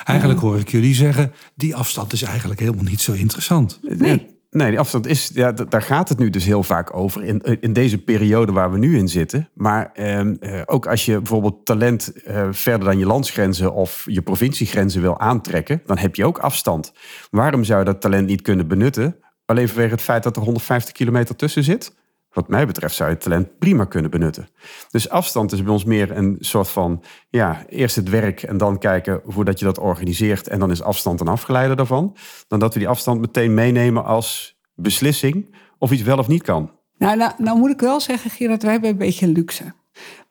Eigenlijk 0.05 0.41
hoor 0.41 0.59
ik 0.59 0.69
jullie 0.69 0.95
zeggen, 0.95 1.33
die 1.55 1.75
afstand 1.75 2.13
is 2.13 2.23
eigenlijk 2.23 2.61
helemaal 2.61 2.85
niet 2.85 3.01
zo 3.01 3.13
interessant. 3.13 3.81
Nee. 3.83 4.34
Nee, 4.55 4.71
die 4.71 4.79
afstand 4.79 5.07
is, 5.07 5.31
ja, 5.35 5.53
daar 5.53 5.83
gaat 5.83 6.09
het 6.09 6.19
nu 6.19 6.31
dus 6.31 6.45
heel 6.45 6.63
vaak 6.63 6.97
over 6.97 7.25
in, 7.25 7.41
in 7.61 7.73
deze 7.73 7.99
periode 7.99 8.53
waar 8.53 8.73
we 8.73 8.79
nu 8.79 8.97
in 8.99 9.09
zitten. 9.09 9.49
Maar 9.55 9.91
ehm, 9.93 10.35
eh, 10.41 10.61
ook 10.65 10.87
als 10.87 11.05
je 11.05 11.17
bijvoorbeeld 11.17 11.65
talent 11.65 12.23
eh, 12.23 12.49
verder 12.51 12.85
dan 12.85 12.99
je 12.99 13.07
landsgrenzen 13.07 13.73
of 13.73 14.03
je 14.07 14.23
provinciegrenzen 14.23 15.01
wil 15.01 15.21
aantrekken, 15.21 15.83
dan 15.87 15.99
heb 15.99 16.15
je 16.15 16.25
ook 16.25 16.39
afstand. 16.39 16.93
Waarom 17.31 17.65
zou 17.65 17.79
je 17.79 17.85
dat 17.85 18.01
talent 18.01 18.27
niet 18.27 18.43
kunnen 18.43 18.69
benutten? 18.69 19.17
Alleen 19.45 19.69
vanwege 19.69 19.93
het 19.93 20.03
feit 20.03 20.23
dat 20.23 20.37
er 20.37 20.43
150 20.43 20.93
kilometer 20.93 21.37
tussen 21.37 21.65
zit? 21.65 21.95
Wat 22.35 22.49
mij 22.49 22.67
betreft 22.67 22.95
zou 22.95 23.09
je 23.09 23.15
het 23.15 23.25
talent 23.25 23.59
prima 23.59 23.85
kunnen 23.85 24.11
benutten. 24.11 24.49
Dus 24.91 25.09
afstand 25.09 25.53
is 25.53 25.63
bij 25.63 25.73
ons 25.73 25.85
meer 25.85 26.17
een 26.17 26.37
soort 26.41 26.69
van, 26.69 27.03
ja, 27.31 27.65
eerst 27.69 27.97
het 27.97 28.09
werk 28.09 28.43
en 28.43 28.57
dan 28.57 28.79
kijken 28.79 29.21
hoe 29.25 29.45
dat 29.45 29.59
je 29.59 29.65
dat 29.65 29.79
organiseert. 29.79 30.49
En 30.49 30.59
dan 30.59 30.71
is 30.71 30.83
afstand 30.83 31.21
een 31.21 31.29
afgeleide 31.29 31.75
daarvan. 31.75 32.17
Dan 32.49 32.59
dat 32.59 32.73
we 32.73 32.79
die 32.79 32.89
afstand 32.89 33.21
meteen 33.21 33.55
meenemen 33.55 34.05
als 34.05 34.59
beslissing 34.75 35.57
of 35.79 35.91
iets 35.91 36.03
wel 36.03 36.19
of 36.19 36.29
niet 36.29 36.43
kan. 36.43 36.71
Nou, 36.99 37.17
nou, 37.17 37.33
nou 37.39 37.59
moet 37.59 37.71
ik 37.71 37.81
wel 37.81 38.01
zeggen, 38.01 38.31
Gerard, 38.31 38.63
wij 38.63 38.73
hebben 38.73 38.91
een 38.91 38.97
beetje 38.97 39.29
luxe. 39.29 39.73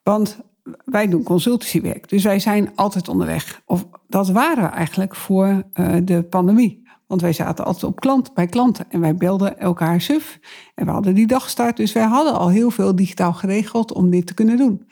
Want 0.04 0.38
wij 0.86 1.08
doen 1.08 1.24
consultancywerk, 1.24 2.10
dus 2.10 2.24
wij 2.24 2.39
zijn 2.39 2.72
altijd 2.76 3.08
onderweg. 3.08 3.62
Of 3.66 3.88
dat 4.08 4.30
waren 4.30 4.63
we 4.63 4.70
eigenlijk 4.70 5.16
voor 5.16 5.63
eh, 5.74 5.96
de 6.04 6.24
pandemie. 6.24 6.83
Want 7.08 7.22
wij 7.22 7.34
zaten 7.34 7.66
altijd 7.66 7.84
op 7.84 8.00
klant, 8.00 8.34
bij 8.34 8.48
klanten 8.48 8.86
en 8.89 9.00
wij 9.00 9.16
belden 9.16 9.60
elkaar 9.60 10.02
suf. 10.02 10.39
En 10.76 10.86
we 10.86 10.92
hadden 10.92 11.16
die 11.16 11.28
dagstart, 11.28 11.78
dus 11.78 11.94
wij 11.94 12.04
hadden 12.04 12.34
al 12.34 12.50
heel 12.50 12.72
veel 12.72 12.96
digitaal 12.96 13.34
geregeld 13.34 13.94
om 13.94 14.10
dit 14.10 14.28
te 14.28 14.34
kunnen 14.34 14.58
doen. 14.58 14.88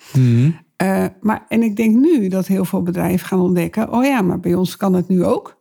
Eh, 0.76 1.06
maar, 1.22 1.46
en 1.48 1.64
ik 1.64 1.76
denk 1.76 1.96
nu 1.96 2.28
dat 2.28 2.48
heel 2.48 2.66
veel 2.66 2.84
bedrijven 2.84 3.28
gaan 3.28 3.40
ontdekken: 3.40 3.94
oh 3.94 4.04
ja, 4.04 4.22
maar 4.22 4.40
bij 4.40 4.54
ons 4.54 4.78
kan 4.78 4.94
het 4.94 5.08
nu 5.08 5.26
ook. 5.26 5.60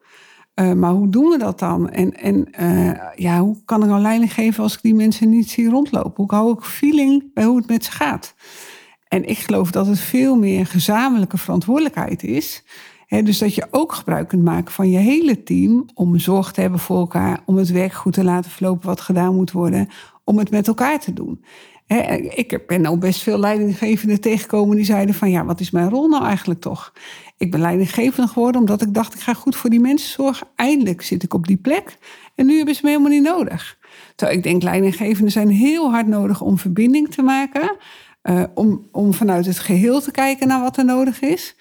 Eh, 0.55 0.73
maar 0.73 0.93
hoe 0.93 1.09
doen 1.09 1.31
we 1.31 1.39
dat 1.39 1.59
dan? 1.59 1.91
En, 1.91 2.17
en 2.17 2.53
eh, 2.53 3.01
ja, 3.15 3.41
hoe 3.41 3.57
kan 3.65 3.83
ik 3.83 3.89
nou 3.89 4.01
leiding 4.01 4.33
geven 4.35 4.63
als 4.63 4.75
ik 4.75 4.83
die 4.83 4.95
mensen 4.95 5.29
niet 5.29 5.51
zie 5.51 5.69
rondlopen? 5.69 6.13
Hoe 6.17 6.35
hou 6.35 6.53
ik 6.53 6.65
feeling 6.65 7.35
bij 7.35 7.45
hoe 7.45 7.57
het 7.57 7.67
met 7.67 7.85
ze 7.85 7.91
gaat? 7.91 8.35
En 9.09 9.29
ik 9.29 9.39
geloof 9.39 9.71
dat 9.71 9.87
het 9.87 9.99
veel 9.99 10.37
meer 10.37 10.67
gezamenlijke 10.67 11.39
verantwoordelijkheid 11.39 12.23
is. 12.23 12.65
Dus 13.11 13.39
dat 13.39 13.55
je 13.55 13.67
ook 13.71 13.93
gebruik 13.93 14.29
kunt 14.29 14.45
maken 14.45 14.73
van 14.73 14.91
je 14.91 14.99
hele 14.99 15.43
team 15.43 15.89
om 15.95 16.19
zorg 16.19 16.53
te 16.53 16.61
hebben 16.61 16.81
voor 16.81 16.99
elkaar, 16.99 17.41
om 17.47 17.57
het 17.57 17.71
werk 17.71 17.93
goed 17.93 18.13
te 18.13 18.25
laten 18.25 18.51
verlopen 18.51 18.87
wat 18.87 19.01
gedaan 19.01 19.35
moet 19.35 19.53
worden, 19.53 19.89
om 20.25 20.39
het 20.39 20.51
met 20.51 20.69
elkaar 20.69 21.01
te 21.01 21.13
doen. 21.13 21.45
Ik 22.35 22.67
ben 22.67 22.87
al 22.87 22.99
best 22.99 23.21
veel 23.23 23.39
leidinggevenden 23.39 24.21
tegengekomen 24.21 24.77
die 24.77 24.85
zeiden 24.85 25.15
van 25.15 25.31
ja, 25.31 25.45
wat 25.45 25.61
is 25.61 25.71
mijn 25.71 25.91
rol 25.91 26.09
nou 26.09 26.25
eigenlijk 26.25 26.61
toch? 26.61 26.93
Ik 27.37 27.51
ben 27.51 27.61
leidinggevende 27.61 28.29
geworden 28.29 28.61
omdat 28.61 28.83
ik 28.83 28.95
dacht 28.95 29.15
ik 29.15 29.21
ga 29.21 29.35
goed 29.35 29.57
voor 29.57 29.71
die 29.71 29.81
mensen 29.81 30.11
zorgen. 30.11 30.47
Eindelijk 30.55 31.03
zit 31.03 31.23
ik 31.23 31.35
op 31.35 31.47
die 31.47 31.57
plek 31.57 31.99
en 32.35 32.47
nu 32.47 32.57
hebben 32.57 32.75
ze 32.75 32.81
me 32.85 32.91
helemaal 32.91 33.11
niet 33.11 33.23
nodig. 33.23 33.79
Terwijl 34.17 34.39
ik 34.39 34.45
denk 34.45 34.63
leidinggevenden 34.63 35.33
zijn 35.33 35.49
heel 35.49 35.91
hard 35.91 36.07
nodig 36.07 36.41
om 36.41 36.59
verbinding 36.59 37.11
te 37.11 37.23
maken. 37.23 37.77
Uh, 38.23 38.43
om, 38.55 38.89
om 38.93 39.15
vanuit 39.15 39.47
het 39.47 39.59
geheel 39.59 40.01
te 40.01 40.11
kijken 40.11 40.49
naar 40.49 40.61
wat 40.61 40.77
er 40.77 40.85
nodig 40.85 41.21
is. 41.21 41.57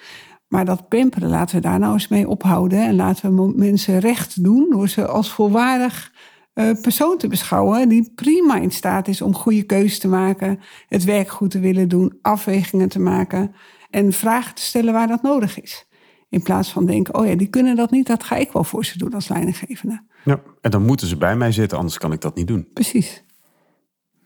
Maar 0.49 0.65
dat 0.65 0.87
pamperen, 0.87 1.29
laten 1.29 1.55
we 1.55 1.61
daar 1.61 1.79
nou 1.79 1.93
eens 1.93 2.07
mee 2.07 2.27
ophouden. 2.27 2.79
En 2.79 2.95
laten 2.95 3.35
we 3.35 3.53
mensen 3.55 3.99
recht 3.99 4.43
doen 4.43 4.67
door 4.69 4.87
ze 4.87 5.07
als 5.07 5.31
volwaardig 5.31 6.11
uh, 6.53 6.71
persoon 6.81 7.17
te 7.17 7.27
beschouwen. 7.27 7.89
Die 7.89 8.11
prima 8.15 8.55
in 8.55 8.71
staat 8.71 9.07
is 9.07 9.21
om 9.21 9.35
goede 9.35 9.63
keuzes 9.63 9.99
te 9.99 10.07
maken. 10.07 10.59
Het 10.87 11.03
werk 11.03 11.29
goed 11.29 11.51
te 11.51 11.59
willen 11.59 11.87
doen. 11.87 12.17
Afwegingen 12.21 12.89
te 12.89 12.99
maken. 12.99 13.55
En 13.89 14.13
vragen 14.13 14.55
te 14.55 14.61
stellen 14.61 14.93
waar 14.93 15.07
dat 15.07 15.21
nodig 15.21 15.61
is. 15.61 15.87
In 16.29 16.43
plaats 16.43 16.71
van 16.71 16.85
denken, 16.85 17.15
oh 17.15 17.27
ja, 17.27 17.35
die 17.35 17.49
kunnen 17.49 17.75
dat 17.75 17.91
niet. 17.91 18.07
Dat 18.07 18.23
ga 18.23 18.35
ik 18.35 18.51
wel 18.51 18.63
voor 18.63 18.85
ze 18.85 18.97
doen 18.97 19.13
als 19.13 19.27
leidinggevende. 19.27 20.03
Ja, 20.23 20.41
en 20.61 20.71
dan 20.71 20.85
moeten 20.85 21.07
ze 21.07 21.17
bij 21.17 21.35
mij 21.35 21.51
zitten, 21.51 21.77
anders 21.77 21.97
kan 21.97 22.11
ik 22.11 22.21
dat 22.21 22.35
niet 22.35 22.47
doen. 22.47 22.67
Precies. 22.73 23.23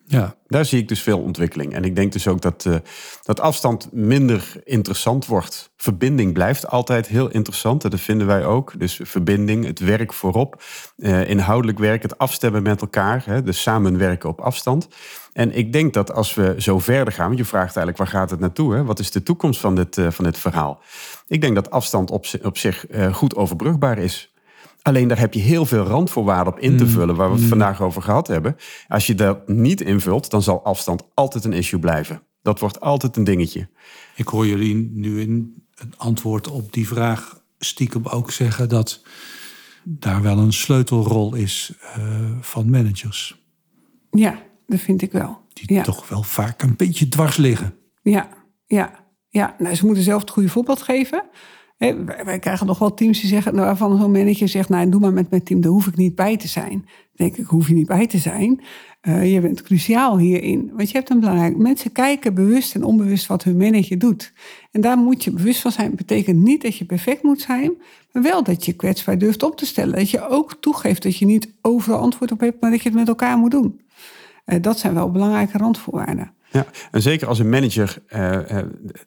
Ja. 0.06 0.36
Daar 0.48 0.66
zie 0.66 0.80
ik 0.80 0.88
dus 0.88 1.02
veel 1.02 1.20
ontwikkeling. 1.20 1.74
En 1.74 1.84
ik 1.84 1.96
denk 1.96 2.12
dus 2.12 2.28
ook 2.28 2.42
dat, 2.42 2.66
uh, 2.68 2.76
dat 3.24 3.40
afstand 3.40 3.90
minder 3.92 4.54
interessant 4.64 5.26
wordt. 5.26 5.72
Verbinding 5.78 6.34
blijft 6.34 6.68
altijd 6.68 7.08
heel 7.08 7.30
interessant. 7.30 7.84
En 7.84 7.90
dat 7.90 8.00
vinden 8.00 8.28
wij 8.28 8.46
ook. 8.46 8.80
Dus 8.80 9.00
verbinding, 9.04 9.66
het 9.66 9.80
werk 9.80 10.14
voorop. 10.14 10.64
Uh, 10.98 11.30
inhoudelijk 11.30 11.80
werk, 11.80 12.02
het 12.02 12.18
afstemmen 12.18 12.64
met 12.64 12.82
elkaar. 12.82 13.24
Hè, 13.26 13.44
dus 13.44 13.62
samenwerken 13.62 14.30
op 14.30 14.42
afstand. 14.42 14.88
En 15.34 15.58
ik 15.58 15.74
denk 15.74 15.94
dat 15.94 16.14
als 16.14 16.34
we 16.34 16.56
zo 16.58 16.80
verder 16.80 17.14
gaan... 17.14 17.28
want 17.28 17.38
je 17.38 17.46
vraagt 17.46 17.76
eigenlijk 17.76 17.98
waar 17.98 18.20
gaat 18.22 18.30
het 18.30 18.40
naartoe? 18.40 18.74
Hè? 18.74 18.84
Wat 18.84 19.00
is 19.00 19.12
de 19.12 19.24
toekomst 19.24 19.60
van 19.60 19.76
dit, 19.76 19.98
uh, 19.98 20.12
van 20.12 20.26
dit 20.26 20.38
verhaal? 20.38 20.82
Ik 21.28 21.42
denk 21.42 21.56
dat 21.56 21.70
afstand 21.72 22.12
op, 22.12 22.26
op 22.42 22.58
zich 22.58 22.86
goed 23.12 23.36
overbrugbaar 23.36 23.98
is. 23.98 24.33
Alleen 24.84 25.08
daar 25.08 25.20
heb 25.20 25.34
je 25.34 25.40
heel 25.40 25.66
veel 25.66 25.84
randvoorwaarden 25.84 26.54
op 26.54 26.60
in 26.60 26.78
te 26.78 26.88
vullen, 26.88 27.16
waar 27.16 27.34
we 27.34 27.40
het 27.40 27.48
vandaag 27.50 27.82
over 27.82 28.02
gehad 28.02 28.28
hebben. 28.28 28.56
Als 28.88 29.08
je 29.08 29.16
dat 29.16 29.48
niet 29.48 29.82
invult, 29.82 30.30
dan 30.30 30.42
zal 30.42 30.64
afstand 30.64 31.04
altijd 31.14 31.44
een 31.44 31.54
issue 31.54 31.80
blijven. 31.80 32.22
Dat 32.42 32.60
wordt 32.60 32.80
altijd 32.80 33.18
een 33.18 33.24
dingetje. 33.24 33.70
Ik 34.16 34.28
hoor 34.28 34.48
jullie 34.48 34.76
nu 34.94 35.22
in 35.22 35.64
een 35.76 35.94
antwoord 35.98 36.48
op 36.48 36.74
die 36.74 36.88
vraag 36.88 37.42
stiekem 37.60 38.06
ook 38.06 38.32
zeggen 38.32 38.70
dat 38.70 39.02
daar 39.84 40.22
wel 40.22 40.38
een 40.38 40.54
sleutelrol 40.54 41.36
is 41.36 41.74
uh, 41.98 42.32
van 42.42 42.70
managers. 42.70 43.42
Ja, 44.12 44.42
dat 44.68 44.80
vind 44.80 45.02
ik 45.02 45.12
wel. 45.12 45.42
Die 45.54 45.74
ja. 45.74 45.84
toch 45.84 46.10
wel 46.10 46.24
vaak 46.24 46.62
een 46.62 46.76
beetje 46.76 47.08
dwars 47.08 47.38
liggen. 47.38 47.76
Ja, 48.02 48.30
ja, 48.66 49.06
ja. 49.30 49.56
Nou, 49.58 49.76
ze 49.76 49.86
moeten 49.86 50.04
zelf 50.04 50.22
het 50.22 50.30
goede 50.30 50.50
voorbeeld 50.50 50.82
geven. 50.82 51.24
Wij, 51.78 52.40
krijgen 52.40 52.68
nog 52.68 52.80
wel 52.80 52.94
teams 52.94 53.20
die 53.20 53.30
zeggen, 53.30 53.54
nou, 53.56 53.66
waarvan 53.66 53.98
zo'n 53.98 54.12
manager 54.12 54.48
zegt, 54.48 54.70
nou, 54.70 54.90
doe 54.90 55.00
maar 55.00 55.14
met 55.14 55.30
mijn 55.30 55.44
team, 55.44 55.62
daar 55.62 55.72
hoef 55.72 55.88
ik 55.88 55.96
niet 55.96 56.16
bij 56.16 56.38
te 56.38 56.48
zijn. 56.48 56.86
Denk 57.16 57.38
ik, 57.38 57.46
hoef 57.46 57.68
je 57.68 57.74
niet 57.74 57.88
bij 57.88 58.08
te 58.08 58.18
zijn. 58.18 58.62
Eh, 59.02 59.34
je 59.34 59.42
bent 59.42 59.62
cruciaal 59.62 60.18
hierin. 60.18 60.72
Want 60.74 60.90
je 60.90 60.98
hebt 60.98 61.10
een 61.10 61.20
belangrijk. 61.20 61.58
Mensen 61.58 61.92
kijken 61.92 62.34
bewust 62.34 62.76
en 62.76 62.84
onbewust 62.84 63.28
wat 63.28 63.44
hun 63.44 63.58
manager 63.58 64.00
doet. 64.00 64.34
En 64.72 64.82
daar 64.82 64.98
moet 64.98 65.24
je 65.24 65.32
bewust 65.32 65.62
van 65.62 65.72
zijn. 65.72 65.96
betekent 65.96 66.38
niet 66.38 66.62
dat 66.62 66.78
je 66.78 66.86
perfect 66.86 67.24
moet 67.24 67.42
zijn, 67.42 67.74
maar 68.12 68.24
wel 68.24 68.44
dat 68.44 68.66
je 68.66 68.74
kwetsbaar 68.74 69.18
durft 69.18 69.44
op 69.44 69.58
te 69.58 69.66
stellen. 69.66 69.96
Dat 69.96 70.10
je 70.10 70.28
ook 70.28 70.58
toegeeft 70.60 71.04
dat 71.04 71.18
je 71.18 71.26
niet 71.26 71.50
overal 71.62 72.00
antwoord 72.00 72.32
op 72.32 72.40
hebt, 72.40 72.62
maar 72.62 72.72
dat 72.72 72.82
je 72.82 72.90
het 72.90 72.98
met 72.98 73.08
elkaar 73.08 73.38
moet 73.38 73.52
doen. 73.52 73.82
Eh, 74.46 74.62
dat 74.62 74.80
zijn 74.80 74.94
wel 74.94 75.12
belangrijke 75.12 75.58
randvoorwaarden. 75.58 76.32
Ja, 76.52 76.66
en 76.92 77.02
zeker 77.02 77.28
als 77.28 77.40
een 77.40 77.50
manager 77.50 77.98
uh, 78.16 78.60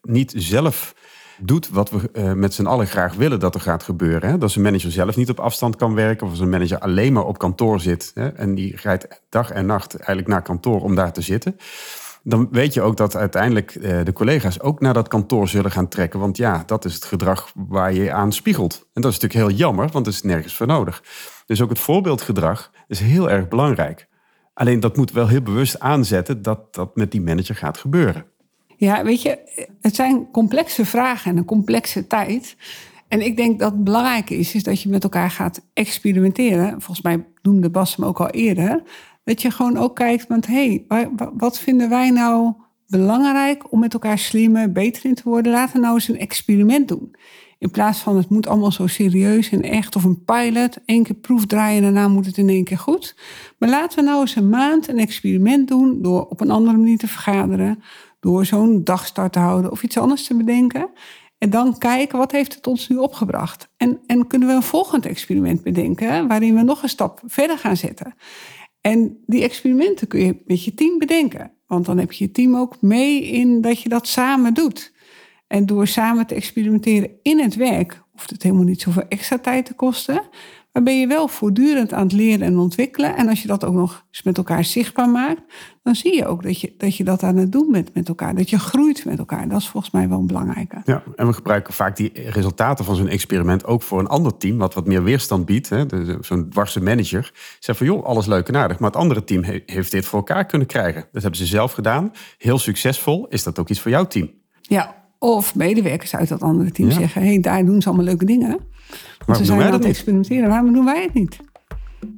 niet 0.02 0.32
zelf 0.36 0.94
doet 1.38 1.68
wat 1.68 1.90
we 1.90 2.10
uh, 2.12 2.32
met 2.32 2.54
z'n 2.54 2.66
allen 2.66 2.86
graag 2.86 3.14
willen 3.14 3.40
dat 3.40 3.54
er 3.54 3.60
gaat 3.60 3.82
gebeuren. 3.82 4.30
Hè? 4.30 4.38
Dat 4.38 4.54
een 4.54 4.62
manager 4.62 4.90
zelf 4.90 5.16
niet 5.16 5.30
op 5.30 5.40
afstand 5.40 5.76
kan 5.76 5.94
werken, 5.94 6.26
of 6.26 6.40
een 6.40 6.48
manager 6.48 6.78
alleen 6.78 7.12
maar 7.12 7.24
op 7.24 7.38
kantoor 7.38 7.80
zit 7.80 8.10
hè? 8.14 8.28
en 8.28 8.54
die 8.54 8.76
rijdt 8.82 9.22
dag 9.28 9.50
en 9.50 9.66
nacht 9.66 9.94
eigenlijk 9.96 10.28
naar 10.28 10.42
kantoor 10.42 10.80
om 10.80 10.94
daar 10.94 11.12
te 11.12 11.20
zitten. 11.20 11.56
Dan 12.22 12.48
weet 12.50 12.74
je 12.74 12.82
ook 12.82 12.96
dat 12.96 13.16
uiteindelijk 13.16 13.74
uh, 13.74 14.04
de 14.04 14.12
collega's 14.12 14.60
ook 14.60 14.80
naar 14.80 14.94
dat 14.94 15.08
kantoor 15.08 15.48
zullen 15.48 15.70
gaan 15.70 15.88
trekken. 15.88 16.20
Want 16.20 16.36
ja, 16.36 16.62
dat 16.66 16.84
is 16.84 16.94
het 16.94 17.04
gedrag 17.04 17.52
waar 17.54 17.92
je 17.92 18.12
aan 18.12 18.32
spiegelt. 18.32 18.88
En 18.92 19.02
dat 19.02 19.12
is 19.12 19.18
natuurlijk 19.18 19.50
heel 19.50 19.58
jammer, 19.58 19.88
want 19.92 20.06
er 20.06 20.12
is 20.12 20.22
nergens 20.22 20.56
voor 20.56 20.66
nodig. 20.66 21.02
Dus 21.46 21.62
ook 21.62 21.68
het 21.68 21.78
voorbeeldgedrag 21.78 22.70
is 22.88 23.00
heel 23.00 23.30
erg 23.30 23.48
belangrijk. 23.48 24.08
Alleen 24.54 24.80
dat 24.80 24.96
moet 24.96 25.12
wel 25.12 25.28
heel 25.28 25.42
bewust 25.42 25.80
aanzetten 25.80 26.42
dat 26.42 26.74
dat 26.74 26.96
met 26.96 27.10
die 27.10 27.20
manager 27.20 27.54
gaat 27.54 27.78
gebeuren. 27.78 28.26
Ja, 28.76 29.04
weet 29.04 29.22
je, 29.22 29.38
het 29.80 29.94
zijn 29.94 30.30
complexe 30.30 30.84
vragen 30.84 31.30
en 31.30 31.36
een 31.36 31.44
complexe 31.44 32.06
tijd. 32.06 32.56
En 33.08 33.20
ik 33.20 33.36
denk 33.36 33.58
dat 33.58 33.72
het 33.72 33.84
belangrijk 33.84 34.30
is, 34.30 34.54
is 34.54 34.62
dat 34.62 34.82
je 34.82 34.88
met 34.88 35.02
elkaar 35.02 35.30
gaat 35.30 35.66
experimenteren. 35.72 36.70
Volgens 36.70 37.02
mij 37.02 37.24
noemde 37.42 37.70
Bas 37.70 37.96
hem 37.96 38.04
ook 38.04 38.20
al 38.20 38.30
eerder. 38.30 38.82
Dat 39.24 39.42
je 39.42 39.50
gewoon 39.50 39.76
ook 39.76 39.96
kijkt, 39.96 40.26
want 40.26 40.46
hé, 40.46 40.84
hey, 40.88 41.10
wat 41.36 41.58
vinden 41.58 41.88
wij 41.88 42.10
nou 42.10 42.52
belangrijk 42.86 43.72
om 43.72 43.78
met 43.78 43.92
elkaar 43.92 44.18
slimmer, 44.18 44.72
beter 44.72 45.04
in 45.04 45.14
te 45.14 45.22
worden? 45.24 45.52
Laten 45.52 45.74
we 45.74 45.80
nou 45.80 45.94
eens 45.94 46.08
een 46.08 46.18
experiment 46.18 46.88
doen. 46.88 47.14
In 47.58 47.70
plaats 47.70 47.98
van 47.98 48.16
het 48.16 48.28
moet 48.28 48.46
allemaal 48.46 48.72
zo 48.72 48.86
serieus 48.86 49.50
en 49.50 49.62
echt 49.62 49.96
of 49.96 50.04
een 50.04 50.24
pilot. 50.24 50.78
één 50.84 51.02
keer 51.02 51.14
proef 51.14 51.46
draaien 51.46 51.76
en 51.76 51.82
daarna 51.82 52.08
moet 52.08 52.26
het 52.26 52.36
in 52.36 52.48
één 52.48 52.64
keer 52.64 52.78
goed. 52.78 53.16
Maar 53.58 53.68
laten 53.68 53.98
we 53.98 54.04
nou 54.04 54.20
eens 54.20 54.36
een 54.36 54.48
maand 54.48 54.88
een 54.88 54.98
experiment 54.98 55.68
doen 55.68 56.02
door 56.02 56.26
op 56.26 56.40
een 56.40 56.50
andere 56.50 56.76
manier 56.76 56.98
te 56.98 57.08
vergaderen. 57.08 57.82
Door 58.26 58.44
zo'n 58.44 58.84
dagstart 58.84 59.32
te 59.32 59.38
houden 59.38 59.70
of 59.70 59.82
iets 59.82 59.98
anders 59.98 60.26
te 60.26 60.36
bedenken. 60.36 60.90
En 61.38 61.50
dan 61.50 61.78
kijken, 61.78 62.18
wat 62.18 62.32
heeft 62.32 62.54
het 62.54 62.66
ons 62.66 62.88
nu 62.88 62.96
opgebracht? 62.96 63.68
En, 63.76 64.00
en 64.06 64.26
kunnen 64.26 64.48
we 64.48 64.54
een 64.54 64.62
volgend 64.62 65.06
experiment 65.06 65.62
bedenken 65.62 66.28
waarin 66.28 66.54
we 66.54 66.62
nog 66.62 66.82
een 66.82 66.88
stap 66.88 67.20
verder 67.26 67.58
gaan 67.58 67.76
zetten? 67.76 68.14
En 68.80 69.22
die 69.26 69.42
experimenten 69.42 70.06
kun 70.08 70.20
je 70.20 70.42
met 70.46 70.64
je 70.64 70.74
team 70.74 70.98
bedenken. 70.98 71.52
Want 71.66 71.86
dan 71.86 71.98
heb 71.98 72.12
je 72.12 72.24
je 72.24 72.30
team 72.30 72.56
ook 72.56 72.80
mee 72.80 73.22
in 73.22 73.60
dat 73.60 73.80
je 73.80 73.88
dat 73.88 74.06
samen 74.06 74.54
doet. 74.54 74.92
En 75.46 75.66
door 75.66 75.86
samen 75.86 76.26
te 76.26 76.34
experimenteren 76.34 77.10
in 77.22 77.38
het 77.38 77.54
werk, 77.54 78.02
hoeft 78.12 78.30
het 78.30 78.42
helemaal 78.42 78.64
niet 78.64 78.80
zoveel 78.80 79.08
extra 79.08 79.38
tijd 79.38 79.66
te 79.66 79.74
kosten. 79.74 80.22
Maar 80.76 80.84
ben 80.84 81.00
je 81.00 81.06
wel 81.06 81.28
voortdurend 81.28 81.92
aan 81.92 82.02
het 82.02 82.12
leren 82.12 82.46
en 82.46 82.58
ontwikkelen. 82.58 83.16
En 83.16 83.28
als 83.28 83.42
je 83.42 83.48
dat 83.48 83.64
ook 83.64 83.74
nog 83.74 84.04
eens 84.10 84.22
met 84.22 84.36
elkaar 84.36 84.64
zichtbaar 84.64 85.08
maakt, 85.08 85.40
dan 85.82 85.94
zie 85.94 86.16
je 86.16 86.26
ook 86.26 86.42
dat 86.42 86.60
je 86.60 86.74
dat, 86.78 86.96
je 86.96 87.04
dat 87.04 87.22
aan 87.22 87.36
het 87.36 87.52
doen 87.52 87.72
bent 87.72 87.94
met 87.94 88.08
elkaar. 88.08 88.34
Dat 88.34 88.50
je 88.50 88.58
groeit 88.58 89.04
met 89.04 89.18
elkaar. 89.18 89.48
Dat 89.48 89.60
is 89.60 89.68
volgens 89.68 89.92
mij 89.92 90.08
wel 90.08 90.18
een 90.18 90.26
belangrijke. 90.26 90.80
Ja, 90.84 91.02
en 91.14 91.26
we 91.26 91.32
gebruiken 91.32 91.74
vaak 91.74 91.96
die 91.96 92.12
resultaten 92.30 92.84
van 92.84 92.96
zo'n 92.96 93.08
experiment 93.08 93.64
ook 93.64 93.82
voor 93.82 93.98
een 93.98 94.06
ander 94.06 94.36
team, 94.36 94.58
wat 94.58 94.74
wat 94.74 94.86
meer 94.86 95.02
weerstand 95.02 95.46
biedt. 95.46 95.70
Zo'n 96.20 96.48
dwarse 96.50 96.82
manager 96.82 97.32
zegt 97.58 97.78
van 97.78 97.86
joh, 97.86 98.04
alles 98.04 98.26
leuk 98.26 98.48
en 98.48 98.56
aardig. 98.56 98.78
Maar 98.78 98.90
het 98.90 99.00
andere 99.00 99.24
team 99.24 99.42
heeft 99.66 99.90
dit 99.90 100.06
voor 100.06 100.18
elkaar 100.18 100.46
kunnen 100.46 100.66
krijgen. 100.66 101.04
Dat 101.12 101.22
hebben 101.22 101.40
ze 101.40 101.46
zelf 101.46 101.72
gedaan. 101.72 102.12
Heel 102.38 102.58
succesvol. 102.58 103.26
Is 103.28 103.42
dat 103.42 103.58
ook 103.58 103.68
iets 103.68 103.80
voor 103.80 103.90
jouw 103.90 104.06
team? 104.06 104.30
Ja, 104.60 104.94
of 105.18 105.54
medewerkers 105.54 106.16
uit 106.16 106.28
dat 106.28 106.42
andere 106.42 106.70
team 106.70 106.90
zeggen: 106.90 107.22
hé, 107.22 107.28
hey, 107.28 107.40
daar 107.40 107.64
doen 107.64 107.82
ze 107.82 107.88
allemaal 107.88 108.06
leuke 108.06 108.24
dingen. 108.24 108.74
Want 108.88 109.26
waarom 109.26 109.44
ze 109.44 109.50
doen 109.50 109.56
wij 109.56 109.66
aan 109.66 109.72
dat 109.72 109.80
het 109.80 109.88
niet? 109.88 109.96
experimenteren. 109.96 110.48
Waarom 110.48 110.72
doen 110.72 110.84
wij 110.84 111.02
het 111.02 111.14
niet? 111.14 111.36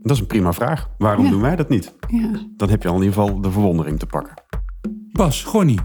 Dat 0.02 0.12
is 0.16 0.18
een 0.20 0.26
prima 0.26 0.52
vraag. 0.52 0.90
Waarom 0.98 1.24
Ja. 1.24 1.30
doen 1.30 1.40
wij 1.40 1.56
dat 1.56 1.68
niet? 1.68 1.94
Ja. 2.08 2.30
Dan 2.56 2.68
heb 2.70 2.82
je 2.82 2.88
al 2.88 2.94
in 2.96 3.02
ieder 3.02 3.14
geval 3.22 3.40
de 3.40 3.50
verwondering 3.50 3.98
te 3.98 4.06
pakken. 4.06 4.34
Bas, 5.12 5.44
Gonnie, 5.44 5.78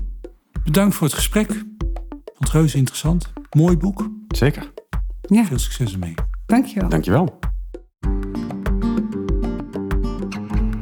bedankt 0.64 0.96
voor 0.96 1.08
het 1.08 1.16
gesprek. 1.16 1.52
Vond 1.52 2.38
het 2.38 2.50
reuze 2.50 2.78
interessant. 2.78 3.34
Mooi 3.52 3.78
boek. 3.78 4.10
Zeker. 4.28 4.72
ja, 5.22 5.46
Veel 5.46 5.60
succes 5.60 5.94
ermee. 5.94 6.14
dankjewel. 6.46 6.90
Dankjewel. 6.90 7.40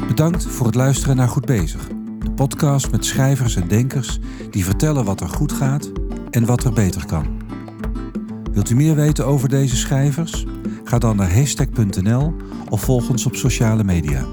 Bedankt 0.07 0.45
voor 0.45 0.65
het 0.65 0.75
luisteren 0.75 1.15
naar 1.15 1.27
Goed 1.27 1.45
Bezig. 1.45 1.87
De 2.19 2.31
podcast 2.31 2.91
met 2.91 3.05
schrijvers 3.05 3.55
en 3.55 3.67
denkers 3.67 4.19
die 4.49 4.65
vertellen 4.65 5.05
wat 5.05 5.21
er 5.21 5.29
goed 5.29 5.51
gaat 5.51 5.91
en 6.29 6.45
wat 6.45 6.63
er 6.63 6.73
beter 6.73 7.05
kan. 7.05 7.40
Wilt 8.53 8.69
u 8.69 8.75
meer 8.75 8.95
weten 8.95 9.25
over 9.25 9.49
deze 9.49 9.75
schrijvers? 9.75 10.45
Ga 10.83 10.99
dan 10.99 11.15
naar 11.15 11.33
hashtag.nl 11.33 12.33
of 12.69 12.81
volg 12.81 13.09
ons 13.09 13.25
op 13.25 13.35
sociale 13.35 13.83
media. 13.83 14.25